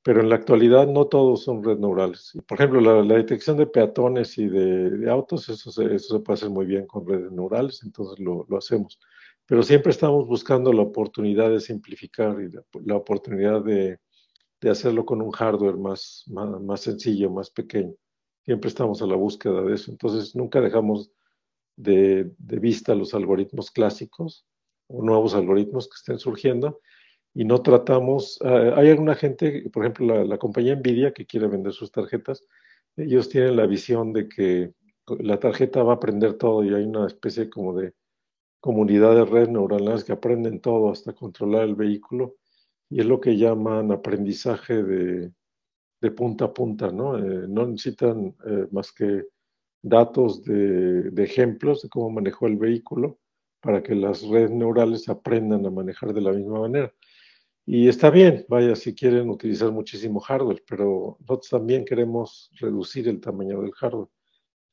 pero 0.04 0.22
en 0.22 0.30
la 0.30 0.36
actualidad 0.36 0.86
no 0.86 1.08
todos 1.08 1.44
son 1.44 1.64
redes 1.64 1.80
neurales. 1.80 2.38
Por 2.48 2.60
ejemplo, 2.60 2.82
la, 2.82 3.16
detección 3.16 3.58
de 3.58 3.66
peatones 3.66 4.38
y 4.38 4.48
de, 4.48 5.10
autos, 5.10 5.50
eso 5.50 5.72
se, 5.72 6.20
puede 6.20 6.36
hacer 6.36 6.52
muy 6.52 6.68
bien 6.68 6.86
con 6.86 7.08
redes 7.08 7.32
neurales, 7.32 7.82
entonces 7.84 8.20
lo, 8.20 8.46
hacemos. 8.56 9.00
Pero 9.48 9.64
siempre 9.64 9.90
estamos 9.90 10.28
buscando 10.28 10.72
la 10.72 10.84
oportunidad 10.84 11.50
de 11.50 11.62
simplificar 11.62 12.38
y 12.44 12.52
la, 12.86 12.96
oportunidad 12.96 13.64
de, 13.64 13.98
hacerlo 14.70 15.04
con 15.04 15.20
un 15.24 15.32
hardware 15.32 15.78
más 15.78 16.26
sencillo, 16.76 17.32
más 17.32 17.50
pequeño 17.50 17.96
siempre 18.50 18.70
estamos 18.70 19.00
a 19.04 19.06
la 19.06 19.16
búsqueda 19.16 19.62
de 19.62 19.76
eso. 19.76 19.92
Entonces, 19.92 20.36
nunca 20.36 20.60
dejamos 20.60 21.12
de, 21.76 22.32
vista 22.40 22.96
los 22.96 23.14
algoritmos 23.14 23.70
clásicos 23.70 24.48
o 24.88 25.04
nuevos 25.04 25.36
algoritmos 25.36 25.88
que 25.88 25.98
estén 25.98 26.18
surgiendo 26.18 26.82
y 27.36 27.46
no 27.46 27.62
tratamos, 27.62 28.40
eh, 28.44 28.74
hay 28.76 28.90
alguna 28.90 29.14
gente, 29.14 29.70
por 29.72 29.84
ejemplo, 29.84 30.26
la, 30.26 30.38
compañía 30.40 30.76
Nvidia 30.76 31.14
que 31.14 31.28
quiere 31.28 31.48
vender 31.48 31.74
sus 31.74 31.92
tarjetas, 31.92 32.44
ellos 32.98 33.30
tienen 33.30 33.56
la 33.56 33.68
visión 33.68 34.14
de 34.14 34.28
que 34.28 34.74
la 35.20 35.40
tarjeta 35.40 35.84
va 35.84 35.94
a 35.94 35.96
aprender 35.98 36.34
todo 36.34 36.64
y 36.64 36.74
hay 36.74 36.86
una 36.86 37.06
especie 37.06 37.52
como 37.52 37.80
de 37.80 37.94
comunidad 38.60 39.14
de 39.14 39.26
redes 39.26 39.50
neuronales 39.50 40.04
que 40.04 40.14
aprenden 40.14 40.60
todo 40.60 40.92
hasta 40.92 41.14
controlar 41.14 41.66
el 41.66 41.76
vehículo 41.76 42.38
y 42.90 43.00
es 43.00 43.06
lo 43.06 43.22
que 43.22 43.38
llaman 43.38 43.92
aprendizaje 43.92 44.82
de, 44.82 45.32
de 46.02 46.12
punta 46.12 46.46
a 46.46 46.54
punta, 46.54 46.92
¿no? 46.92 47.18
Eh, 47.18 47.46
no 47.48 47.68
necesitan 47.68 48.36
eh, 48.46 48.68
más 48.72 48.92
que 48.92 49.26
datos 49.82 50.44
de, 50.44 51.12
ejemplos 51.24 51.82
de 51.82 51.90
cómo 51.90 52.10
manejó 52.10 52.48
el 52.48 52.58
vehículo 52.58 53.20
para 53.62 53.84
que 53.84 53.96
las 53.96 54.22
redes 54.24 54.52
neurales 54.52 55.10
aprendan 55.10 55.66
a 55.66 55.70
manejar 55.70 56.14
de 56.14 56.22
la 56.22 56.32
misma 56.32 56.62
manera. 56.62 56.94
Y 57.66 57.88
está 57.88 58.10
bien, 58.10 58.46
vaya, 58.50 58.76
si 58.76 58.96
quieren 58.96 59.30
utilizar 59.30 59.72
muchísimo 59.72 60.20
hardware, 60.20 60.64
pero 60.68 61.18
nosotros 61.20 61.50
también 61.50 61.86
queremos 61.86 62.50
reducir 62.60 63.08
el 63.08 63.20
tamaño 63.22 63.62
del 63.62 63.72
hardware 63.74 64.10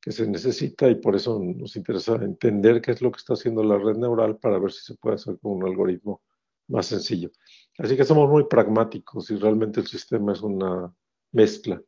que 0.01 0.13
se 0.13 0.27
necesita 0.27 0.89
y 0.89 0.95
por 0.95 1.17
eso 1.17 1.39
nos 1.43 1.75
interesa 1.77 2.15
entender 2.15 2.81
qué 2.81 2.93
es 2.93 3.03
lo 3.03 3.11
que 3.11 3.19
está 3.19 3.35
haciendo 3.35 3.65
la 3.65 3.77
red 3.77 3.97
neural 3.97 4.39
para 4.39 4.59
ver 4.59 4.73
si 4.73 4.85
se 4.85 4.95
puede 4.95 5.17
hacer 5.17 5.39
con 5.41 5.53
un 5.53 5.65
algoritmo 5.65 6.23
más 6.69 6.87
sencillo. 6.87 7.31
Así 7.79 7.97
que 7.97 8.05
somos 8.05 8.31
muy 8.31 8.45
pragmáticos 8.45 9.31
y 9.31 9.37
realmente 9.37 9.81
el 9.81 9.87
sistema 9.87 10.33
es 10.33 10.43
una 10.43 10.95
mezcla 11.37 11.81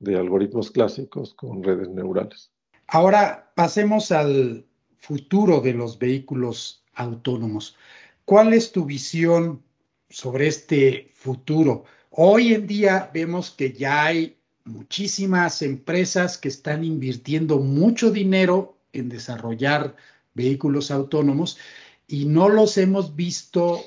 de 0.00 0.16
algoritmos 0.16 0.70
clásicos 0.70 1.32
con 1.34 1.62
redes 1.62 1.88
neurales. 1.88 2.50
Ahora 2.88 3.52
pasemos 3.54 4.12
al 4.12 4.66
futuro 4.98 5.60
de 5.60 5.72
los 5.72 5.98
vehículos 5.98 6.84
autónomos. 6.94 7.76
¿Cuál 8.24 8.52
es 8.52 8.72
tu 8.72 8.84
visión 8.84 9.62
sobre 10.10 10.48
este 10.48 11.12
futuro? 11.14 11.84
Hoy 12.10 12.54
en 12.54 12.66
día 12.66 13.10
vemos 13.14 13.50
que 13.50 13.72
ya 13.72 14.04
hay 14.04 14.36
muchísimas 14.64 15.62
empresas 15.62 16.36
que 16.36 16.48
están 16.48 16.84
invirtiendo 16.84 17.58
mucho 17.58 18.10
dinero 18.10 18.76
en 18.92 19.08
desarrollar 19.08 19.96
vehículos 20.34 20.90
autónomos 20.90 21.58
y 22.06 22.24
no 22.24 22.48
los 22.48 22.76
hemos 22.78 23.14
visto 23.14 23.80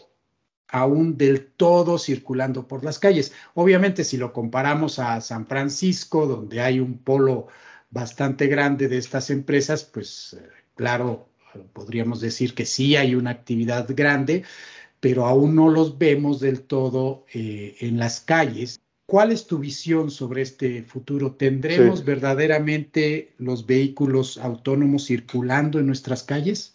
aún 0.72 1.18
del 1.18 1.46
todo 1.46 2.00
circulando 2.00 2.68
por 2.68 2.84
las 2.84 2.98
calles. 2.98 3.34
Obviamente, 3.54 4.04
si 4.04 4.18
lo 4.18 4.34
comparamos 4.34 5.00
a 5.00 5.20
San 5.22 5.46
Francisco, 5.46 6.26
donde 6.26 6.62
hay 6.62 6.80
un 6.80 6.98
polo 6.98 7.48
bastante 7.90 8.48
grande 8.48 8.88
de 8.88 8.98
estas 8.98 9.30
empresas, 9.30 9.84
pues 9.84 10.38
eh, 10.40 10.48
claro, 10.76 11.28
podríamos 11.74 12.22
decir 12.22 12.56
que 12.56 12.66
sí 12.66 12.96
hay 12.96 13.16
una 13.16 13.32
actividad 13.32 13.86
grande, 13.90 14.44
pero 15.02 15.26
aún 15.26 15.56
no 15.56 15.70
los 15.70 15.98
vemos 15.98 16.40
del 16.40 16.62
todo 16.62 17.26
eh, 17.34 17.76
en 17.82 18.00
las 18.00 18.22
calles. 18.22 18.80
¿Cuál 19.06 19.34
es 19.34 19.48
tu 19.48 19.58
visión 19.58 20.10
sobre 20.10 20.42
este 20.42 20.84
futuro? 20.84 21.34
¿Tendremos 21.34 22.06
verdaderamente 22.06 23.34
los 23.38 23.66
vehículos 23.66 24.38
autónomos 24.38 25.08
circulando 25.08 25.80
en 25.80 25.88
nuestras 25.88 26.24
calles? 26.24 26.74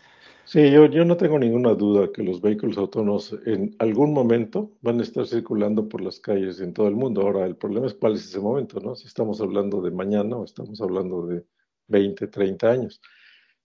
Sí, 0.48 0.70
yo, 0.70 0.86
yo 0.86 1.04
no 1.04 1.16
tengo 1.16 1.40
ninguna 1.40 1.74
duda 1.74 2.12
que 2.12 2.22
los 2.22 2.40
vehículos 2.40 2.78
autónomos 2.78 3.36
en 3.46 3.74
algún 3.80 4.12
momento 4.14 4.78
van 4.80 5.00
a 5.00 5.02
estar 5.02 5.26
circulando 5.26 5.88
por 5.88 6.00
las 6.00 6.20
calles 6.20 6.60
en 6.60 6.72
todo 6.72 6.86
el 6.86 6.94
mundo. 6.94 7.22
Ahora, 7.22 7.46
el 7.46 7.56
problema 7.56 7.88
es 7.88 7.94
cuál 7.94 8.14
es 8.14 8.26
ese 8.26 8.38
momento, 8.38 8.78
¿no? 8.78 8.94
Si 8.94 9.08
estamos 9.08 9.40
hablando 9.40 9.82
de 9.82 9.90
mañana 9.90 10.36
o 10.36 10.44
estamos 10.44 10.80
hablando 10.80 11.26
de 11.26 11.44
20, 11.88 12.28
30 12.28 12.70
años. 12.70 13.00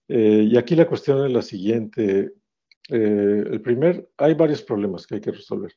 Eh, 0.08 0.48
y 0.50 0.56
aquí 0.56 0.74
la 0.74 0.88
cuestión 0.88 1.24
es 1.24 1.32
la 1.32 1.42
siguiente. 1.42 2.32
Eh, 2.88 3.44
el 3.48 3.62
primer, 3.62 4.10
hay 4.16 4.34
varios 4.34 4.62
problemas 4.62 5.06
que 5.06 5.14
hay 5.14 5.20
que 5.20 5.30
resolver. 5.30 5.72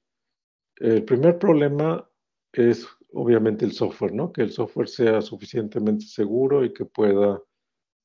El 0.77 1.05
primer 1.05 1.37
problema 1.37 2.09
es 2.51 2.87
obviamente 3.13 3.63
el 3.63 3.73
software, 3.73 4.13
¿no? 4.13 4.33
Que 4.33 4.41
el 4.41 4.51
software 4.51 4.89
sea 4.89 5.21
suficientemente 5.21 6.05
seguro 6.05 6.65
y 6.65 6.73
que 6.73 6.85
pueda 6.85 7.39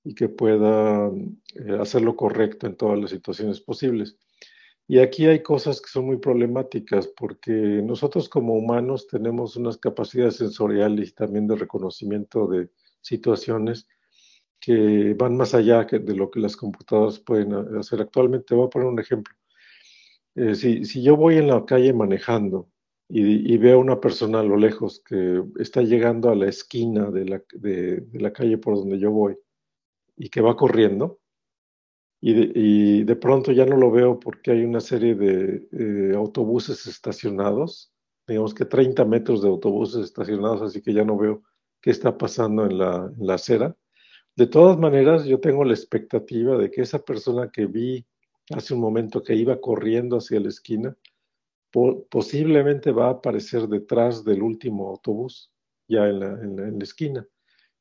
y 0.05 0.14
que 0.14 0.28
pueda 0.28 1.09
eh, 1.09 1.78
hacer 1.80 2.03
lo 2.03 2.16
correcto 2.16 2.66
en 2.66 2.76
todas 2.76 2.98
las 2.98 3.11
situaciones 3.11 3.61
posibles. 3.61 4.16
Y 4.88 4.98
aquí 4.98 5.26
hay 5.26 5.42
cosas 5.42 5.80
que 5.80 5.88
son 5.88 6.07
muy 6.07 6.16
problemáticas 6.16 7.07
porque 7.09 7.53
nosotros 7.53 8.28
como 8.28 8.55
humanos 8.55 9.07
tenemos 9.07 9.57
unas 9.57 9.76
capacidades 9.78 10.36
sensoriales 10.36 11.11
y 11.11 11.12
también 11.12 11.46
de 11.46 11.55
reconocimiento 11.55 12.48
de 12.48 12.70
situaciones 13.01 13.86
que 14.59 15.14
van 15.14 15.36
más 15.36 15.55
allá 15.55 15.84
de 15.84 16.14
lo 16.16 16.30
que 16.30 16.40
las 16.40 16.57
computadoras 16.57 17.20
pueden 17.20 17.55
hacer 17.78 18.01
actualmente. 18.01 18.55
Voy 18.55 18.66
a 18.66 18.70
poner 18.70 18.88
un 18.88 18.98
ejemplo. 18.98 19.34
Eh, 20.34 20.55
si, 20.55 20.84
si, 20.84 21.03
yo 21.03 21.16
voy 21.16 21.36
en 21.36 21.48
la 21.48 21.64
calle 21.64 21.92
manejando 21.92 22.68
y, 23.09 23.57
veo 23.59 23.78
a 23.78 23.80
una 23.80 24.01
persona 24.01 24.40
a 24.40 24.44
lo 24.44 24.57
lejos 24.57 25.03
que 25.05 25.42
está 25.59 25.82
llegando 25.82 26.30
a 26.30 26.36
la 26.36 26.48
esquina 26.48 27.11
de 27.11 27.24
la, 27.24 27.42
de 27.53 28.07
la 28.12 28.32
calle 28.32 28.59
por 28.59 28.76
donde 28.76 28.98
yo 29.01 29.11
voy, 29.11 29.36
y 30.21 30.29
que 30.29 30.43
va 30.43 30.55
corriendo. 30.55 31.18
Y 32.23 33.05
de, 33.05 33.16
pronto 33.16 33.51
ya 33.51 33.64
no 33.64 33.79
lo 33.79 33.91
veo 33.91 34.21
porque 34.21 34.51
hay 34.51 34.62
una 34.62 34.81
serie 34.81 35.14
de 35.14 35.66
eh, 35.73 36.14
autobuses 36.14 36.87
estacionados, 36.87 37.95
digamos 38.29 38.53
que 38.53 38.66
30 38.66 39.07
metros 39.07 39.41
de 39.41 39.49
autobuses 39.49 40.05
estacionados, 40.05 40.61
así 40.61 40.83
que 40.83 40.93
ya 40.93 41.03
no 41.03 41.16
veo 41.16 41.43
qué 41.81 41.91
está 41.91 42.18
pasando 42.18 42.66
en 42.66 42.77
la, 42.77 43.11
acera. 43.35 43.75
De 44.37 44.47
todas 44.47 44.79
maneras, 44.79 45.25
yo 45.25 45.41
tengo 45.41 45.64
la 45.64 45.73
expectativa 45.73 46.59
de 46.59 46.71
que 46.71 46.83
esa 46.83 46.99
persona 46.99 47.51
que 47.51 47.64
vi 47.64 48.07
hace 48.55 48.75
un 48.75 48.81
momento 48.81 49.23
que 49.23 49.35
iba 49.35 49.59
corriendo 49.59 50.18
hacia 50.18 50.41
la 50.41 50.51
esquina, 50.51 50.95
posiblemente 52.11 52.93
va 52.93 53.07
a 53.07 53.12
aparecer 53.12 53.66
detrás 53.66 54.25
del 54.25 54.43
último 54.43 54.91
autobús, 54.91 55.51
ya 55.89 56.07
en 56.07 56.21
la 56.21 56.85
esquina. 56.85 57.27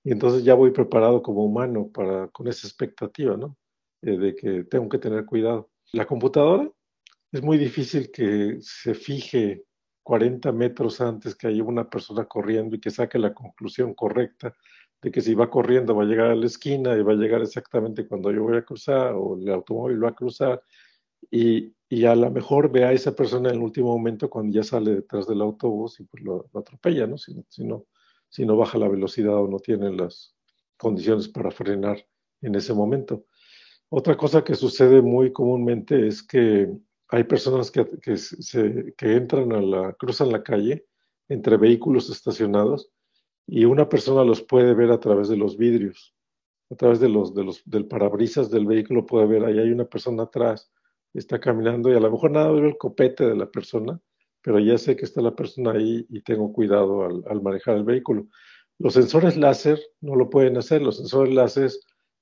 Y 0.09 0.11
entonces 0.11 0.43
ya 0.43 0.55
voy 0.55 0.71
preparado 0.71 1.21
como 1.21 1.45
humano 1.45 1.87
para, 1.93 2.29
con 2.29 2.47
esa 2.47 2.65
expectativa, 2.65 3.37
¿no? 3.37 3.55
Eh, 4.01 4.17
de 4.17 4.35
que 4.35 4.63
tengo 4.63 4.89
que 4.89 4.97
tener 4.97 5.23
cuidado. 5.23 5.69
La 5.93 6.07
computadora 6.07 6.67
es 7.31 7.43
muy 7.43 7.59
difícil 7.59 8.09
que 8.11 8.57
se 8.59 8.95
fije 8.95 9.65
40 10.01 10.51
metros 10.51 10.99
antes 10.99 11.35
que 11.35 11.45
haya 11.45 11.63
una 11.63 11.87
persona 11.87 12.25
corriendo 12.25 12.75
y 12.75 12.79
que 12.79 12.89
saque 12.89 13.19
la 13.19 13.35
conclusión 13.35 13.93
correcta 13.93 14.55
de 14.99 15.11
que 15.11 15.21
si 15.21 15.35
va 15.35 15.47
corriendo 15.47 15.95
va 15.95 16.01
a 16.01 16.07
llegar 16.07 16.31
a 16.31 16.35
la 16.35 16.47
esquina 16.47 16.97
y 16.97 17.03
va 17.03 17.13
a 17.13 17.15
llegar 17.15 17.43
exactamente 17.43 18.07
cuando 18.07 18.31
yo 18.31 18.41
voy 18.41 18.57
a 18.57 18.65
cruzar 18.65 19.13
o 19.13 19.37
el 19.37 19.47
automóvil 19.49 20.03
va 20.03 20.09
a 20.09 20.15
cruzar 20.15 20.63
y, 21.29 21.71
y 21.87 22.05
a 22.05 22.15
lo 22.15 22.31
mejor 22.31 22.71
ve 22.71 22.83
a 22.83 22.93
esa 22.93 23.15
persona 23.15 23.49
en 23.49 23.57
el 23.57 23.61
último 23.61 23.95
momento 23.95 24.27
cuando 24.27 24.51
ya 24.55 24.63
sale 24.63 24.95
detrás 24.95 25.27
del 25.27 25.41
autobús 25.41 25.99
y 25.99 26.05
pues 26.05 26.23
lo, 26.23 26.49
atropella, 26.55 27.05
¿no? 27.05 27.19
Si, 27.19 27.35
si 27.47 27.63
no 27.63 27.85
si 28.29 28.45
no 28.45 28.55
baja 28.55 28.77
la 28.77 28.87
velocidad 28.87 29.35
o 29.35 29.47
no 29.47 29.59
tiene 29.59 29.91
las 29.91 30.35
condiciones 30.77 31.27
para 31.27 31.51
frenar 31.51 32.05
en 32.41 32.55
ese 32.55 32.73
momento. 32.73 33.25
Otra 33.89 34.15
cosa 34.15 34.43
que 34.43 34.55
sucede 34.55 35.01
muy 35.01 35.33
comúnmente 35.33 36.07
es 36.07 36.23
que 36.23 36.71
hay 37.09 37.23
personas 37.23 37.71
que, 37.71 37.85
que, 38.95 39.15
entran 39.15 39.51
a 39.51 39.61
la, 39.61 39.93
cruzan 39.93 40.31
la 40.31 40.43
calle 40.43 40.85
entre 41.27 41.57
vehículos 41.57 42.09
estacionados 42.09 42.91
y 43.47 43.65
una 43.65 43.89
persona 43.89 44.23
los 44.23 44.43
puede 44.43 44.75
ver 44.75 44.91
a 44.91 44.99
través 44.99 45.27
de 45.27 45.37
los 45.37 45.57
vidrios, 45.57 46.15
a 46.69 46.75
través 46.75 46.99
de 46.99 47.09
los, 47.09 47.33
de 47.33 47.43
los, 47.43 47.63
del 47.65 47.87
parabrisas 47.87 48.51
del 48.51 48.67
vehículo 48.67 49.07
puede 49.07 49.25
ver, 49.25 49.43
ahí 49.43 49.57
hay 49.57 49.71
una 49.71 49.85
persona 49.85 50.23
atrás, 50.23 50.71
está 51.15 51.39
caminando 51.39 51.91
y 51.91 51.95
a 51.95 51.99
lo 51.99 52.11
mejor 52.11 52.29
nada 52.29 52.51
ve 52.51 52.67
el 52.67 52.77
copete 52.77 53.25
de 53.25 53.35
la 53.35 53.49
persona, 53.49 53.99
pero 54.49 54.57
ya 54.57 54.79
sé 54.79 54.95
que 54.95 55.05
está 55.05 55.21
la 55.21 55.35
persona 55.35 55.73
ahí 55.73 56.07
y 56.09 56.21
tengo 56.21 56.51
cuidado 56.51 57.05
al, 57.05 57.41
manejar 57.43 57.77
el 57.77 57.83
vehículo. 57.83 58.29
Los 58.79 58.95
sensores 58.95 59.37
láser 59.37 59.79
no 60.01 60.15
lo 60.15 60.27
pueden 60.27 60.57
hacer, 60.57 60.81
los 60.81 60.97
sensores 60.97 61.31
láser 61.35 61.69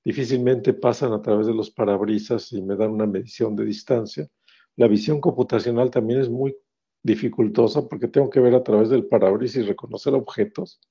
difícilmente 0.04 0.74
pasan 0.74 1.14
a 1.14 1.22
través 1.22 1.48
de 1.48 1.54
los 1.54 1.72
parabrisas 1.72 2.52
y 2.52 2.62
me 2.62 2.76
dan 2.76 2.92
una 2.92 3.06
medición 3.06 3.56
de 3.56 3.64
distancia. 3.64 4.28
La 4.76 4.90
visión 4.90 5.22
computacional 5.22 5.90
también 5.90 6.20
es 6.20 6.28
muy 6.28 6.54
dificultosa 7.02 7.88
porque 7.88 8.10
tengo 8.10 8.30
que 8.30 8.42
ver 8.42 8.56
a 8.56 8.64
través 8.64 8.90
del 8.90 9.06
parabrisas 9.06 9.64
y 9.64 9.66
reconocer 9.66 10.14
objetos, 10.14 10.82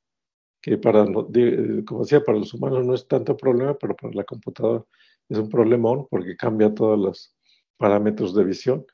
que 0.62 0.78
para, 0.78 1.04
como 1.04 2.00
decía, 2.00 2.24
para 2.24 2.38
los 2.38 2.54
humanos 2.54 2.86
no 2.86 2.94
es 2.94 3.06
tanto 3.06 3.36
problema, 3.36 3.76
pero 3.76 3.94
para 3.94 4.14
la 4.14 4.24
computadora 4.24 4.86
es 5.28 5.36
un 5.36 5.50
problemón 5.50 6.06
porque 6.08 6.34
cambia 6.34 6.74
todos 6.74 6.98
los 6.98 7.36
parámetros 7.76 8.34
de 8.34 8.42
visión. 8.42 8.86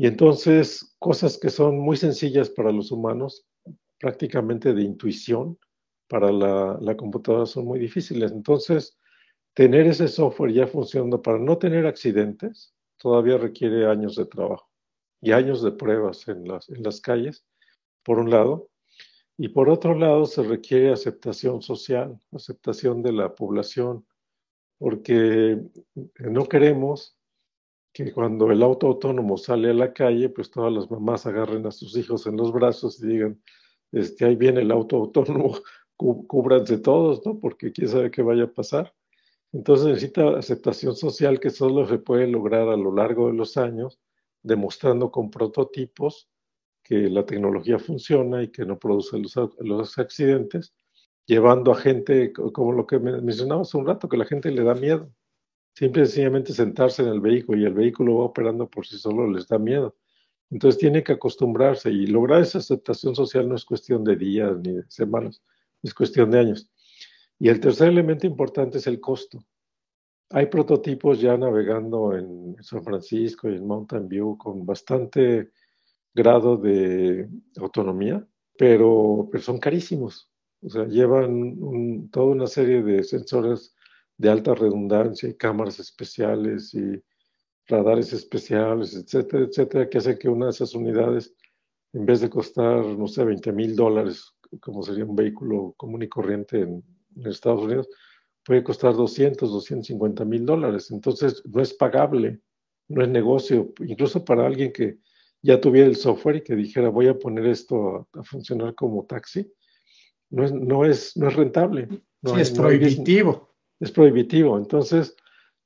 Y 0.00 0.06
entonces, 0.06 0.96
cosas 0.98 1.36
que 1.36 1.50
son 1.50 1.78
muy 1.78 1.94
sencillas 1.94 2.48
para 2.48 2.72
los 2.72 2.90
humanos, 2.90 3.46
prácticamente 3.98 4.72
de 4.72 4.80
intuición, 4.80 5.58
para 6.08 6.32
la, 6.32 6.96
computadora 6.96 7.44
son 7.44 7.66
muy 7.66 7.78
difíciles. 7.78 8.32
Entonces, 8.32 8.98
tener 9.52 9.86
ese 9.86 10.08
software 10.08 10.54
ya 10.54 10.66
funcionando 10.66 11.20
para 11.20 11.38
no 11.38 11.58
tener 11.58 11.84
accidentes 11.84 12.74
todavía 12.96 13.36
requiere 13.36 13.90
años 13.90 14.16
de 14.16 14.24
trabajo 14.24 14.70
y 15.20 15.32
años 15.32 15.62
de 15.62 15.72
pruebas 15.72 16.26
en 16.28 16.48
las, 16.48 16.70
en 16.70 16.82
las 16.82 17.02
calles, 17.02 17.44
por 18.02 18.20
un 18.20 18.30
lado. 18.30 18.70
Y 19.36 19.48
por 19.48 19.68
otro 19.68 19.94
lado, 19.94 20.24
se 20.24 20.42
requiere 20.42 20.94
aceptación 20.94 21.60
social, 21.60 22.18
aceptación 22.32 23.02
de 23.02 23.12
la 23.12 23.34
población, 23.34 24.06
porque 24.78 25.60
no 26.20 26.46
queremos 26.46 27.19
que 27.92 28.12
cuando 28.12 28.50
el 28.50 28.62
auto 28.62 28.86
autónomo 28.86 29.36
sale 29.36 29.70
a 29.70 29.74
la 29.74 29.92
calle, 29.92 30.28
pues 30.28 30.50
todas 30.50 30.72
las 30.72 30.90
mamás 30.90 31.26
agarren 31.26 31.66
a 31.66 31.70
sus 31.72 31.96
hijos 31.96 32.26
en 32.26 32.36
los 32.36 32.52
brazos 32.52 33.02
y 33.02 33.06
digan, 33.08 33.42
este, 33.92 34.24
ahí 34.24 34.36
viene 34.36 34.60
el 34.60 34.70
auto 34.70 34.96
autónomo, 34.96 35.58
cúbranse 35.96 36.78
todos, 36.78 37.24
¿no? 37.26 37.38
Porque 37.38 37.72
quién 37.72 37.88
sabe 37.88 38.10
qué 38.10 38.22
vaya 38.22 38.44
a 38.44 38.52
pasar. 38.52 38.94
Entonces 39.52 39.86
necesita 39.88 40.38
aceptación 40.38 40.94
social 40.94 41.40
que 41.40 41.50
solo 41.50 41.86
se 41.86 41.98
puede 41.98 42.26
lograr 42.28 42.68
a 42.68 42.76
lo 42.76 42.94
largo 42.94 43.26
de 43.26 43.34
los 43.34 43.56
años, 43.56 43.98
demostrando 44.42 45.10
con 45.10 45.30
prototipos 45.30 46.30
que 46.82 47.10
la 47.10 47.26
tecnología 47.26 47.78
funciona 47.78 48.42
y 48.42 48.48
que 48.48 48.64
no 48.64 48.78
produce 48.78 49.18
los, 49.18 49.98
accidentes, 49.98 50.72
llevando 51.26 51.72
a 51.72 51.76
gente, 51.76 52.32
como 52.32 52.72
lo 52.72 52.86
que 52.86 52.98
mencionaba 52.98 53.62
hace 53.62 53.76
un 53.76 53.86
rato, 53.86 54.08
que 54.08 54.16
la 54.16 54.24
gente 54.24 54.50
le 54.50 54.62
da 54.62 54.74
miedo. 54.74 55.12
Simple 55.80 56.02
y 56.02 56.04
sencillamente 56.04 56.52
sentarse 56.52 57.00
en 57.00 57.08
el 57.08 57.20
vehículo 57.22 57.58
y 57.58 57.64
el 57.64 57.72
vehículo 57.72 58.18
va 58.18 58.24
operando 58.26 58.68
por 58.68 58.86
sí 58.86 58.98
solo 58.98 59.26
les 59.30 59.48
da 59.48 59.58
miedo. 59.58 59.96
Entonces 60.50 60.78
tiene 60.78 61.02
que 61.02 61.12
acostumbrarse 61.12 61.90
y 61.90 62.06
lograr 62.06 62.42
esa 62.42 62.58
aceptación 62.58 63.14
social 63.16 63.48
no 63.48 63.54
es 63.54 63.64
cuestión 63.64 64.04
de 64.04 64.14
días 64.14 64.58
ni 64.58 64.74
de 64.74 64.84
semanas, 64.88 65.42
es 65.82 65.94
cuestión 65.94 66.30
de 66.30 66.38
años. 66.38 66.70
Y 67.38 67.48
el 67.48 67.60
tercer 67.60 67.88
elemento 67.88 68.26
importante 68.26 68.76
es 68.76 68.86
el 68.88 69.00
costo. 69.00 69.42
Hay 70.28 70.48
prototipos 70.48 71.18
ya 71.18 71.38
navegando 71.38 72.14
en 72.14 72.62
San 72.62 72.84
Francisco 72.84 73.48
y 73.48 73.54
en 73.54 73.66
Mountain 73.66 74.06
View 74.06 74.36
con 74.36 74.66
bastante 74.66 75.50
grado 76.12 76.58
de 76.58 77.26
autonomía, 77.56 78.28
pero, 78.58 79.30
son 79.38 79.56
carísimos. 79.56 80.30
O 80.60 80.68
sea, 80.68 80.84
llevan 80.84 82.10
toda 82.10 82.26
una 82.26 82.46
serie 82.46 82.82
de 82.82 83.02
sensores 83.02 83.74
de 84.20 84.28
alta 84.28 84.54
redundancia 84.54 85.30
y 85.30 85.34
cámaras 85.34 85.80
especiales 85.80 86.74
y 86.74 87.02
radares 87.66 88.12
especiales, 88.12 88.94
etcétera, 88.94 89.44
etcétera, 89.44 89.88
que 89.88 89.96
hacen 89.96 90.18
que 90.18 90.28
una 90.28 90.46
de 90.46 90.50
esas 90.50 90.74
unidades, 90.74 91.34
en 91.94 92.04
vez 92.04 92.20
de 92.20 92.28
costar, 92.28 92.84
no 92.84 93.06
sé, 93.06 93.24
20 93.24 93.50
mil 93.52 93.74
dólares, 93.74 94.34
como 94.60 94.82
sería 94.82 95.06
un 95.06 95.16
vehículo 95.16 95.72
común 95.78 96.02
y 96.02 96.08
corriente 96.08 96.60
en, 96.60 96.84
Estados 97.24 97.62
Unidos, 97.62 97.88
puede 98.44 98.62
costar 98.62 98.94
200, 98.94 99.50
250 99.50 100.24
mil 100.24 100.46
dólares. 100.46 100.90
Entonces, 100.90 101.42
no 101.44 101.60
es 101.60 101.74
pagable, 101.74 102.40
no 102.88 103.02
es 103.02 103.08
negocio, 103.08 103.72
incluso 103.80 104.24
para 104.24 104.46
alguien 104.46 104.72
que 104.72 104.98
ya 105.42 105.60
tuviera 105.60 105.88
el 105.88 105.96
software 105.96 106.36
y 106.36 106.42
que 106.42 106.54
dijera, 106.54 106.88
voy 106.88 107.08
a 107.08 107.18
poner 107.18 107.46
esto 107.46 108.06
a, 108.12 108.22
funcionar 108.22 108.74
como 108.74 109.06
taxi, 109.06 109.50
no 110.28 110.44
es, 110.44 110.52
no 110.52 110.84
es, 110.84 111.16
no 111.16 111.28
es 111.28 111.34
rentable. 111.34 111.88
sí, 112.22 112.40
es 112.40 112.50
prohibitivo 112.50 113.49
es 113.80 113.90
prohibitivo. 113.90 114.58
Entonces, 114.58 115.16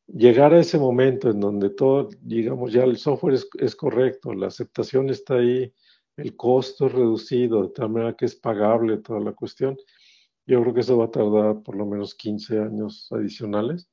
llegar 0.07 0.55
a 0.55 0.61
ese 0.61 0.79
momento 0.79 1.31
en 1.31 1.41
donde 1.41 1.71
todo, 1.71 2.09
digamos, 2.21 2.73
ya 2.73 2.85
el 2.85 2.97
software 2.97 3.39
es, 3.59 3.77
correcto, 3.77 4.33
la 4.33 4.47
aceptación 4.49 5.11
está 5.11 5.35
ahí, 5.35 5.73
el 6.17 6.37
costo 6.37 6.87
es 6.87 6.93
reducido 6.93 7.63
de 7.65 7.69
tal 7.71 7.91
manera 7.91 8.17
que 8.17 8.27
es 8.27 8.37
pagable 8.37 8.99
toda 8.99 9.21
la 9.21 9.33
cuestión. 9.33 9.77
Yo 10.47 10.61
creo 10.63 10.75
que 10.75 10.81
eso 10.81 10.99
va 10.99 11.07
a 11.07 11.11
tardar 11.11 11.63
por 11.63 11.77
lo 11.77 11.87
menos 11.87 12.15
15 12.15 12.59
años 12.61 13.09
adicionales 13.11 13.89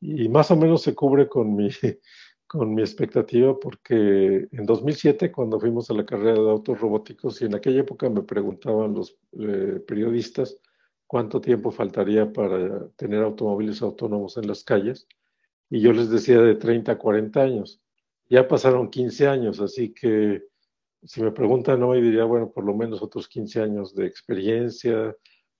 y 0.00 0.28
más 0.28 0.50
o 0.50 0.56
menos 0.56 0.82
se 0.82 0.94
cubre 0.94 1.28
con 1.28 1.54
mi, 1.54 1.68
con 2.46 2.74
mi 2.74 2.82
expectativa 2.82 3.58
porque 3.58 4.48
en 4.50 4.66
2007 4.66 5.30
cuando 5.30 5.60
fuimos 5.60 5.90
a 5.90 5.94
la 5.94 6.06
carrera 6.06 6.40
de 6.40 6.50
autos 6.50 6.80
robóticos 6.80 7.40
y 7.40 7.44
en 7.44 7.54
aquella 7.54 7.80
época 7.80 8.08
me 8.08 8.22
preguntaban 8.22 8.94
los 8.94 9.16
eh, 9.38 9.80
periodistas 9.86 10.58
cuánto 11.14 11.40
tiempo 11.40 11.70
faltaría 11.70 12.32
para 12.32 12.88
tener 12.96 13.22
automóviles 13.22 13.82
autónomos 13.82 14.36
en 14.36 14.48
las 14.48 14.64
calles 14.64 15.06
y 15.70 15.80
yo 15.80 15.92
les 15.92 16.10
decía 16.10 16.40
de 16.40 16.56
30 16.56 16.90
a 16.90 16.98
40 16.98 17.40
años. 17.40 17.80
Ya 18.28 18.48
pasaron 18.48 18.90
15 18.90 19.28
años, 19.28 19.60
así 19.60 19.94
que 19.94 20.42
si 21.04 21.22
me 21.22 21.30
preguntan 21.30 21.84
hoy 21.84 22.02
diría, 22.02 22.24
bueno, 22.24 22.50
por 22.50 22.64
lo 22.64 22.74
menos 22.74 23.00
otros 23.00 23.28
15 23.28 23.62
años 23.62 23.94
de 23.94 24.06
experiencia, 24.06 25.16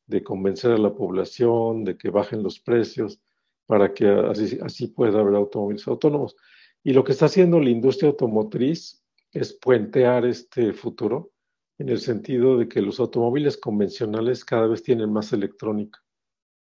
de 0.06 0.24
convencer 0.24 0.72
a 0.72 0.76
la 0.76 0.92
población, 0.92 1.84
de 1.84 1.96
que 1.96 2.10
bajen 2.10 2.42
los 2.42 2.58
precios, 2.58 3.20
para 3.64 3.94
que 3.94 4.08
así, 4.08 4.58
así 4.60 4.88
pueda 4.88 5.20
haber 5.20 5.36
automóviles 5.36 5.86
autónomos. 5.86 6.34
Y 6.82 6.94
lo 6.94 7.04
que 7.04 7.12
está 7.12 7.26
haciendo 7.26 7.60
la 7.60 7.70
industria 7.70 8.10
automotriz 8.10 9.04
es 9.30 9.52
puentear 9.52 10.26
este 10.26 10.72
futuro 10.72 11.30
en 11.78 11.88
el 11.88 11.98
sentido 11.98 12.56
de 12.56 12.68
que 12.68 12.80
los 12.80 13.00
automóviles 13.00 13.56
convencionales 13.56 14.44
cada 14.44 14.66
vez 14.66 14.82
tienen 14.82 15.12
más 15.12 15.32
electrónica, 15.32 16.00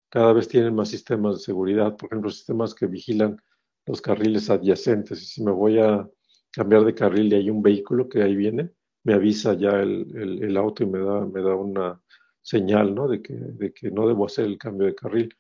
cada 0.10 0.34
vez 0.34 0.48
tienen 0.48 0.76
más 0.76 0.90
sistemas 0.90 1.38
de 1.38 1.44
seguridad, 1.44 1.96
por 1.98 2.08
ejemplo, 2.08 2.30
sistemas 2.30 2.74
que 2.74 2.88
vigilan 2.88 3.38
los 3.86 4.02
carriles 4.02 4.50
adyacentes. 4.50 5.22
Y 5.22 5.26
si 5.26 5.44
me 5.44 5.52
voy 5.52 5.80
a 5.80 6.08
cambiar 6.52 6.86
de 6.86 6.94
carril 6.94 7.34
y 7.34 7.36
hay 7.36 7.50
un 7.50 7.62
vehículo 7.62 8.08
que 8.08 8.22
ahí 8.22 8.36
viene, 8.36 8.72
me 9.04 9.14
avisa 9.14 9.54
ya 9.54 9.82
el, 9.82 10.40
el, 10.42 10.56
auto 10.58 10.84
y 10.84 10.88
me 10.88 11.00
da, 11.00 11.26
me 11.26 11.42
da 11.42 11.56
una 11.56 12.02
señal 12.42 12.94
¿no? 12.96 13.08
de, 13.08 13.22
que, 13.22 13.34
de 13.34 13.74
que 13.74 13.92
no 13.92 14.08
debo 14.08 14.26
hacer 14.26 14.46
el 14.46 14.58
cambio 14.58 14.88
de 14.88 14.96
carril. 14.96 15.36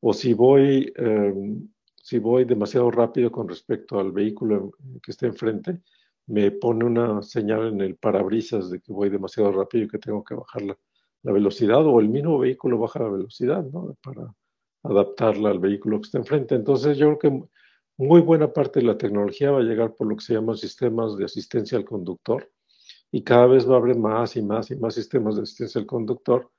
O 0.00 0.12
si 0.12 0.34
voy, 0.34 0.92
em, 0.96 1.68
si 1.94 2.18
voy 2.18 2.44
demasiado 2.44 2.90
rápido 2.90 3.30
con 3.32 3.48
respecto 3.48 3.98
al 3.98 4.12
vehículo 4.12 4.72
que 5.02 5.10
está 5.10 5.26
enfrente, 5.26 5.80
me 6.26 6.50
pone 6.50 6.84
una 6.84 7.22
señal 7.22 7.68
en 7.68 7.80
el 7.80 7.96
parabrisas 7.96 8.70
de 8.70 8.80
que 8.80 8.92
voy 8.92 9.10
demasiado 9.10 9.52
rápido 9.52 9.84
y 9.84 9.88
que 9.88 9.98
tengo 9.98 10.24
que 10.24 10.34
bajar 10.34 10.62
la, 10.62 10.76
velocidad, 11.22 11.84
o 11.84 11.98
el 11.98 12.08
mismo 12.08 12.38
vehículo 12.38 12.78
baja 12.78 13.00
la 13.00 13.08
velocidad 13.08 13.64
¿no? 13.64 13.96
para 14.00 14.32
adaptarla 14.84 15.50
al 15.50 15.58
vehículo 15.58 16.00
que 16.00 16.06
está 16.06 16.18
enfrente. 16.18 16.54
Entonces 16.54 16.96
yo 16.98 17.16
creo 17.16 17.18
que 17.18 17.48
muy 17.96 18.20
buena 18.20 18.52
parte 18.52 18.78
de 18.78 18.86
la 18.86 18.96
tecnología 18.96 19.50
va 19.50 19.58
a 19.58 19.64
llegar 19.64 19.94
por 19.94 20.06
lo 20.06 20.16
que 20.16 20.24
se 20.24 20.34
llaman 20.34 20.56
sistemas 20.56 21.16
de 21.16 21.24
asistencia 21.24 21.78
al 21.78 21.84
conductor 21.84 22.48
y 23.10 23.24
cada 23.24 23.46
vez 23.46 23.68
va 23.68 23.74
a 23.74 23.78
haber 23.78 23.96
más 23.96 24.36
y 24.36 24.42
más 24.42 24.70
y 24.70 24.76
más 24.76 24.94
sistemas 24.94 25.36
de 25.36 25.42
asistencia 25.42 25.80
al 25.80 25.86
conductor 25.86 26.50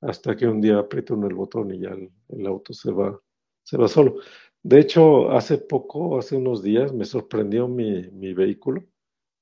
hasta 0.00 0.36
que 0.36 0.46
un 0.46 0.60
día 0.60 0.78
aprieto 0.78 1.14
el 1.14 1.34
botón 1.34 1.74
y 1.74 1.80
ya 1.80 1.90
el, 2.28 2.46
auto 2.46 2.72
se 2.72 2.92
va, 2.92 3.18
se 3.64 3.76
va 3.78 3.88
solo. 3.88 4.16
De 4.62 4.78
hecho, 4.78 5.30
hace 5.32 5.58
poco, 5.58 6.18
hace 6.18 6.36
unos 6.36 6.62
días, 6.62 6.92
me 6.92 7.04
sorprendió 7.04 7.66
mi, 7.66 8.10
mi 8.12 8.32
vehículo 8.32 8.84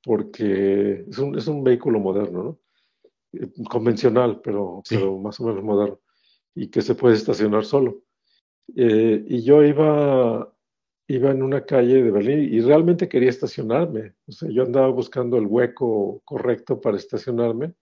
porque 0.04 1.04
es 1.08 1.18
un, 1.18 1.36
es 1.38 1.46
un, 1.46 1.62
vehículo 1.62 2.00
moderno, 2.00 2.42
¿no? 2.42 2.58
Eh, 3.32 3.50
convencional, 3.68 4.40
pero, 4.42 4.82
pero 4.88 5.18
más 5.18 5.38
o 5.40 5.46
menos 5.46 5.62
moderno 5.62 6.00
y 6.54 6.68
que 6.68 6.82
se 6.82 6.94
puede 6.94 7.14
estacionar 7.14 7.64
solo. 7.64 8.02
Eh, 8.76 9.24
y 9.26 9.42
yo 9.42 9.62
iba 9.64 10.52
iba 11.08 11.30
en 11.30 11.42
una 11.42 11.64
calle 11.64 12.02
de 12.02 12.10
Berlín 12.10 12.54
y 12.54 12.60
realmente 12.60 13.08
quería 13.08 13.30
estacionarme. 13.30 14.14
O 14.26 14.32
sea, 14.32 14.48
yo 14.50 14.62
andaba 14.62 14.88
buscando 14.88 15.36
el 15.36 15.46
hueco 15.46 16.22
correcto 16.24 16.80
para 16.80 16.96
estacionarme 16.96 17.74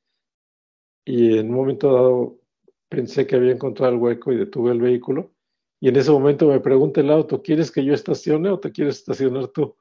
y 1.05 1.39
en 1.39 1.51
un 1.51 1.57
momento 1.57 1.93
dado 1.93 2.41
pensé 2.89 3.27
que 3.27 3.37
había 3.37 3.53
encontrado 3.53 3.93
el 3.93 4.01
hueco 4.01 4.33
y 4.33 4.37
detuve 4.37 4.73
el 4.73 4.81
vehículo. 4.81 5.33
Y 5.81 5.89
en 5.89 5.97
ese 5.97 6.11
momento 6.11 6.49
me 6.49 6.61
pregunta 6.61 7.01
el 7.01 7.11
auto, 7.11 7.43
¿quieres 7.43 7.71
que 7.71 7.85
yo 7.85 7.95
estacione 7.95 8.51
o 8.51 8.59
te 8.59 8.73
quieres 8.73 8.99
estacionar 8.99 9.49
tú? 9.49 9.77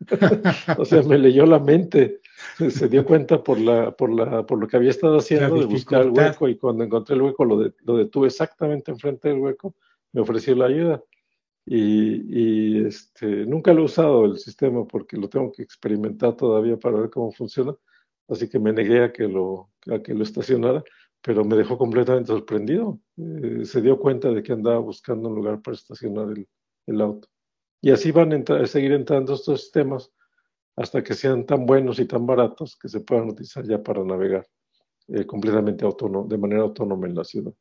o 0.78 0.84
sea, 0.84 1.02
me 1.02 1.18
leyó 1.18 1.46
la 1.46 1.58
mente, 1.58 2.20
se 2.68 2.88
dio 2.88 3.04
cuenta 3.04 3.42
por, 3.42 3.58
la, 3.58 3.92
por, 3.92 4.10
la, 4.10 4.44
por 4.44 4.58
lo 4.58 4.66
que 4.66 4.76
había 4.76 4.90
estado 4.90 5.18
haciendo 5.18 5.58
de 5.58 5.66
buscar 5.66 6.02
el 6.02 6.10
hueco 6.10 6.48
y 6.48 6.56
cuando 6.56 6.84
encontré 6.84 7.14
el 7.14 7.22
hueco 7.22 7.44
lo, 7.44 7.72
lo 7.84 7.96
detuve 7.96 8.26
exactamente 8.28 8.90
enfrente 8.90 9.28
del 9.28 9.38
hueco, 9.38 9.74
me 10.12 10.20
ofreció 10.20 10.54
la 10.54 10.66
ayuda. 10.66 11.02
Y, 11.66 12.84
este, 12.84 13.46
nunca 13.46 13.72
lo 13.72 13.82
he 13.82 13.84
usado 13.84 14.26
el 14.26 14.38
sistema 14.38 14.86
porque 14.86 15.16
lo 15.16 15.28
tengo 15.28 15.50
que 15.50 15.62
experimentar 15.62 16.36
todavía 16.36 16.76
para 16.76 17.00
ver 17.00 17.10
cómo 17.10 17.32
funciona, 17.32 17.74
así 18.28 18.48
que 18.48 18.58
me 18.58 18.72
negué 18.72 19.02
a 19.02 19.12
que 19.12 19.26
lo, 19.26 19.70
a 19.90 20.00
que 20.00 20.14
lo 20.14 20.22
estacionara, 20.22 20.84
pero 21.22 21.44
me 21.44 21.56
dejó 21.56 21.78
completamente 21.78 22.28
sorprendido. 22.28 23.00
Eh, 23.16 23.64
se 23.64 23.80
dio 23.80 23.98
cuenta 23.98 24.30
de 24.30 24.42
que 24.42 24.52
andaba 24.52 24.78
buscando 24.78 25.28
un 25.30 25.36
lugar 25.36 25.62
para 25.62 25.74
estacionar 25.74 26.28
el, 26.28 26.46
el 26.86 27.00
auto. 27.00 27.28
Y 27.84 27.90
así 27.90 28.12
van 28.12 28.32
a, 28.32 28.66
seguir 28.66 28.92
entrando 28.92 29.34
estos 29.34 29.60
sistemas 29.60 30.10
hasta 30.74 31.04
que 31.04 31.12
sean 31.12 31.44
tan 31.44 31.66
buenos 31.66 31.98
y 31.98 32.06
tan 32.06 32.24
baratos 32.24 32.78
que 32.80 32.88
se 32.88 33.00
puedan 33.00 33.28
utilizar 33.28 33.62
ya 33.66 33.82
para 33.82 34.02
navegar 34.02 34.48
eh, 35.08 35.26
completamente 35.26 35.84
autónomo, 35.84 36.26
de 36.26 36.38
manera 36.38 36.62
autónoma 36.62 37.06
en 37.06 37.14
la 37.14 37.24
ciudad. 37.24 37.52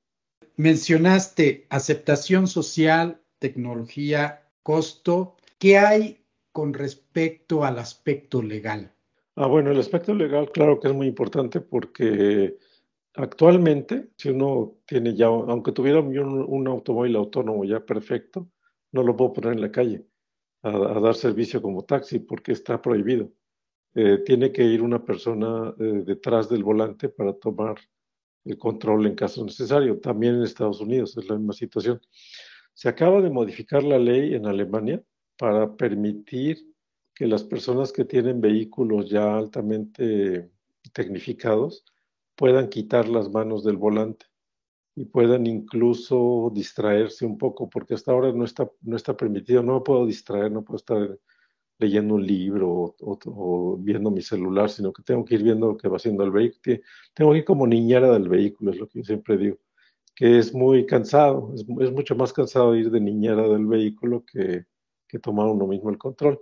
Mencionaste 0.55 1.67
aceptación 1.69 2.47
social, 2.47 3.21
tecnología, 3.37 4.47
costo. 4.63 5.35
¿Qué 5.59 5.77
hay 5.77 6.23
con 6.53 6.73
respecto 6.73 7.65
al 7.65 7.77
aspecto 7.77 8.41
legal? 8.41 8.93
Ah, 9.35 9.47
bueno, 9.47 9.71
el 9.71 9.79
aspecto 9.79 10.15
legal, 10.15 10.49
claro 10.53 10.79
que 10.79 10.87
es 10.87 10.93
muy 10.93 11.07
importante 11.07 11.59
porque 11.59 12.59
actualmente, 13.15 14.07
si 14.15 14.29
uno 14.29 14.77
tiene 14.85 15.17
ya, 15.17 15.25
aunque 15.25 15.73
tuviera 15.73 15.99
un, 15.99 16.67
automóvil 16.69 17.17
autónomo 17.17 17.65
ya 17.65 17.85
perfecto, 17.85 18.47
no 18.93 19.03
lo 19.03 19.17
puedo 19.17 19.33
poner 19.33 19.51
en 19.51 19.59
la 19.59 19.71
calle 19.71 20.05
a, 20.63 20.99
dar 20.99 21.15
servicio 21.15 21.61
como 21.61 21.83
taxi 21.83 22.19
porque 22.19 22.53
está 22.53 22.81
prohibido. 22.81 23.31
Eh, 23.95 24.19
tiene 24.25 24.51
que 24.51 24.63
ir 24.63 24.81
una 24.81 25.03
persona 25.03 25.73
eh, 25.79 26.03
detrás 26.05 26.49
del 26.49 26.63
volante 26.63 27.09
para 27.09 27.33
tomar 27.33 27.75
el 28.45 28.57
control 28.57 29.05
en 29.05 29.15
caso 29.15 29.45
necesario. 29.45 29.99
También 29.99 30.35
en 30.35 30.43
Estados 30.43 30.81
Unidos 30.81 31.15
es 31.17 31.27
la 31.29 31.37
misma 31.37 31.53
situación. 31.53 32.01
Se 32.73 32.89
acaba 32.89 33.21
de 33.21 33.29
modificar 33.29 33.83
la 33.83 33.99
ley 33.99 34.33
en 34.33 34.47
Alemania 34.47 35.03
para 35.37 35.75
permitir 35.75 36.57
que 37.13 37.27
las 37.27 37.43
personas 37.43 37.91
que 37.91 38.05
tienen 38.05 38.41
vehículos 38.41 39.09
ya 39.09 39.37
altamente 39.37 40.49
tecnificados 40.93 41.85
puedan 42.35 42.69
quitar 42.69 43.07
las 43.07 43.29
manos 43.29 43.63
del 43.63 43.77
volante 43.77 44.25
y 44.95 45.05
puedan 45.05 45.47
incluso 45.47 46.51
distraerse 46.53 47.25
un 47.25 47.37
poco, 47.37 47.69
porque 47.69 47.95
hasta 47.95 48.11
ahora 48.11 48.31
no 48.31 48.45
está, 48.45 48.69
no 48.81 48.95
está 48.95 49.15
permitido, 49.17 49.63
no 49.63 49.75
me 49.75 49.81
puedo 49.81 50.05
distraer, 50.05 50.51
no 50.51 50.63
puedo 50.63 50.77
estar 50.77 51.19
leyendo 51.79 52.15
un 52.15 52.25
libro 52.25 52.95
o, 53.01 53.19
o, 53.25 53.77
viendo 53.77 54.11
mi 54.11 54.21
celular, 54.21 54.69
sino 54.69 54.93
que 54.93 55.03
tengo 55.03 55.25
que 55.25 55.35
ir 55.35 55.43
viendo 55.43 55.67
lo 55.67 55.77
que 55.77 55.87
va 55.87 55.97
haciendo 55.97 56.23
el 56.23 56.31
vehículo. 56.31 56.79
Tengo 57.13 57.31
que 57.31 57.39
ir 57.39 57.45
como 57.45 57.67
niñera 57.67 58.11
del 58.11 58.29
vehículo, 58.29 58.71
es 58.71 58.77
lo 58.77 58.87
que 58.87 58.99
yo 58.99 59.05
siempre 59.05 59.37
digo 59.37 59.57
que 60.15 60.37
es 60.37 60.53
muy 60.53 60.85
cansado, 60.85 61.53
es, 61.55 61.91
mucho 61.91 62.15
más 62.15 62.33
cansado 62.33 62.75
ir 62.75 62.91
de 62.91 62.99
niñera 62.99 63.47
del 63.47 63.65
vehículo 63.65 64.23
que, 64.25 64.65
que 65.07 65.19
tomar 65.19 65.47
uno 65.47 65.67
mismo 65.67 65.89
el 65.89 65.97
control. 65.97 66.39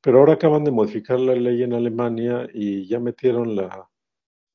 Pero 0.00 0.18
ahora 0.18 0.34
acaban 0.34 0.64
de 0.64 0.70
modificar 0.70 1.20
la 1.20 1.34
ley 1.34 1.62
en 1.62 1.74
Alemania 1.74 2.48
y 2.52 2.86
ya 2.86 3.00
metieron 3.00 3.56
la, 3.56 3.88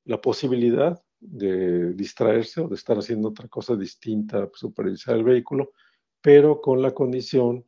la 0.04 0.20
posibilidad 0.20 1.02
de 1.20 1.92
distraerse 1.94 2.60
o 2.60 2.68
de 2.68 2.74
estar 2.74 2.96
haciendo 2.98 3.28
otra 3.28 3.48
cosa 3.48 3.76
distinta 3.76 4.48
supervisar 4.54 5.16
el 5.16 5.24
vehículo, 5.24 5.72
pero 6.20 6.60
con 6.60 6.82
la 6.82 6.92
condición 6.92 7.64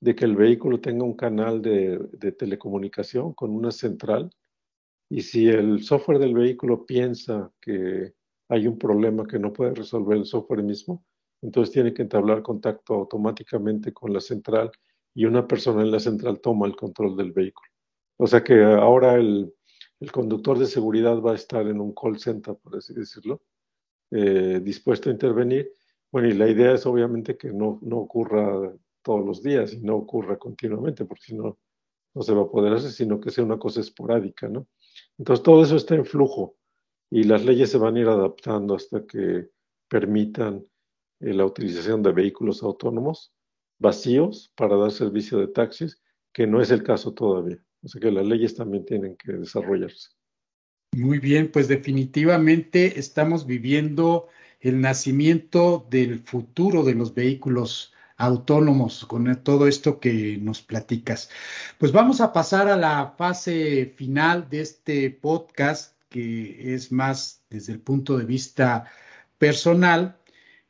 de 0.00 0.14
que 0.14 0.24
el 0.24 0.36
vehículo 0.36 0.80
tenga 0.80 1.04
un 1.04 1.16
canal 1.16 1.62
de, 1.62 1.98
de, 2.12 2.32
telecomunicación 2.32 3.34
con 3.34 3.50
una 3.50 3.70
central 3.70 4.30
y 5.08 5.22
si 5.22 5.48
el 5.48 5.82
software 5.82 6.18
del 6.18 6.34
vehículo 6.34 6.84
piensa 6.84 7.52
que 7.60 8.14
hay 8.48 8.66
un 8.66 8.78
problema 8.78 9.26
que 9.26 9.38
no 9.38 9.52
puede 9.52 9.74
resolver 9.74 10.18
el 10.18 10.26
software 10.26 10.62
mismo, 10.62 11.04
entonces 11.40 11.72
tiene 11.72 11.94
que 11.94 12.02
entablar 12.02 12.42
contacto 12.42 12.94
automáticamente 12.94 13.92
con 13.92 14.12
la 14.12 14.20
central 14.20 14.70
y 15.14 15.24
una 15.24 15.46
persona 15.46 15.82
en 15.82 15.90
la 15.90 16.00
central 16.00 16.40
toma 16.40 16.66
el 16.66 16.76
control 16.76 17.16
del 17.16 17.32
vehículo. 17.32 17.68
O 18.18 18.26
sea 18.26 18.42
que 18.42 18.62
ahora 18.62 19.16
el, 19.16 19.52
conductor 20.10 20.58
de 20.58 20.66
seguridad 20.66 21.20
va 21.20 21.32
a 21.32 21.36
estar 21.36 21.66
en 21.66 21.80
un 21.80 21.94
call 21.94 22.18
center, 22.18 22.56
por 22.56 22.76
así 22.76 22.94
decirlo, 22.94 23.42
eh, 24.10 24.60
dispuesto 24.62 25.08
a 25.08 25.12
intervenir. 25.12 25.70
Bueno, 26.10 26.28
y 26.28 26.32
la 26.32 26.48
idea 26.48 26.72
es 26.72 26.84
obviamente 26.86 27.36
que 27.36 27.52
no, 27.52 27.78
no 27.82 27.98
ocurra 27.98 28.74
todos 29.02 29.24
los 29.24 29.42
días 29.42 29.72
y 29.72 29.80
no 29.80 29.96
ocurra 29.96 30.38
continuamente, 30.38 31.04
porque 31.04 31.24
si 31.26 31.34
no, 31.34 31.58
no 32.14 32.22
se 32.22 32.34
va 32.34 32.42
a 32.42 32.50
poder 32.50 32.72
hacer, 32.72 32.90
sino 32.90 33.20
que 33.20 33.30
sea 33.30 33.44
una 33.44 33.58
cosa 33.58 33.80
esporádica, 33.80 34.48
¿no? 34.48 34.66
Entonces 35.18 35.42
todo 35.42 35.62
eso 35.62 35.76
está 35.76 35.94
en 35.94 36.04
flujo 36.04 36.56
y 37.10 37.24
las 37.24 37.44
leyes 37.44 37.70
se 37.70 37.78
van 37.78 37.96
a 37.96 38.00
ir 38.00 38.08
adaptando 38.08 38.74
hasta 38.74 39.06
que 39.06 39.50
permitan 39.88 40.66
eh, 41.20 41.34
la 41.34 41.44
utilización 41.44 42.02
de 42.02 42.12
vehículos 42.12 42.62
autónomos 42.62 43.32
vacíos 43.78 44.52
para 44.56 44.76
dar 44.76 44.92
servicio 44.92 45.38
de 45.38 45.48
taxis, 45.48 46.00
que 46.32 46.46
no 46.46 46.60
es 46.60 46.70
el 46.70 46.82
caso 46.82 47.12
todavía. 47.12 47.62
O 47.82 47.88
sea 47.88 48.00
que 48.00 48.10
las 48.10 48.26
leyes 48.26 48.54
también 48.54 48.84
tienen 48.84 49.16
que 49.16 49.32
desarrollarse. 49.32 50.10
Muy 50.94 51.18
bien, 51.18 51.50
pues 51.50 51.68
definitivamente 51.68 52.98
estamos 52.98 53.46
viviendo 53.46 54.28
el 54.60 54.80
nacimiento 54.80 55.86
del 55.90 56.20
futuro 56.20 56.84
de 56.84 56.94
los 56.94 57.14
vehículos 57.14 57.92
autónomos 58.16 59.04
con 59.06 59.34
todo 59.42 59.66
esto 59.66 59.98
que 59.98 60.38
nos 60.40 60.62
platicas. 60.62 61.30
Pues 61.78 61.92
vamos 61.92 62.20
a 62.20 62.32
pasar 62.32 62.68
a 62.68 62.76
la 62.76 63.14
fase 63.18 63.94
final 63.96 64.48
de 64.48 64.60
este 64.60 65.10
podcast, 65.10 65.96
que 66.08 66.74
es 66.74 66.92
más 66.92 67.42
desde 67.50 67.72
el 67.72 67.80
punto 67.80 68.16
de 68.16 68.24
vista 68.24 68.84
personal. 69.38 70.18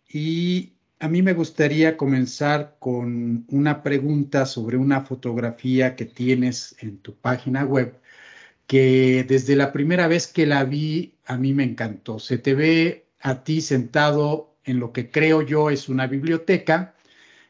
Y 0.09 0.73
a 1.03 1.09
mí 1.09 1.21
me 1.21 1.33
gustaría 1.35 1.97
comenzar 1.97 2.77
con 2.79 3.45
una 3.49 3.83
pregunta 3.83 4.47
sobre 4.47 4.77
una 4.77 5.01
fotografía 5.03 5.97
que 5.97 6.05
tienes 6.05 6.77
en 6.79 6.99
tu 6.99 7.17
página 7.17 7.65
web 7.65 8.01
que 8.69 9.25
desde 9.29 9.57
la 9.57 9.73
primera 9.73 10.07
vez 10.07 10.29
que 10.29 10.47
la 10.47 10.65
vi 10.65 11.15
a 11.27 11.37
mí 11.37 11.55
me 11.55 11.65
encantó. 11.65 12.21
Se 12.21 12.39
te 12.39 12.55
ve 12.55 13.07
a 13.21 13.43
ti 13.45 13.63
sentado 13.63 14.55
en 14.65 14.79
lo 14.79 14.93
que 14.93 15.11
creo 15.11 15.43
yo 15.43 15.71
es 15.71 15.89
una 15.89 16.07
biblioteca 16.07 16.95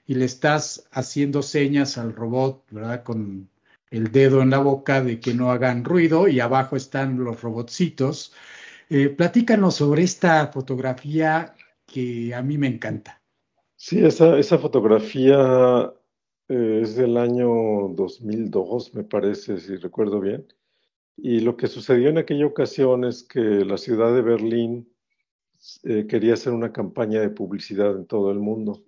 y 0.06 0.14
le 0.14 0.24
estás 0.24 0.88
haciendo 0.90 1.42
señas 1.42 1.98
al 1.98 2.14
robot, 2.14 2.64
¿verdad? 2.70 3.02
Con 3.04 3.50
el 3.90 4.12
dedo 4.12 4.42
en 4.42 4.50
la 4.50 4.58
boca 4.58 5.02
de 5.02 5.20
que 5.20 5.34
no 5.34 5.50
hagan 5.52 5.84
ruido 5.84 6.26
y 6.28 6.40
abajo 6.40 6.76
están 6.76 7.22
los 7.22 7.42
robotcitos. 7.42 8.32
Eh, 8.88 9.10
platícanos 9.10 9.76
sobre 9.76 10.04
esta 10.04 10.46
fotografía 10.48 11.54
que 11.86 12.34
a 12.34 12.42
mí 12.42 12.56
me 12.58 12.68
encanta. 12.68 13.21
Sí, 13.84 13.98
esa, 13.98 14.38
esa 14.38 14.58
fotografía 14.58 15.92
eh, 16.48 16.80
es 16.82 16.94
del 16.94 17.16
año 17.16 17.48
2002, 17.88 18.94
me 18.94 19.02
parece, 19.02 19.58
si 19.58 19.74
recuerdo 19.74 20.20
bien. 20.20 20.46
Y 21.16 21.40
lo 21.40 21.56
que 21.56 21.66
sucedió 21.66 22.08
en 22.08 22.18
aquella 22.18 22.46
ocasión 22.46 23.04
es 23.04 23.24
que 23.24 23.40
la 23.40 23.76
ciudad 23.78 24.14
de 24.14 24.22
Berlín 24.22 24.88
eh, 25.82 26.06
quería 26.08 26.34
hacer 26.34 26.52
una 26.52 26.72
campaña 26.72 27.20
de 27.20 27.30
publicidad 27.30 27.96
en 27.96 28.06
todo 28.06 28.30
el 28.30 28.38
mundo. 28.38 28.84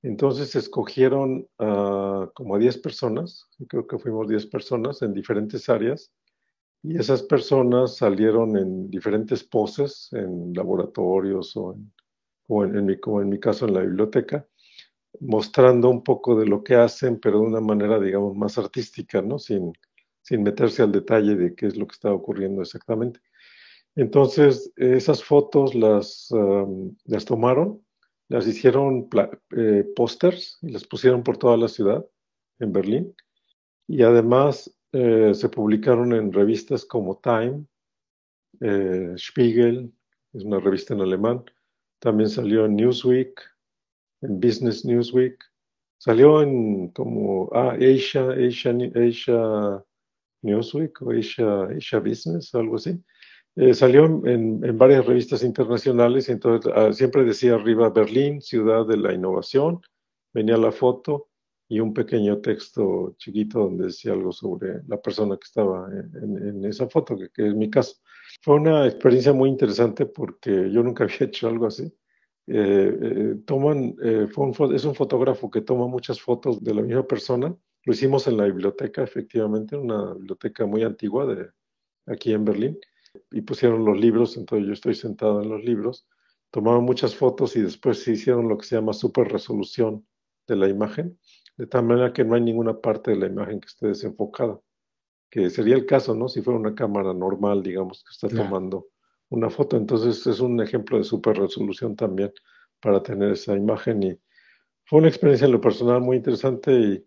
Entonces 0.00 0.54
escogieron 0.54 1.48
como 1.56 2.54
a 2.54 2.58
10 2.60 2.78
personas, 2.78 3.48
creo 3.68 3.88
que 3.88 3.98
fuimos 3.98 4.28
10 4.28 4.46
personas 4.46 5.02
en 5.02 5.12
diferentes 5.12 5.68
áreas, 5.68 6.12
y 6.84 6.96
esas 6.96 7.24
personas 7.24 7.96
salieron 7.96 8.56
en 8.56 8.90
diferentes 8.90 9.42
poses, 9.42 10.08
en 10.12 10.52
laboratorios 10.54 11.56
o, 11.56 11.74
en, 11.74 11.92
mi, 12.58 12.98
como 12.98 13.22
en 13.22 13.28
mi 13.28 13.38
caso 13.38 13.66
en 13.66 13.74
la 13.74 13.80
biblioteca, 13.80 14.46
mostrando 15.20 15.88
un 15.88 16.02
poco 16.02 16.38
de 16.38 16.46
lo 16.46 16.62
que 16.62 16.74
hacen, 16.74 17.18
pero 17.20 17.40
de 17.40 17.46
una 17.46 17.60
manera, 17.60 17.98
digamos, 17.98 18.36
más 18.36 18.58
artística, 18.58 19.22
¿no? 19.22 19.38
Sin, 19.38 19.72
sin 20.22 20.42
meterse 20.42 20.82
al 20.82 20.92
detalle 20.92 21.36
de 21.36 21.54
qué 21.54 21.66
es 21.66 21.76
lo 21.76 21.86
que 21.86 21.94
está 21.94 22.12
ocurriendo 22.12 22.62
exactamente. 22.62 23.20
Entonces, 23.96 24.72
esas 24.76 25.24
fotos 25.24 25.74
las, 25.74 26.28
las 27.04 27.24
tomaron, 27.24 27.84
las 28.28 28.46
hicieron 28.46 29.08
eh, 29.56 29.84
pósters 29.96 30.58
y 30.62 30.70
las 30.70 30.86
pusieron 30.86 31.24
por 31.24 31.36
toda 31.36 31.56
la 31.56 31.68
ciudad, 31.68 32.06
en 32.60 32.72
Berlín, 32.72 33.14
y 33.88 34.02
además 34.02 34.72
eh, 34.92 35.32
se 35.34 35.48
publicaron 35.48 36.12
en 36.12 36.32
revistas 36.32 36.84
como 36.84 37.18
Time, 37.18 37.64
eh, 38.60 39.14
Spiegel, 39.16 39.92
es 40.32 40.44
una 40.44 40.60
revista 40.60 40.94
en 40.94 41.00
alemán, 41.00 41.44
también 42.00 42.28
salió 42.28 42.66
en 42.66 42.76
Newsweek, 42.76 43.40
en 44.22 44.40
Business 44.40 44.84
Newsweek, 44.84 45.38
salió 45.98 46.42
en 46.42 46.88
como 46.88 47.48
ah, 47.52 47.76
Asia, 47.76 48.30
Asia, 48.30 48.74
Asia 48.94 49.84
Newsweek 50.42 51.02
o 51.02 51.12
Asia, 51.12 52.00
Business, 52.00 52.54
algo 52.54 52.76
así. 52.76 52.98
Eh, 53.56 53.74
salió 53.74 54.04
en, 54.26 54.78
varias 54.78 55.04
revistas 55.04 55.42
internacionales 55.42 56.28
entonces 56.28 56.72
ah, 56.74 56.92
siempre 56.92 57.24
decía 57.24 57.54
arriba 57.54 57.90
Berlín, 57.90 58.40
ciudad 58.40 58.86
de 58.86 58.96
la 58.96 59.12
innovación, 59.12 59.80
venía 60.32 60.56
la 60.56 60.72
foto 60.72 61.30
y 61.68 61.80
un 61.80 61.94
pequeño 61.94 62.40
texto 62.40 63.14
chiquito 63.16 63.60
donde 63.60 63.86
decía 63.86 64.12
algo 64.12 64.32
sobre 64.32 64.82
la 64.88 65.00
persona 65.00 65.36
que 65.36 65.44
estaba 65.44 65.88
en, 65.92 66.64
esa 66.64 66.88
foto, 66.88 67.16
que, 67.16 67.46
es 67.48 67.54
mi 67.54 67.70
caso. 67.70 67.96
Fue 68.40 68.54
una 68.56 68.86
experiencia 68.86 69.32
muy 69.32 69.50
interesante 69.50 70.06
porque 70.06 70.70
yo 70.70 70.82
nunca 70.82 71.04
había 71.04 71.26
hecho 71.26 71.48
algo 71.48 71.66
así. 71.66 71.84
Eh, 72.46 72.98
eh, 73.02 73.34
toman, 73.46 73.94
es 74.02 74.84
un 74.84 74.94
fotógrafo 74.94 75.50
que 75.50 75.60
toma 75.60 75.86
muchas 75.86 76.20
fotos 76.20 76.62
de 76.62 76.74
la 76.74 76.82
misma 76.82 77.06
persona. 77.06 77.54
Lo 77.84 77.92
hicimos 77.92 78.26
en 78.26 78.36
la 78.36 78.44
biblioteca, 78.44 79.02
efectivamente, 79.02 79.76
una 79.76 80.14
biblioteca 80.14 80.66
muy 80.66 80.82
antigua 80.82 81.26
de 81.26 81.50
aquí 82.06 82.32
en 82.32 82.44
Berlín, 82.44 82.78
y 83.30 83.40
pusieron 83.42 83.84
los 83.84 83.98
libros, 83.98 84.36
entonces 84.36 84.66
yo 84.66 84.72
estoy 84.72 84.94
sentado 84.94 85.42
en 85.42 85.48
los 85.48 85.64
libros, 85.64 86.06
tomaron 86.50 86.84
muchas 86.84 87.14
fotos 87.14 87.56
y 87.56 87.60
después 87.60 88.02
se 88.02 88.12
hicieron 88.12 88.48
lo 88.48 88.58
que 88.58 88.66
se 88.66 88.76
llama 88.76 88.92
super 88.92 89.28
resolución 89.28 90.06
de 90.46 90.56
la 90.56 90.68
imagen, 90.68 91.18
de 91.56 91.66
tal 91.66 91.84
manera 91.84 92.12
que 92.12 92.24
no 92.24 92.34
hay 92.34 92.40
ninguna 92.40 92.80
parte 92.80 93.12
de 93.12 93.18
la 93.18 93.26
imagen 93.26 93.60
que 93.60 93.66
esté 93.66 93.88
desenfocada, 93.88 94.60
que 95.30 95.50
sería 95.50 95.76
el 95.76 95.86
caso, 95.86 96.14
¿no? 96.14 96.28
Si 96.28 96.42
fuera 96.42 96.58
una 96.58 96.74
cámara 96.74 97.14
normal, 97.14 97.62
digamos, 97.62 98.02
que 98.04 98.10
está 98.10 98.28
tomando 98.28 98.88
una 99.28 99.48
foto. 99.48 99.76
Entonces 99.76 100.26
es 100.26 100.40
un 100.40 100.60
ejemplo 100.60 100.98
de 100.98 101.04
super 101.04 101.38
resolución 101.38 101.96
también 101.96 102.32
para 102.80 103.02
tener 103.02 103.32
esa 103.32 103.56
imagen 103.56 104.02
y 104.02 104.18
fue 104.84 104.98
una 104.98 105.08
experiencia 105.08 105.46
en 105.46 105.52
lo 105.52 105.60
personal 105.60 106.00
muy 106.00 106.16
interesante 106.16 106.72
y 106.72 107.04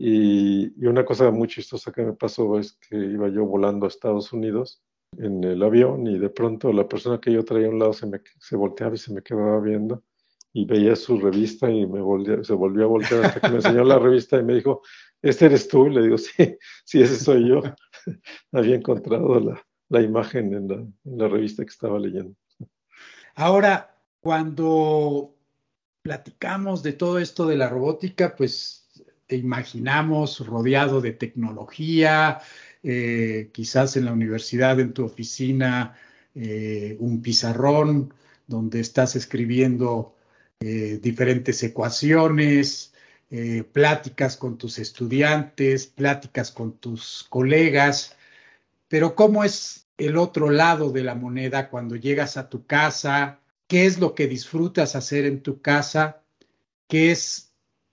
y, 0.00 0.86
una 0.86 1.04
cosa 1.04 1.32
muy 1.32 1.48
chistosa 1.48 1.90
que 1.90 2.02
me 2.02 2.12
pasó 2.12 2.56
es 2.56 2.78
que 2.88 2.96
iba 2.96 3.28
yo 3.28 3.44
volando 3.44 3.84
a 3.84 3.88
Estados 3.88 4.32
Unidos 4.32 4.80
en 5.18 5.42
el 5.42 5.60
avión 5.60 6.06
y 6.06 6.18
de 6.20 6.30
pronto 6.30 6.72
la 6.72 6.86
persona 6.86 7.20
que 7.20 7.32
yo 7.32 7.44
traía 7.44 7.66
a 7.66 7.70
un 7.70 7.80
lado 7.80 7.92
se, 7.92 8.06
me, 8.06 8.20
se 8.38 8.54
volteaba 8.54 8.94
y 8.94 8.98
se 8.98 9.12
me 9.12 9.22
quedaba 9.22 9.60
viendo 9.60 10.04
y 10.52 10.66
veía 10.66 10.94
su 10.94 11.18
revista 11.18 11.68
y 11.68 11.84
me 11.84 12.00
se 12.44 12.52
volvió 12.52 12.84
a 12.84 12.88
voltear 12.88 13.24
hasta 13.24 13.40
que 13.40 13.48
me 13.48 13.56
enseñó 13.56 13.82
la 13.82 13.98
revista 13.98 14.38
y 14.38 14.44
me 14.44 14.54
dijo, 14.54 14.82
¿este 15.22 15.46
eres 15.46 15.68
tú? 15.68 15.88
Le 15.88 16.02
digo, 16.02 16.18
sí, 16.18 16.58
sí, 16.84 17.02
ese 17.02 17.16
soy 17.16 17.48
yo. 17.48 17.62
Había 18.52 18.76
encontrado 18.76 19.40
la, 19.40 19.66
la 19.88 20.02
imagen 20.02 20.54
en 20.54 20.68
la, 20.68 20.74
en 20.76 21.18
la 21.18 21.28
revista 21.28 21.64
que 21.64 21.70
estaba 21.70 21.98
leyendo. 21.98 22.34
Ahora, 23.34 23.96
cuando 24.20 25.34
platicamos 26.02 26.82
de 26.82 26.92
todo 26.92 27.18
esto 27.18 27.46
de 27.46 27.56
la 27.56 27.68
robótica, 27.68 28.34
pues 28.36 28.88
te 29.26 29.36
imaginamos 29.36 30.44
rodeado 30.46 31.00
de 31.00 31.12
tecnología, 31.12 32.40
eh, 32.82 33.50
quizás 33.52 33.96
en 33.96 34.06
la 34.06 34.12
universidad, 34.12 34.80
en 34.80 34.94
tu 34.94 35.04
oficina, 35.04 35.96
eh, 36.34 36.96
un 37.00 37.20
pizarrón 37.20 38.14
donde 38.46 38.80
estás 38.80 39.16
escribiendo 39.16 40.16
eh, 40.60 40.98
diferentes 41.02 41.62
ecuaciones, 41.62 42.94
pláticas 43.72 44.36
con 44.36 44.56
tus 44.56 44.78
estudiantes, 44.78 45.86
pláticas 45.86 46.50
con 46.50 46.78
tus 46.78 47.26
colegas, 47.28 48.16
pero 48.88 49.14
¿cómo 49.14 49.44
es 49.44 49.86
el 49.98 50.16
otro 50.16 50.50
lado 50.50 50.90
de 50.90 51.02
la 51.02 51.14
moneda 51.14 51.68
cuando 51.68 51.96
llegas 51.96 52.36
a 52.36 52.48
tu 52.48 52.66
casa? 52.66 53.40
¿Qué 53.66 53.84
es 53.86 53.98
lo 53.98 54.14
que 54.14 54.28
disfrutas 54.28 54.96
hacer 54.96 55.26
en 55.26 55.42
tu 55.42 55.60
casa? 55.60 56.22
¿Qué 56.88 57.10
es 57.10 57.48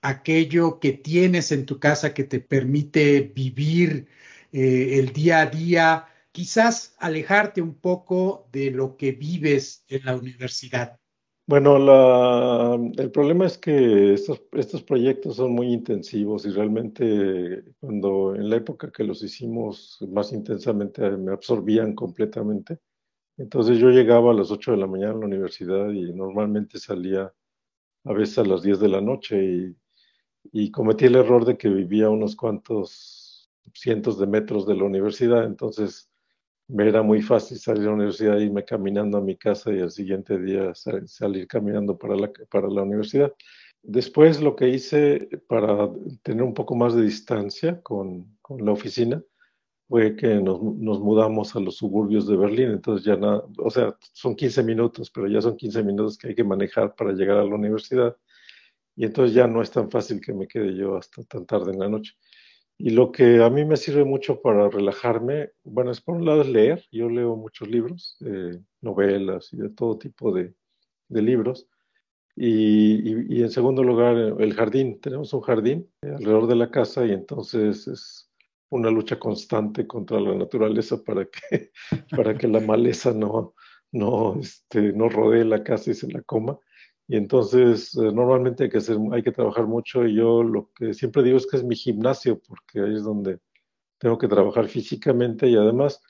aquello 0.06 0.80
que 0.80 0.94
tienes 0.94 1.52
en 1.52 1.66
tu 1.66 1.80
casa 1.80 2.14
que 2.14 2.24
te 2.24 2.40
permite 2.40 3.22
vivir 3.22 4.08
eh, 4.52 5.00
el 5.00 5.12
día 5.12 5.42
a 5.42 5.46
día, 5.48 6.08
quizás 6.32 6.96
alejarte 7.00 7.62
un 7.62 7.76
poco 7.76 8.48
de 8.52 8.72
lo 8.72 8.98
que 8.98 9.12
vives 9.12 9.84
en 9.88 10.06
la 10.06 10.16
universidad. 10.16 11.00
Bueno, 11.48 11.76
el 12.98 13.12
problema 13.12 13.46
es 13.46 13.60
que 13.60 14.14
estos, 14.14 14.42
estos 14.54 14.82
proyectos 14.82 15.36
son 15.36 15.52
muy 15.54 15.72
intensivos 15.74 16.44
y 16.46 16.50
realmente 16.50 17.64
cuando 17.80 18.34
en 18.36 18.50
la 18.50 18.56
época 18.56 18.92
que 18.92 19.04
los 19.04 19.22
hicimos 19.22 20.00
más 20.10 20.34
intensamente 20.34 21.08
me 21.18 21.32
absorbían 21.34 21.94
completamente. 21.94 22.80
Entonces 23.38 23.80
yo 23.80 23.90
llegaba 23.92 24.32
a 24.32 24.36
las 24.36 24.52
8 24.52 24.72
de 24.72 24.78
la 24.78 24.88
mañana 24.88 25.14
a 25.14 25.18
la 25.20 25.26
universidad 25.28 25.90
y 25.92 26.14
normalmente 26.14 26.80
salía 26.80 27.34
a 28.06 28.14
veces 28.14 28.40
a 28.40 28.46
las 28.46 28.64
10 28.64 28.80
de 28.80 28.90
la 28.90 29.02
noche 29.02 29.44
y 29.46 29.78
y 30.54 30.72
cometí 30.72 31.06
el 31.06 31.16
error 31.16 31.46
de 31.46 31.58
que 31.58 31.70
vivía 31.70 32.10
unos 32.10 32.36
cuantos 32.36 33.50
cientos 33.74 34.20
de 34.20 34.28
metros 34.28 34.68
de 34.68 34.76
la 34.76 34.86
universidad, 34.86 35.46
entonces 35.46 36.10
me 36.68 36.88
era 36.88 37.02
muy 37.04 37.22
fácil 37.22 37.58
salir 37.60 37.84
a 37.84 37.86
la 37.88 37.94
universidad, 37.94 38.38
irme 38.40 38.66
caminando 38.66 39.18
a 39.18 39.22
mi 39.22 39.38
casa 39.38 39.72
y 39.72 39.80
al 39.80 39.92
siguiente 39.92 40.40
día 40.40 40.74
salir 40.74 41.48
caminando 41.48 41.98
para 41.98 42.16
la, 42.16 42.32
para 42.50 42.68
la 42.68 42.84
universidad. 42.84 43.34
Después 43.84 44.42
lo 44.42 44.56
que 44.56 44.70
hice 44.70 45.30
para 45.48 45.90
tener 46.24 46.44
un 46.44 46.54
poco 46.54 46.76
más 46.76 46.96
de 46.96 47.04
distancia 47.04 47.82
con, 47.84 48.38
con 48.42 48.66
la 48.66 48.72
oficina 48.72 49.22
fue 49.88 50.16
que 50.16 50.36
nos, 50.42 50.62
nos, 50.62 51.00
mudamos 51.00 51.56
a 51.56 51.60
los 51.60 51.78
suburbios 51.78 52.28
de 52.28 52.36
Berlín, 52.36 52.72
entonces 52.72 53.06
ya 53.06 53.16
nada, 53.16 53.44
o 53.60 53.70
sea, 53.70 53.96
son 54.14 54.36
15 54.36 54.64
minutos, 54.64 55.12
pero 55.12 55.28
ya 55.28 55.42
son 55.42 55.56
15 55.56 55.84
minutos 55.84 56.18
que 56.18 56.30
hay 56.30 56.36
que 56.36 56.44
manejar 56.44 56.96
para 56.96 57.12
llegar 57.12 57.38
a 57.38 57.46
la 57.46 57.54
universidad 57.54 58.18
y 58.96 59.06
entonces 59.06 59.36
ya 59.36 59.46
no 59.46 59.62
es 59.62 59.72
tan 59.72 59.92
fácil 59.92 60.22
que 60.22 60.34
me 60.34 60.48
quede 60.48 60.76
yo 60.76 60.98
hasta 60.98 61.24
tan 61.24 61.46
tarde 61.46 61.72
en 61.72 61.80
la 61.80 61.90
noche. 61.90 62.14
Y 62.78 62.90
lo 62.90 63.12
que 63.12 63.42
a 63.42 63.50
mí 63.50 63.64
me 63.64 63.78
sirve 63.78 64.04
mucho 64.04 64.42
para 64.42 64.70
relajarme, 64.70 65.52
bueno, 65.64 65.92
es 65.92 66.02
por 66.02 66.16
un 66.16 66.26
lado 66.26 66.42
es 66.42 66.50
leer, 66.50 66.86
yo 66.92 67.10
leo 67.10 67.36
muchos 67.38 67.70
libros, 67.70 68.18
novelas 68.82 69.54
y 69.54 69.58
de 69.58 69.70
todo 69.70 69.98
tipo 69.98 70.34
de, 70.34 70.54
libros. 71.10 71.70
Y, 72.36 73.42
en 73.42 73.50
segundo 73.50 73.82
lugar, 73.82 74.18
el 74.18 74.54
jardín. 74.54 75.00
Tenemos 75.00 75.34
un 75.34 75.42
jardín 75.42 75.90
alrededor 76.02 76.48
de 76.48 76.56
la 76.56 76.70
casa 76.70 77.06
y 77.06 77.12
entonces 77.12 77.88
es 77.88 78.30
una 78.70 78.92
lucha 78.92 79.18
constante 79.18 79.88
contra 79.88 80.20
la 80.20 80.36
naturaleza 80.36 81.02
para 81.02 81.26
que, 81.26 81.72
para 82.10 82.38
que 82.38 82.48
la 82.50 82.60
maleza 82.60 83.14
no, 83.14 83.54
no, 83.94 84.38
este, 84.40 84.92
no 84.92 85.08
rodee 85.08 85.46
la 85.46 85.64
casa 85.64 85.92
y 85.92 85.94
se 85.94 86.12
la 86.12 86.22
coma. 86.24 86.60
Y 87.08 87.18
entonces 87.18 87.96
eh, 87.96 88.12
normalmente 88.12 88.64
hay 88.64 88.70
que, 88.70 88.80
hacer, 88.80 88.98
hay 89.12 89.22
que 89.22 89.32
trabajar 89.32 89.68
mucho 89.68 90.06
y 90.06 90.16
yo 90.16 90.42
lo 90.44 90.72
que 90.74 90.94
siempre 90.94 91.22
digo 91.24 91.38
es 91.38 91.46
que 91.46 91.58
es 91.58 91.64
mi 91.64 91.76
gimnasio 91.76 92.40
porque 92.40 92.82
ahí 92.82 92.96
es 92.96 93.04
donde 93.04 93.40
tengo 94.00 94.18
que 94.18 94.28
trabajar 94.28 94.68
físicamente 94.68 95.48
y 95.48 95.56
además, 95.56 96.02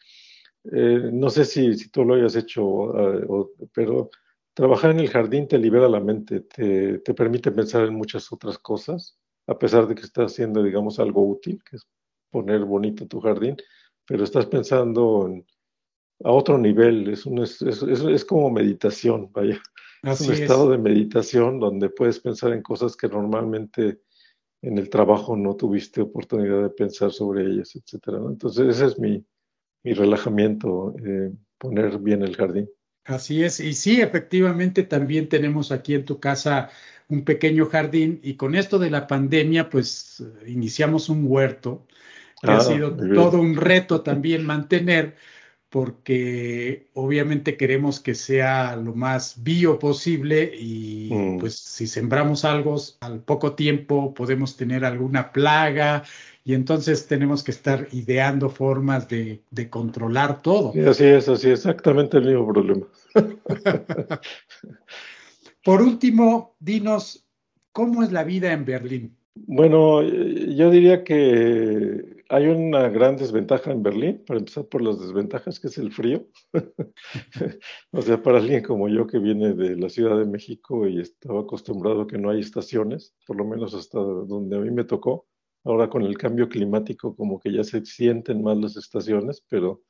eh, 0.72 1.10
no 1.12 1.30
sé 1.30 1.46
si, 1.46 1.74
si, 1.78 1.90
tú 1.90 2.06
lo 2.06 2.16
hayas 2.16 2.36
hecho, 2.36 2.98
eh, 2.98 3.28
pero 3.74 4.10
trabajar 4.54 4.92
en 4.92 5.02
el 5.02 5.10
jardín 5.10 5.48
te 5.48 5.58
libera 5.58 5.90
la 5.90 6.00
mente, 6.00 6.42
te, 6.42 7.00
te, 7.00 7.14
permite 7.14 7.52
pensar 7.52 7.86
en 7.86 7.96
muchas 7.96 8.32
otras 8.32 8.58
cosas, 8.58 9.20
a 9.48 9.58
pesar 9.60 9.88
de 9.88 9.96
que 9.96 10.02
estás 10.02 10.32
haciendo, 10.32 10.64
digamos, 10.64 11.00
algo 11.00 11.28
útil, 11.28 11.62
que 11.70 11.76
es 11.76 11.84
poner 12.32 12.64
bonito 12.66 13.06
tu 13.06 13.20
jardín, 13.20 13.58
pero 14.08 14.24
estás 14.24 14.46
pensando 14.48 15.30
a 16.24 16.32
otro 16.32 16.58
nivel, 16.58 17.10
es, 17.10 17.26
un, 17.26 17.40
es, 17.40 17.62
es, 17.62 17.82
es 17.84 18.26
como 18.26 18.50
meditación, 18.50 19.30
vaya 19.32 19.62
es 20.04 20.22
un 20.22 20.34
estado 20.34 20.70
de 20.70 20.78
meditación 20.78 21.60
donde 21.60 21.90
puedes 21.90 22.20
pensar 22.20 22.54
en 22.54 22.62
cosas 22.62 22.96
que 22.96 23.08
normalmente 23.08 24.00
en 24.62 24.78
el 24.78 24.90
trabajo 24.90 25.36
no 25.36 25.56
tuviste 25.56 26.02
oportunidad 26.02 26.64
de 26.64 26.70
pensar 26.70 27.12
sobre 27.12 27.46
ellas, 27.46 27.76
etcétera. 27.76 28.18
Entonces 28.28 28.76
ese 28.76 28.86
es 28.86 29.00
mi, 29.00 29.24
mi 29.84 29.94
relajamiento, 29.94 30.96
eh, 31.04 31.32
poner 31.58 32.00
bien 32.00 32.24
el 32.24 32.36
jardín. 32.36 32.70
Así 33.06 33.44
es, 33.44 33.60
y 33.60 33.74
sí, 33.74 34.02
efectivamente 34.02 34.82
también 34.82 35.30
tenemos 35.30 35.72
aquí 35.72 35.94
en 35.94 36.06
tu 36.06 36.20
casa 36.20 36.72
un 37.08 37.24
pequeño 37.24 37.68
jardín 37.68 38.20
y 38.24 38.36
con 38.36 38.56
esto 38.56 38.80
de 38.80 38.90
la 38.90 39.06
pandemia 39.06 39.70
pues 39.70 40.24
iniciamos 40.48 41.10
un 41.10 41.26
huerto 41.28 41.86
que 42.42 42.50
ha 42.50 42.58
ah, 42.58 42.62
sido 42.62 42.96
todo 42.96 43.40
un 43.40 43.56
reto 43.56 44.02
también 44.02 44.44
mantener 44.44 45.16
porque 45.70 46.88
obviamente 46.94 47.58
queremos 47.58 48.00
que 48.00 48.16
sea 48.16 48.76
lo 48.76 48.94
más 48.94 49.44
bio 49.44 49.78
posible 49.80 50.52
y 50.58 51.10
mm. 51.12 51.40
pues 51.40 51.56
si 51.56 51.88
sembramos 51.88 52.46
algo 52.46 52.76
al 53.02 53.20
poco 53.20 53.54
tiempo 53.54 54.14
podemos 54.14 54.56
tener 54.56 54.86
alguna 54.86 55.32
plaga 55.32 56.04
y 56.44 56.54
entonces 56.54 57.08
tenemos 57.08 57.44
que 57.44 57.52
estar 57.52 57.88
ideando 57.92 58.50
formas 58.50 59.10
de, 59.10 59.42
controlar 59.70 60.42
todo. 60.44 60.74
así 60.90 61.06
es, 61.06 61.28
así 61.28 61.50
es, 61.50 61.60
exactamente 61.60 62.18
el 62.18 62.26
mismo 62.26 62.48
problema. 62.54 62.86
Por 65.64 65.82
último, 65.82 66.56
dinos, 66.60 67.26
¿cómo 67.72 68.04
es 68.04 68.12
la 68.12 68.24
vida 68.24 68.54
en 68.54 68.64
Berlín? 68.64 69.18
Bueno, 69.34 70.04
yo 70.04 70.70
diría 70.70 71.04
que 71.04 72.15
hay 72.30 72.48
una 72.48 72.90
gran 72.90 73.18
desventaja 73.18 73.72
en 73.72 73.84
Berlín, 73.84 74.24
para 74.26 74.40
empezar 74.40 74.66
por 74.66 74.82
las 74.82 75.00
desventajas, 75.00 75.60
que 75.60 75.68
es 75.68 75.78
el 75.78 75.92
frío. 75.92 76.28
o 77.92 78.02
sea, 78.02 78.22
para 78.22 78.40
alguien 78.40 78.64
como 78.64 78.90
yo 78.90 79.06
que 79.08 79.20
viene 79.20 79.54
de 79.54 79.76
la 79.76 79.90
Ciudad 79.90 80.18
de 80.18 80.26
México 80.26 80.88
y 80.88 81.00
estaba 81.00 81.42
acostumbrado 81.42 82.02
a 82.02 82.08
que 82.08 82.18
no 82.18 82.30
hay 82.30 82.40
estaciones, 82.40 83.16
por 83.28 83.38
lo 83.38 83.46
menos 83.46 83.74
hasta 83.74 84.00
donde 84.00 84.58
a 84.58 84.60
mí 84.60 84.72
me 84.72 84.84
tocó, 84.84 85.28
ahora 85.64 85.90
con 85.90 86.04
el 86.04 86.18
cambio 86.18 86.50
climático 86.50 87.16
como 87.16 87.40
que 87.40 87.52
ya 87.52 87.64
se 87.64 87.84
sienten 87.86 88.44
más 88.44 88.58
las 88.58 88.78
estaciones, 88.78 89.44
pero 89.48 89.82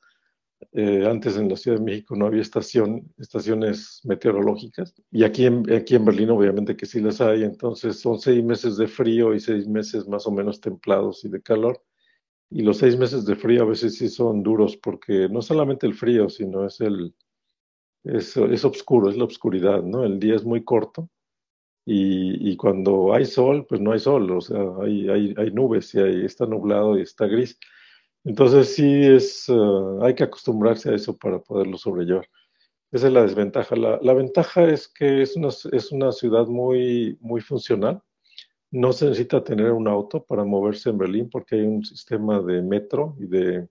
eh, 0.71 1.05
antes 1.05 1.38
en 1.38 1.49
la 1.49 1.57
Ciudad 1.57 1.77
de 1.77 1.83
México 1.83 2.15
no 2.15 2.25
había 2.25 2.41
estación, 2.41 3.13
estaciones 3.17 4.01
meteorológicas 4.03 4.93
y 5.11 5.23
aquí 5.23 5.45
en, 5.45 5.71
aquí 5.73 5.95
en 5.95 6.05
Berlín 6.05 6.29
obviamente 6.29 6.77
que 6.77 6.86
sí 6.86 7.01
las 7.01 7.21
hay, 7.21 7.43
entonces 7.43 7.99
son 7.99 8.19
seis 8.19 8.43
meses 8.43 8.77
de 8.77 8.88
frío 8.88 9.33
y 9.33 9.39
seis 9.39 9.67
meses 9.67 10.07
más 10.07 10.25
o 10.27 10.31
menos 10.31 10.61
templados 10.61 11.23
y 11.25 11.29
de 11.29 11.41
calor 11.41 11.81
y 12.50 12.62
los 12.62 12.78
seis 12.78 12.98
meses 12.98 13.26
de 13.26 13.36
frío 13.36 13.64
a 13.64 13.66
veces 13.66 13.98
sí 13.98 14.10
son 14.10 14.43
duros 14.43 14.78
porque 14.78 15.28
no 15.30 15.41
solamente 15.41 15.88
el 15.88 15.93
frío, 15.93 16.30
sino 16.30 16.66
es 16.66 16.80
el 16.82 17.14
es, 18.04 18.38
es 18.38 18.66
oscuro, 18.66 19.10
es 19.10 19.18
la 19.18 19.26
oscuridad, 19.26 19.82
¿no? 19.84 20.04
El 20.04 20.20
día 20.20 20.36
es 20.36 20.46
muy 20.46 20.64
corto 20.64 21.10
y, 21.86 22.52
y, 22.52 22.58
cuando 22.58 23.14
hay 23.14 23.26
sol, 23.26 23.66
pues 23.68 23.82
no 23.82 23.91
hay 23.91 24.00
sol, 24.00 24.30
o 24.32 24.41
sea, 24.41 24.64
hay, 24.82 25.10
hay, 25.10 25.34
hay 25.38 25.52
nubes 25.52 25.93
y 25.96 26.00
hay, 26.00 26.26
está 26.26 26.46
nublado 26.46 26.98
y 26.98 27.02
está 27.02 27.28
gris. 27.28 27.60
Entonces 28.24 28.76
sí 28.76 29.04
es, 29.04 29.48
uh, 29.50 30.04
hay 30.04 30.16
que 30.16 30.24
acostumbrarse 30.24 30.89
a 30.91 30.96
eso 30.96 31.18
para 31.18 31.39
poderlo 31.39 31.78
sobrellevar. 31.78 32.28
Esa 32.91 33.08
es 33.08 33.14
la 33.14 33.24
desventaja. 33.24 33.76
La, 33.76 34.00
la 34.02 34.14
ventaja 34.14 34.66
es 34.66 34.88
que 34.88 35.22
es 35.22 35.36
una, 35.36 35.50
es 35.50 35.91
una 35.91 36.12
ciudad 36.12 36.48
muy, 36.48 37.18
muy 37.22 37.41
funcional 37.41 38.02
no 38.76 38.91
se 38.91 39.05
necesita 39.05 39.41
tener 39.41 39.71
un 39.71 39.88
auto 39.88 40.26
para 40.26 40.43
moverse 40.43 40.89
en 40.89 40.97
Berlín 40.97 41.30
porque 41.30 41.55
hay 41.55 41.61
un 41.61 41.86
sistema 41.86 42.41
de 42.41 42.61
metro 42.61 43.15
y 43.17 43.26
de, 43.26 43.55
eh, 43.55 43.67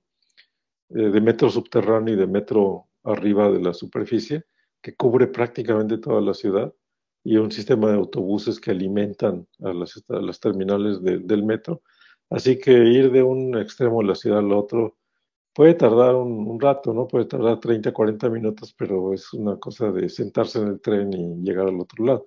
de 0.88 1.20
metro 1.20 1.50
subterráneo 1.50 2.14
y 2.14 2.16
de 2.16 2.26
metro 2.26 2.86
arriba 3.02 3.50
de 3.50 3.60
la 3.60 3.74
superficie 3.74 4.44
que 4.80 4.94
cubre 4.96 5.26
prácticamente 5.26 5.98
toda 5.98 6.22
la 6.22 6.32
ciudad 6.32 6.72
y 7.22 7.36
un 7.36 7.52
sistema 7.52 7.88
de 7.90 7.96
autobuses 7.96 8.58
que 8.58 8.70
alimentan 8.70 9.46
a 9.60 9.74
las, 9.74 10.02
las 10.08 10.40
terminales 10.40 11.02
del 11.02 11.44
metro. 11.44 11.82
Así 12.30 12.58
que 12.58 12.72
ir 12.72 13.10
de 13.12 13.22
un 13.22 13.58
extremo 13.58 14.00
de 14.00 14.08
la 14.08 14.14
ciudad 14.14 14.38
al 14.38 14.52
otro 14.52 14.96
puede 15.54 15.74
tardar 15.74 16.14
un, 16.14 16.48
un, 16.48 16.60
rato, 16.60 16.94
¿no? 16.94 17.06
Puede 17.06 17.26
tardar 17.26 17.60
30, 17.60 17.92
40 17.92 18.28
minutos, 18.30 18.74
pero 18.76 19.12
es 19.12 19.32
una 19.34 19.58
cosa 19.58 19.90
de 19.92 20.08
sentarse 20.08 20.60
en 20.60 20.68
el 20.68 20.80
tren 20.80 21.12
y 21.12 21.42
llegar 21.42 21.68
al 21.68 21.80
otro 21.80 22.04
lado 22.04 22.26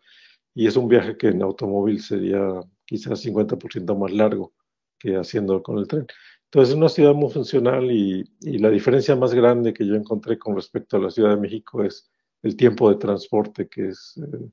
y 0.58 0.66
es 0.66 0.76
un 0.76 0.88
viaje 0.88 1.16
que 1.18 1.28
en 1.28 1.44
automóvil 1.44 2.02
sería 2.02 2.60
quizás 2.84 3.24
50% 3.24 3.96
más 3.96 4.12
largo 4.12 4.54
que 4.98 5.16
haciendo 5.16 5.62
con 5.62 5.78
el 5.78 5.88
tren. 5.88 6.08
Entonces 6.46 6.70
es 6.70 6.76
una 6.76 6.90
ciudad 6.90 7.14
muy 7.14 7.30
funcional 7.30 7.92
y, 7.92 8.24
y, 8.42 8.58
la 8.58 8.72
diferencia 8.72 9.16
más 9.16 9.36
grande 9.36 9.72
que 9.72 9.86
yo 9.86 9.94
encontré 9.94 10.40
con 10.40 10.56
respecto 10.56 10.98
a 10.98 11.00
la 11.00 11.12
Ciudad 11.12 11.30
de 11.30 11.42
México 11.42 11.84
es 11.84 12.10
el 12.42 12.56
tiempo 12.56 12.90
de 12.90 12.96
transporte 12.96 13.68
que 13.68 13.90
es, 13.90 14.18
eh, 14.18 14.50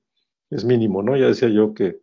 es 0.51 0.63
mínimo, 0.67 1.03
¿no? 1.03 1.17
Ya 1.17 1.29
decía 1.29 1.49
yo 1.49 1.73
que 1.73 2.03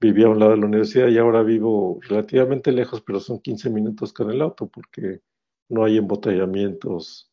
vivía 0.00 0.26
a 0.26 0.30
un 0.30 0.38
lado 0.38 0.52
de 0.52 0.58
la 0.58 0.66
universidad 0.66 1.08
y 1.08 1.18
ahora 1.18 1.42
vivo 1.42 1.98
relativamente 2.02 2.70
lejos, 2.70 3.02
pero 3.02 3.18
son 3.18 3.40
15 3.40 3.68
minutos 3.68 4.12
con 4.12 4.30
el 4.30 4.42
auto 4.42 4.68
porque 4.68 5.22
no 5.68 5.82
hay 5.82 5.96
embotellamientos 5.98 7.32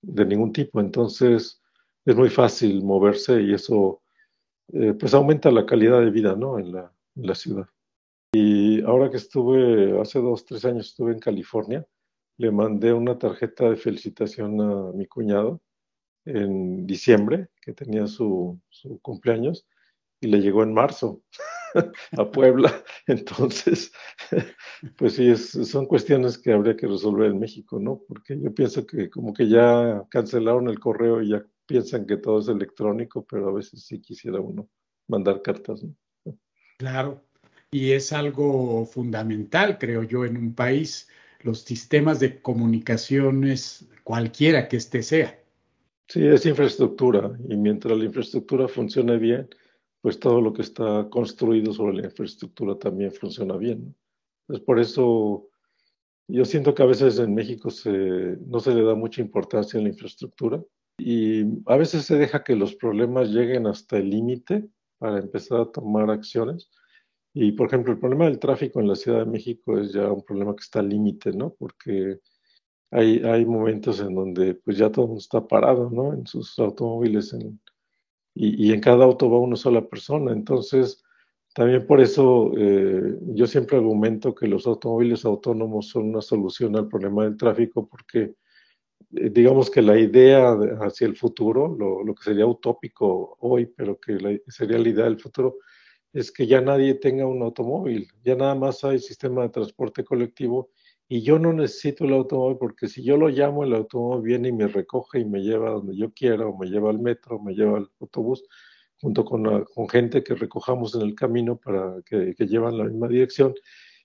de 0.00 0.24
ningún 0.24 0.54
tipo. 0.54 0.80
Entonces 0.80 1.60
es 2.06 2.16
muy 2.16 2.30
fácil 2.30 2.82
moverse 2.82 3.42
y 3.42 3.52
eso 3.52 4.03
eh, 4.72 4.94
pues 4.94 5.14
aumenta 5.14 5.50
la 5.50 5.66
calidad 5.66 6.00
de 6.00 6.10
vida 6.10 6.34
¿no? 6.34 6.58
en, 6.58 6.72
la, 6.72 7.34
ciudad. 7.34 7.66
Y 8.32 8.82
ahora 8.82 9.10
que 9.10 9.18
estuve, 9.18 10.00
hace 10.00 10.20
dos, 10.20 10.44
tres 10.44 10.64
años 10.64 10.88
estuve 10.88 11.12
en 11.12 11.20
California, 11.20 11.86
le 12.36 12.50
mandé 12.50 12.92
una 12.92 13.18
tarjeta 13.18 13.70
de 13.70 13.76
felicitación 13.76 14.60
a 14.60 14.92
mi 14.92 15.06
cuñado 15.06 15.60
en 16.24 16.86
diciembre, 16.86 17.48
que 17.60 17.72
tenía 17.72 18.06
su, 18.06 18.60
cumpleaños, 19.02 19.66
y 20.20 20.28
le 20.28 20.40
llegó 20.40 20.62
en 20.62 20.72
marzo 20.72 21.22
a 22.18 22.30
Puebla. 22.30 22.72
Entonces, 23.06 23.92
pues 24.96 25.14
sí, 25.14 25.36
son 25.36 25.86
cuestiones 25.86 26.38
que 26.38 26.52
habría 26.52 26.76
que 26.76 26.86
resolver 26.86 27.30
en 27.30 27.38
México, 27.38 27.78
¿no? 27.78 28.00
Porque 28.08 28.40
yo 28.40 28.52
pienso 28.54 28.86
que 28.86 29.10
como 29.10 29.34
que 29.34 29.48
ya 29.48 30.04
cancelaron 30.08 30.68
el 30.68 30.80
correo 30.80 31.22
y 31.22 31.30
ya 31.30 31.44
piensan 31.66 32.06
que 32.06 32.16
todo 32.16 32.40
es 32.40 32.48
electrónico, 32.48 33.24
pero 33.28 33.48
a 33.48 33.52
veces 33.52 33.84
sí 33.84 34.00
quisiera 34.00 34.40
uno 34.40 34.68
mandar 35.08 35.42
cartas. 35.42 35.82
¿no? 35.82 35.94
Claro, 36.78 37.22
y 37.70 37.92
es 37.92 38.12
algo 38.12 38.86
fundamental, 38.86 39.78
creo 39.78 40.02
yo, 40.02 40.24
en 40.24 40.36
un 40.36 40.54
país, 40.54 41.08
los 41.40 41.60
sistemas 41.60 42.20
de 42.20 42.40
comunicaciones, 42.40 43.88
cualquiera 44.02 44.68
que 44.68 44.76
este 44.76 45.02
sea. 45.02 45.40
Sí, 46.08 46.26
es 46.26 46.46
infraestructura, 46.46 47.36
y 47.48 47.56
mientras 47.56 47.96
la 47.96 48.04
infraestructura 48.04 48.68
funcione 48.68 49.16
bien, 49.16 49.48
pues 50.00 50.20
todo 50.20 50.40
lo 50.40 50.52
que 50.52 50.62
está 50.62 51.08
construido 51.10 51.72
sobre 51.72 51.96
la 51.96 52.04
infraestructura 52.04 52.78
también 52.78 53.10
funciona 53.10 53.56
bien. 53.56 53.94
Entonces, 54.42 54.66
por 54.66 54.78
eso 54.78 55.48
yo 56.28 56.44
siento 56.44 56.74
que 56.74 56.82
a 56.82 56.86
veces 56.86 57.18
en 57.18 57.34
México 57.34 57.70
se, 57.70 57.90
no 57.90 58.60
se 58.60 58.74
le 58.74 58.82
da 58.82 58.94
mucha 58.94 59.22
importancia 59.22 59.80
a 59.80 59.82
la 59.82 59.88
infraestructura 59.88 60.62
y 60.98 61.44
a 61.66 61.76
veces 61.76 62.04
se 62.06 62.16
deja 62.16 62.44
que 62.44 62.56
los 62.56 62.74
problemas 62.76 63.30
lleguen 63.30 63.66
hasta 63.66 63.98
el 63.98 64.10
límite 64.10 64.68
para 64.98 65.18
empezar 65.18 65.60
a 65.60 65.72
tomar 65.72 66.10
acciones. 66.10 66.70
Y, 67.34 67.52
por 67.52 67.66
ejemplo, 67.68 67.92
el 67.92 67.98
problema 67.98 68.26
del 68.26 68.38
tráfico 68.38 68.80
en 68.80 68.88
la 68.88 68.96
Ciudad 68.96 69.20
de 69.20 69.30
México 69.30 69.78
es 69.78 69.92
ya 69.92 70.10
un 70.12 70.22
problema 70.24 70.54
que 70.54 70.62
está 70.62 70.80
al 70.80 70.88
límite, 70.88 71.32
¿no? 71.32 71.54
Porque 71.58 72.20
hay, 72.90 73.18
hay 73.24 73.44
momentos 73.46 74.00
en 74.00 74.14
donde 74.14 74.54
pues 74.54 74.78
ya 74.78 74.90
todo 74.92 75.16
está 75.18 75.46
parado, 75.46 75.90
¿no? 75.90 76.14
En 76.14 76.26
sus 76.26 76.58
automóviles 76.58 77.34
y, 78.34 78.68
y, 78.68 78.72
en 78.72 78.80
cada 78.80 79.04
auto 79.04 79.30
va 79.30 79.38
una 79.40 79.56
sola 79.56 79.88
persona. 79.88 80.32
Entonces, 80.32 81.02
También 81.54 81.86
por 81.86 82.00
eso 82.00 82.52
eh, 82.58 83.16
yo 83.34 83.46
siempre 83.46 83.76
argumento 83.78 84.34
que 84.34 84.48
los 84.48 84.66
automóviles 84.66 85.24
autónomos 85.24 85.88
son 85.88 86.10
una 86.10 86.20
solución 86.20 86.76
al 86.76 86.88
problema 86.88 87.24
del 87.24 87.36
tráfico 87.36 87.88
porque 87.88 88.34
digamos 89.14 89.70
que 89.70 89.82
la 89.82 89.98
idea 89.98 90.52
hacia 90.80 91.06
el 91.06 91.16
futuro, 91.16 91.76
lo, 91.76 92.14
que 92.14 92.24
sería 92.24 92.46
utópico 92.46 93.36
hoy, 93.40 93.66
pero 93.66 93.98
que 93.98 94.42
sería 94.48 94.78
la 94.78 94.88
idea 94.88 95.04
del 95.04 95.20
futuro, 95.20 95.58
es 96.12 96.30
que 96.30 96.46
ya 96.46 96.60
nadie 96.60 96.94
tenga 96.94 97.26
un 97.26 97.42
automóvil, 97.42 98.08
ya 98.24 98.36
nada 98.36 98.54
más 98.54 98.84
hay 98.84 98.98
sistema 98.98 99.42
de 99.42 99.48
transporte 99.48 100.04
colectivo 100.04 100.70
y 101.08 101.22
yo 101.22 101.38
no 101.38 101.52
necesito 101.52 102.04
el 102.04 102.14
automóvil 102.14 102.56
porque 102.58 102.88
si 102.88 103.02
yo 103.02 103.16
lo 103.16 103.28
llamo, 103.28 103.64
el 103.64 103.74
automóvil 103.74 104.22
viene 104.22 104.48
y 104.48 104.52
me 104.52 104.68
recoge 104.68 105.20
y 105.20 105.24
me 105.24 105.40
lleva 105.40 105.70
donde 105.70 105.96
yo 105.96 106.12
quiera, 106.12 106.46
o 106.46 106.56
me 106.56 106.66
lleva 106.66 106.90
al 106.90 107.00
metro, 107.00 107.40
me 107.40 107.54
lleva 107.54 107.78
al 107.78 107.90
autobús, 108.00 108.44
junto 109.00 109.24
con, 109.24 109.64
con 109.64 109.88
gente 109.88 110.22
que 110.22 110.34
recojamos 110.34 110.94
en 110.94 111.02
el 111.02 111.14
camino 111.14 111.56
para 111.56 111.96
que, 112.06 112.34
que 112.34 112.46
llevan 112.46 112.78
la 112.78 112.84
misma 112.84 113.08
dirección. 113.08 113.54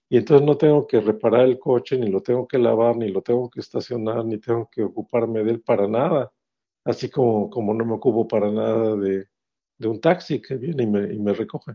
Y 0.10 0.18
entonces 0.18 0.45
no 0.45 0.57
tengo 0.57 0.88
que 0.88 0.99
reparar 1.02 1.45
el 1.45 1.60
coche, 1.60 1.98
ni 1.98 2.07
lo 2.10 2.22
tengo 2.22 2.48
que 2.48 2.57
lavar, 2.57 2.98
ni 2.98 3.10
lo 3.10 3.22
tengo 3.22 3.49
que 3.49 3.60
estacionar, 3.60 4.26
ni 4.26 4.40
tengo 4.40 4.69
que 4.72 4.84
ocuparme 4.84 5.44
de 5.44 5.52
él 5.52 5.61
para 5.61 5.88
nada. 5.88 6.31
Así 6.84 7.10
como, 7.10 7.49
como 7.49 7.73
no 7.73 7.86
me 7.86 7.94
ocupo 7.94 8.27
para 8.27 8.52
nada 8.52 8.95
de, 8.95 9.27
de 9.77 9.88
un 9.88 10.02
taxi 10.02 10.41
que 10.41 10.56
viene 10.57 10.84
y 10.84 10.88
me, 10.88 11.14
y 11.14 11.19
me 11.19 11.34
recoge. 11.34 11.73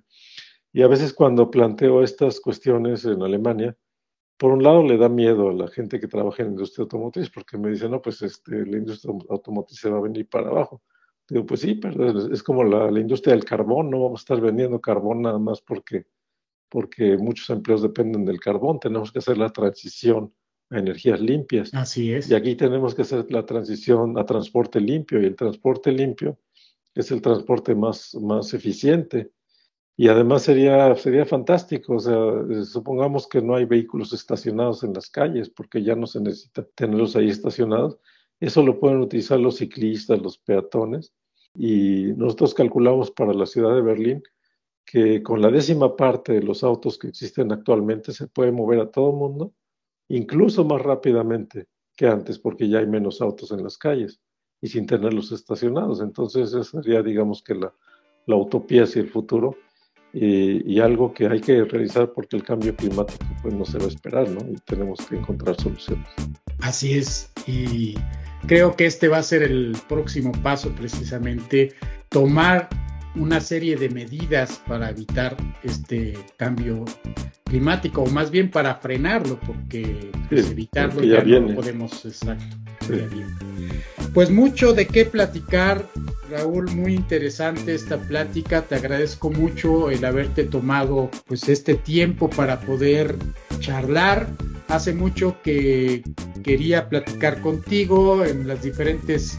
Y 0.72 0.82
a 0.82 0.88
veces 0.88 1.12
cuando 1.14 1.50
planteo 1.50 2.02
estas 2.02 2.40
cuestiones 2.40 3.04
en 3.04 3.22
Alemania, 3.22 3.76
por 4.36 4.52
un 4.52 4.62
lado 4.62 4.82
le 4.82 4.96
da 4.96 5.08
miedo 5.08 5.50
a 5.50 5.52
la 5.52 5.68
gente 5.68 6.00
que 6.00 6.08
trabaja 6.08 6.42
en 6.42 6.48
la 6.48 6.52
industria 6.54 6.82
automotriz, 6.82 7.30
porque 7.30 7.56
me 7.56 7.70
dicen, 7.70 7.92
no, 7.92 8.02
pues 8.02 8.22
este, 8.22 8.66
la 8.66 8.78
industria 8.78 9.14
automotriz 9.30 9.78
se 9.78 9.90
va 9.90 9.98
a 9.98 10.02
venir 10.02 10.28
para 10.28 10.48
abajo. 10.48 10.82
Digo, 11.28 11.46
pues 11.46 11.60
sí, 11.60 11.76
pero 11.76 12.30
es 12.32 12.42
como 12.42 12.64
la, 12.64 12.90
la, 12.90 13.00
industria 13.00 13.34
del 13.34 13.44
carbón, 13.44 13.90
no 13.90 14.02
vamos 14.02 14.20
a 14.20 14.24
estar 14.24 14.40
vendiendo 14.40 14.80
carbón 14.80 15.22
nada 15.22 15.38
más 15.38 15.62
porque, 15.62 16.06
porque 16.74 17.16
muchos 17.16 17.50
empleos 17.50 17.82
dependen 17.82 18.24
del 18.24 18.40
carbón, 18.40 18.80
tenemos 18.80 19.12
que 19.12 19.20
hacer 19.20 19.38
la 19.38 19.50
transición 19.50 20.34
a 20.70 20.80
energías 20.80 21.20
limpias. 21.20 21.72
Así 21.72 22.12
es. 22.12 22.28
Y 22.28 22.34
aquí 22.34 22.56
tenemos 22.56 22.96
que 22.96 23.02
hacer 23.02 23.30
la 23.30 23.46
transición 23.46 24.18
a 24.18 24.26
transporte 24.26 24.80
limpio, 24.80 25.22
y 25.22 25.26
el 25.26 25.36
transporte 25.36 25.92
limpio 25.92 26.36
es 26.92 27.12
el 27.12 27.22
transporte 27.22 27.76
más, 27.76 28.16
más 28.16 28.52
eficiente 28.54 29.30
y 29.96 30.08
además 30.08 30.42
sería, 30.42 30.92
sería 30.96 31.24
fantástico, 31.24 31.94
o 31.94 32.00
sea, 32.00 32.18
eh, 32.50 32.64
supongamos 32.64 33.28
que 33.28 33.40
no 33.40 33.54
hay 33.54 33.66
vehículos 33.66 34.12
estacionados 34.12 34.82
en 34.82 34.94
las 34.94 35.08
calles, 35.08 35.50
porque 35.50 35.80
ya 35.84 35.94
no 35.94 36.08
se 36.08 36.20
necesita 36.20 36.66
tenerlos 36.74 37.14
ahí 37.14 37.28
estacionados. 37.28 37.98
Eso 38.40 38.64
lo 38.64 38.80
pueden 38.80 38.98
utilizar 38.98 39.38
los 39.38 39.58
ciclistas, 39.58 40.20
los 40.20 40.38
peatones. 40.38 41.14
Y 41.54 42.06
nosotros 42.16 42.52
calculamos 42.52 43.12
para 43.12 43.32
la 43.32 43.46
ciudad 43.46 43.76
de 43.76 43.82
Berlín 43.82 44.24
que 44.94 45.24
con 45.24 45.42
la 45.42 45.50
décima 45.50 45.96
parte 45.96 46.34
de 46.34 46.42
los 46.42 46.62
autos 46.62 46.98
que 46.98 47.08
existen 47.08 47.50
actualmente 47.50 48.12
se 48.12 48.28
puede 48.28 48.52
mover 48.52 48.78
a 48.78 48.92
todo 48.92 49.10
el 49.10 49.16
mundo, 49.16 49.52
incluso 50.06 50.64
más 50.64 50.80
rápidamente 50.82 51.66
que 51.96 52.06
antes, 52.06 52.38
porque 52.38 52.68
ya 52.68 52.78
hay 52.78 52.86
menos 52.86 53.20
autos 53.20 53.50
en 53.50 53.64
las 53.64 53.76
calles 53.76 54.20
y 54.60 54.68
sin 54.68 54.86
tenerlos 54.86 55.32
estacionados. 55.32 56.00
Entonces, 56.00 56.54
esa 56.54 56.80
sería, 56.80 57.02
digamos 57.02 57.42
que 57.42 57.56
la, 57.56 57.74
utopía 58.36 58.84
hacia 58.84 59.02
el 59.02 59.08
futuro 59.08 59.56
y, 60.12 60.78
algo 60.78 61.12
que 61.12 61.26
hay 61.26 61.40
que 61.40 61.64
realizar 61.64 62.12
porque 62.12 62.36
el 62.36 62.44
cambio 62.44 62.76
climático 62.76 63.26
pues 63.42 63.52
no 63.52 63.64
se 63.64 63.78
va 63.78 63.86
a 63.86 63.88
esperar, 63.88 64.28
¿no? 64.30 64.48
Y 64.48 64.54
tenemos 64.64 65.04
que 65.08 65.16
encontrar 65.16 65.56
soluciones. 65.60 66.06
Así 66.60 66.96
es, 66.96 67.32
y 67.48 67.96
creo 68.46 68.76
que 68.76 68.86
este 68.86 69.08
va 69.08 69.18
a 69.18 69.24
ser 69.24 69.42
el 69.42 69.76
próximo 69.88 70.30
paso 70.40 70.72
precisamente, 70.72 71.74
tomar 72.10 72.68
una 73.16 73.40
serie 73.40 73.76
de 73.76 73.88
medidas 73.88 74.60
para 74.66 74.90
evitar 74.90 75.36
este 75.62 76.18
cambio 76.36 76.84
climático, 77.44 78.02
o 78.02 78.10
más 78.10 78.30
bien 78.30 78.50
para 78.50 78.74
frenarlo, 78.76 79.38
porque 79.46 80.10
pues, 80.28 80.50
evitarlo 80.50 81.02
ya, 81.02 81.22
no 81.22 81.54
podemos, 81.54 82.04
exacto. 82.04 82.56
Pues 84.12 84.30
mucho 84.30 84.72
de 84.72 84.86
qué 84.86 85.04
platicar, 85.04 85.88
Raúl, 86.30 86.70
muy 86.72 86.94
interesante 86.94 87.74
esta 87.74 87.98
plática. 87.98 88.62
Te 88.62 88.74
agradezco 88.74 89.30
mucho 89.30 89.90
el 89.90 90.04
haberte 90.04 90.44
tomado 90.44 91.10
pues 91.26 91.48
este 91.48 91.74
tiempo 91.74 92.28
para 92.28 92.60
poder 92.60 93.16
charlar. 93.60 94.28
Hace 94.68 94.92
mucho 94.92 95.36
que 95.42 96.02
quería 96.42 96.88
platicar 96.88 97.40
contigo 97.40 98.24
en 98.24 98.46
las 98.46 98.62
diferentes 98.62 99.38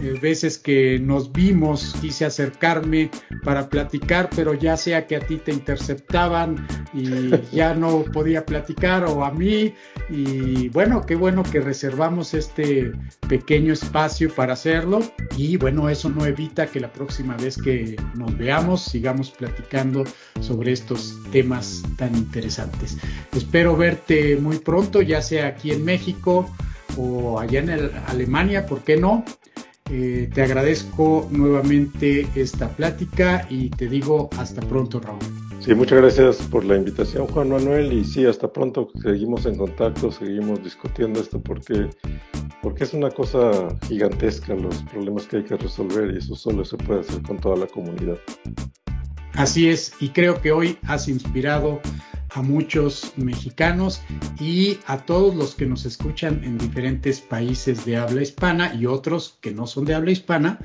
eh, 0.00 0.18
veces 0.20 0.58
que 0.58 0.98
nos 0.98 1.32
vimos 1.32 1.94
quise 2.00 2.24
acercarme 2.24 3.10
para 3.42 3.68
platicar, 3.68 4.28
pero 4.34 4.54
ya 4.54 4.76
sea 4.76 5.06
que 5.06 5.16
a 5.16 5.20
ti 5.20 5.38
te 5.38 5.52
interceptaban 5.52 6.66
y 6.92 7.30
ya 7.54 7.74
no 7.74 8.04
podía 8.04 8.44
platicar 8.44 9.04
o 9.04 9.24
a 9.24 9.30
mí. 9.30 9.74
Y 10.10 10.68
bueno, 10.68 11.04
qué 11.06 11.14
bueno 11.14 11.42
que 11.42 11.60
reservamos 11.60 12.34
este 12.34 12.92
pequeño 13.28 13.72
espacio 13.72 14.32
para 14.34 14.52
hacerlo. 14.52 15.00
Y 15.36 15.56
bueno, 15.56 15.88
eso 15.88 16.08
no 16.08 16.26
evita 16.26 16.66
que 16.66 16.80
la 16.80 16.92
próxima 16.92 17.36
vez 17.36 17.56
que 17.56 17.96
nos 18.14 18.36
veamos 18.36 18.82
sigamos 18.82 19.30
platicando 19.30 20.04
sobre 20.40 20.72
estos 20.72 21.18
temas 21.32 21.82
tan 21.96 22.14
interesantes. 22.16 22.98
Espero 23.34 23.76
verte 23.76 24.36
muy 24.36 24.58
pronto, 24.58 25.02
ya 25.02 25.22
sea 25.22 25.46
aquí 25.48 25.72
en 25.72 25.84
México 25.84 26.50
o 26.96 27.40
allá 27.40 27.60
en 27.60 27.70
Alemania, 28.06 28.66
¿por 28.66 28.82
qué 28.82 28.96
no? 28.96 29.24
Eh, 29.90 30.28
te 30.34 30.42
agradezco 30.42 31.28
nuevamente 31.30 32.26
esta 32.34 32.68
plática 32.68 33.46
y 33.48 33.70
te 33.70 33.88
digo 33.88 34.28
hasta 34.36 34.60
pronto, 34.62 34.98
Raúl. 34.98 35.20
Sí, 35.60 35.74
muchas 35.74 36.00
gracias 36.00 36.36
por 36.50 36.64
la 36.64 36.76
invitación, 36.76 37.26
Juan 37.28 37.48
Manuel, 37.48 37.92
y 37.92 38.04
sí, 38.04 38.26
hasta 38.26 38.52
pronto, 38.52 38.88
seguimos 39.02 39.46
en 39.46 39.56
contacto, 39.56 40.12
seguimos 40.12 40.62
discutiendo 40.62 41.20
esto 41.20 41.40
porque, 41.40 41.88
porque 42.62 42.84
es 42.84 42.94
una 42.94 43.10
cosa 43.10 43.50
gigantesca 43.88 44.54
los 44.54 44.82
problemas 44.84 45.26
que 45.26 45.38
hay 45.38 45.44
que 45.44 45.56
resolver 45.56 46.14
y 46.14 46.18
eso 46.18 46.36
solo 46.36 46.64
se 46.64 46.76
puede 46.76 47.00
hacer 47.00 47.22
con 47.22 47.38
toda 47.38 47.56
la 47.56 47.66
comunidad. 47.66 48.18
Así 49.32 49.68
es, 49.68 49.92
y 50.00 50.10
creo 50.10 50.40
que 50.40 50.52
hoy 50.52 50.78
has 50.86 51.08
inspirado 51.08 51.80
a 52.36 52.42
muchos 52.42 53.14
mexicanos 53.16 54.02
y 54.38 54.78
a 54.86 54.98
todos 54.98 55.34
los 55.34 55.54
que 55.54 55.64
nos 55.64 55.86
escuchan 55.86 56.44
en 56.44 56.58
diferentes 56.58 57.22
países 57.22 57.86
de 57.86 57.96
habla 57.96 58.20
hispana 58.20 58.74
y 58.74 58.84
otros 58.84 59.38
que 59.40 59.52
no 59.52 59.66
son 59.66 59.86
de 59.86 59.94
habla 59.94 60.10
hispana, 60.10 60.58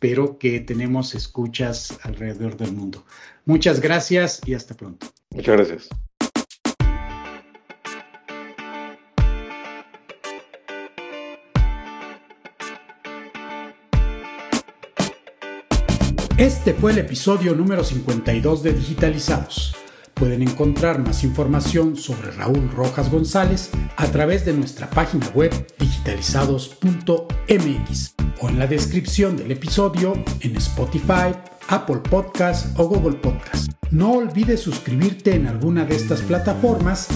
pero 0.00 0.38
que 0.38 0.60
tenemos 0.60 1.14
escuchas 1.14 1.98
alrededor 2.02 2.56
del 2.56 2.72
mundo. 2.72 3.04
Muchas 3.44 3.80
gracias 3.80 4.40
y 4.46 4.54
hasta 4.54 4.74
pronto. 4.74 5.06
Muchas 5.30 5.56
gracias. 5.56 5.88
Este 16.38 16.72
fue 16.72 16.92
el 16.92 16.98
episodio 16.98 17.54
número 17.54 17.84
52 17.84 18.62
de 18.62 18.72
Digitalizados. 18.72 19.76
Pueden 20.18 20.42
encontrar 20.42 20.98
más 20.98 21.22
información 21.22 21.96
sobre 21.96 22.32
Raúl 22.32 22.68
Rojas 22.74 23.08
González 23.08 23.70
a 23.96 24.06
través 24.06 24.44
de 24.44 24.52
nuestra 24.52 24.90
página 24.90 25.28
web 25.28 25.52
digitalizados.mx 25.78 28.14
o 28.40 28.48
en 28.48 28.58
la 28.58 28.66
descripción 28.66 29.36
del 29.36 29.52
episodio 29.52 30.14
en 30.40 30.56
Spotify, 30.56 31.36
Apple 31.68 32.00
Podcast 32.10 32.76
o 32.80 32.88
Google 32.88 33.18
Podcast. 33.18 33.70
No 33.92 34.14
olvides 34.14 34.60
suscribirte 34.60 35.36
en 35.36 35.46
alguna 35.46 35.84
de 35.84 35.94
estas 35.94 36.22
plataformas, 36.22 37.06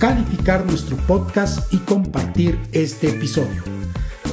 calificar 0.00 0.66
nuestro 0.66 0.96
podcast 0.96 1.72
y 1.72 1.76
compartir 1.78 2.58
este 2.72 3.10
episodio, 3.10 3.62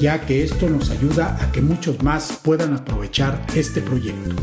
ya 0.02 0.26
que 0.26 0.44
esto 0.44 0.68
nos 0.68 0.90
ayuda 0.90 1.38
a 1.40 1.52
que 1.52 1.62
muchos 1.62 2.02
más 2.02 2.40
puedan 2.44 2.74
aprovechar 2.74 3.46
este 3.54 3.82
proyecto. 3.82 4.36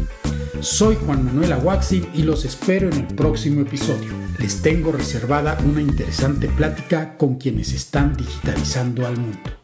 Soy 0.62 0.96
Juan 1.04 1.24
Manuel 1.24 1.50
Aguaxi 1.54 2.06
y 2.14 2.22
los 2.22 2.44
espero 2.44 2.88
en 2.88 2.94
el 2.94 3.06
próximo 3.16 3.62
episodio. 3.62 4.12
Les 4.38 4.62
tengo 4.62 4.92
reservada 4.92 5.58
una 5.64 5.82
interesante 5.82 6.46
plática 6.46 7.16
con 7.18 7.34
quienes 7.34 7.72
están 7.72 8.16
digitalizando 8.16 9.04
al 9.04 9.16
mundo. 9.18 9.61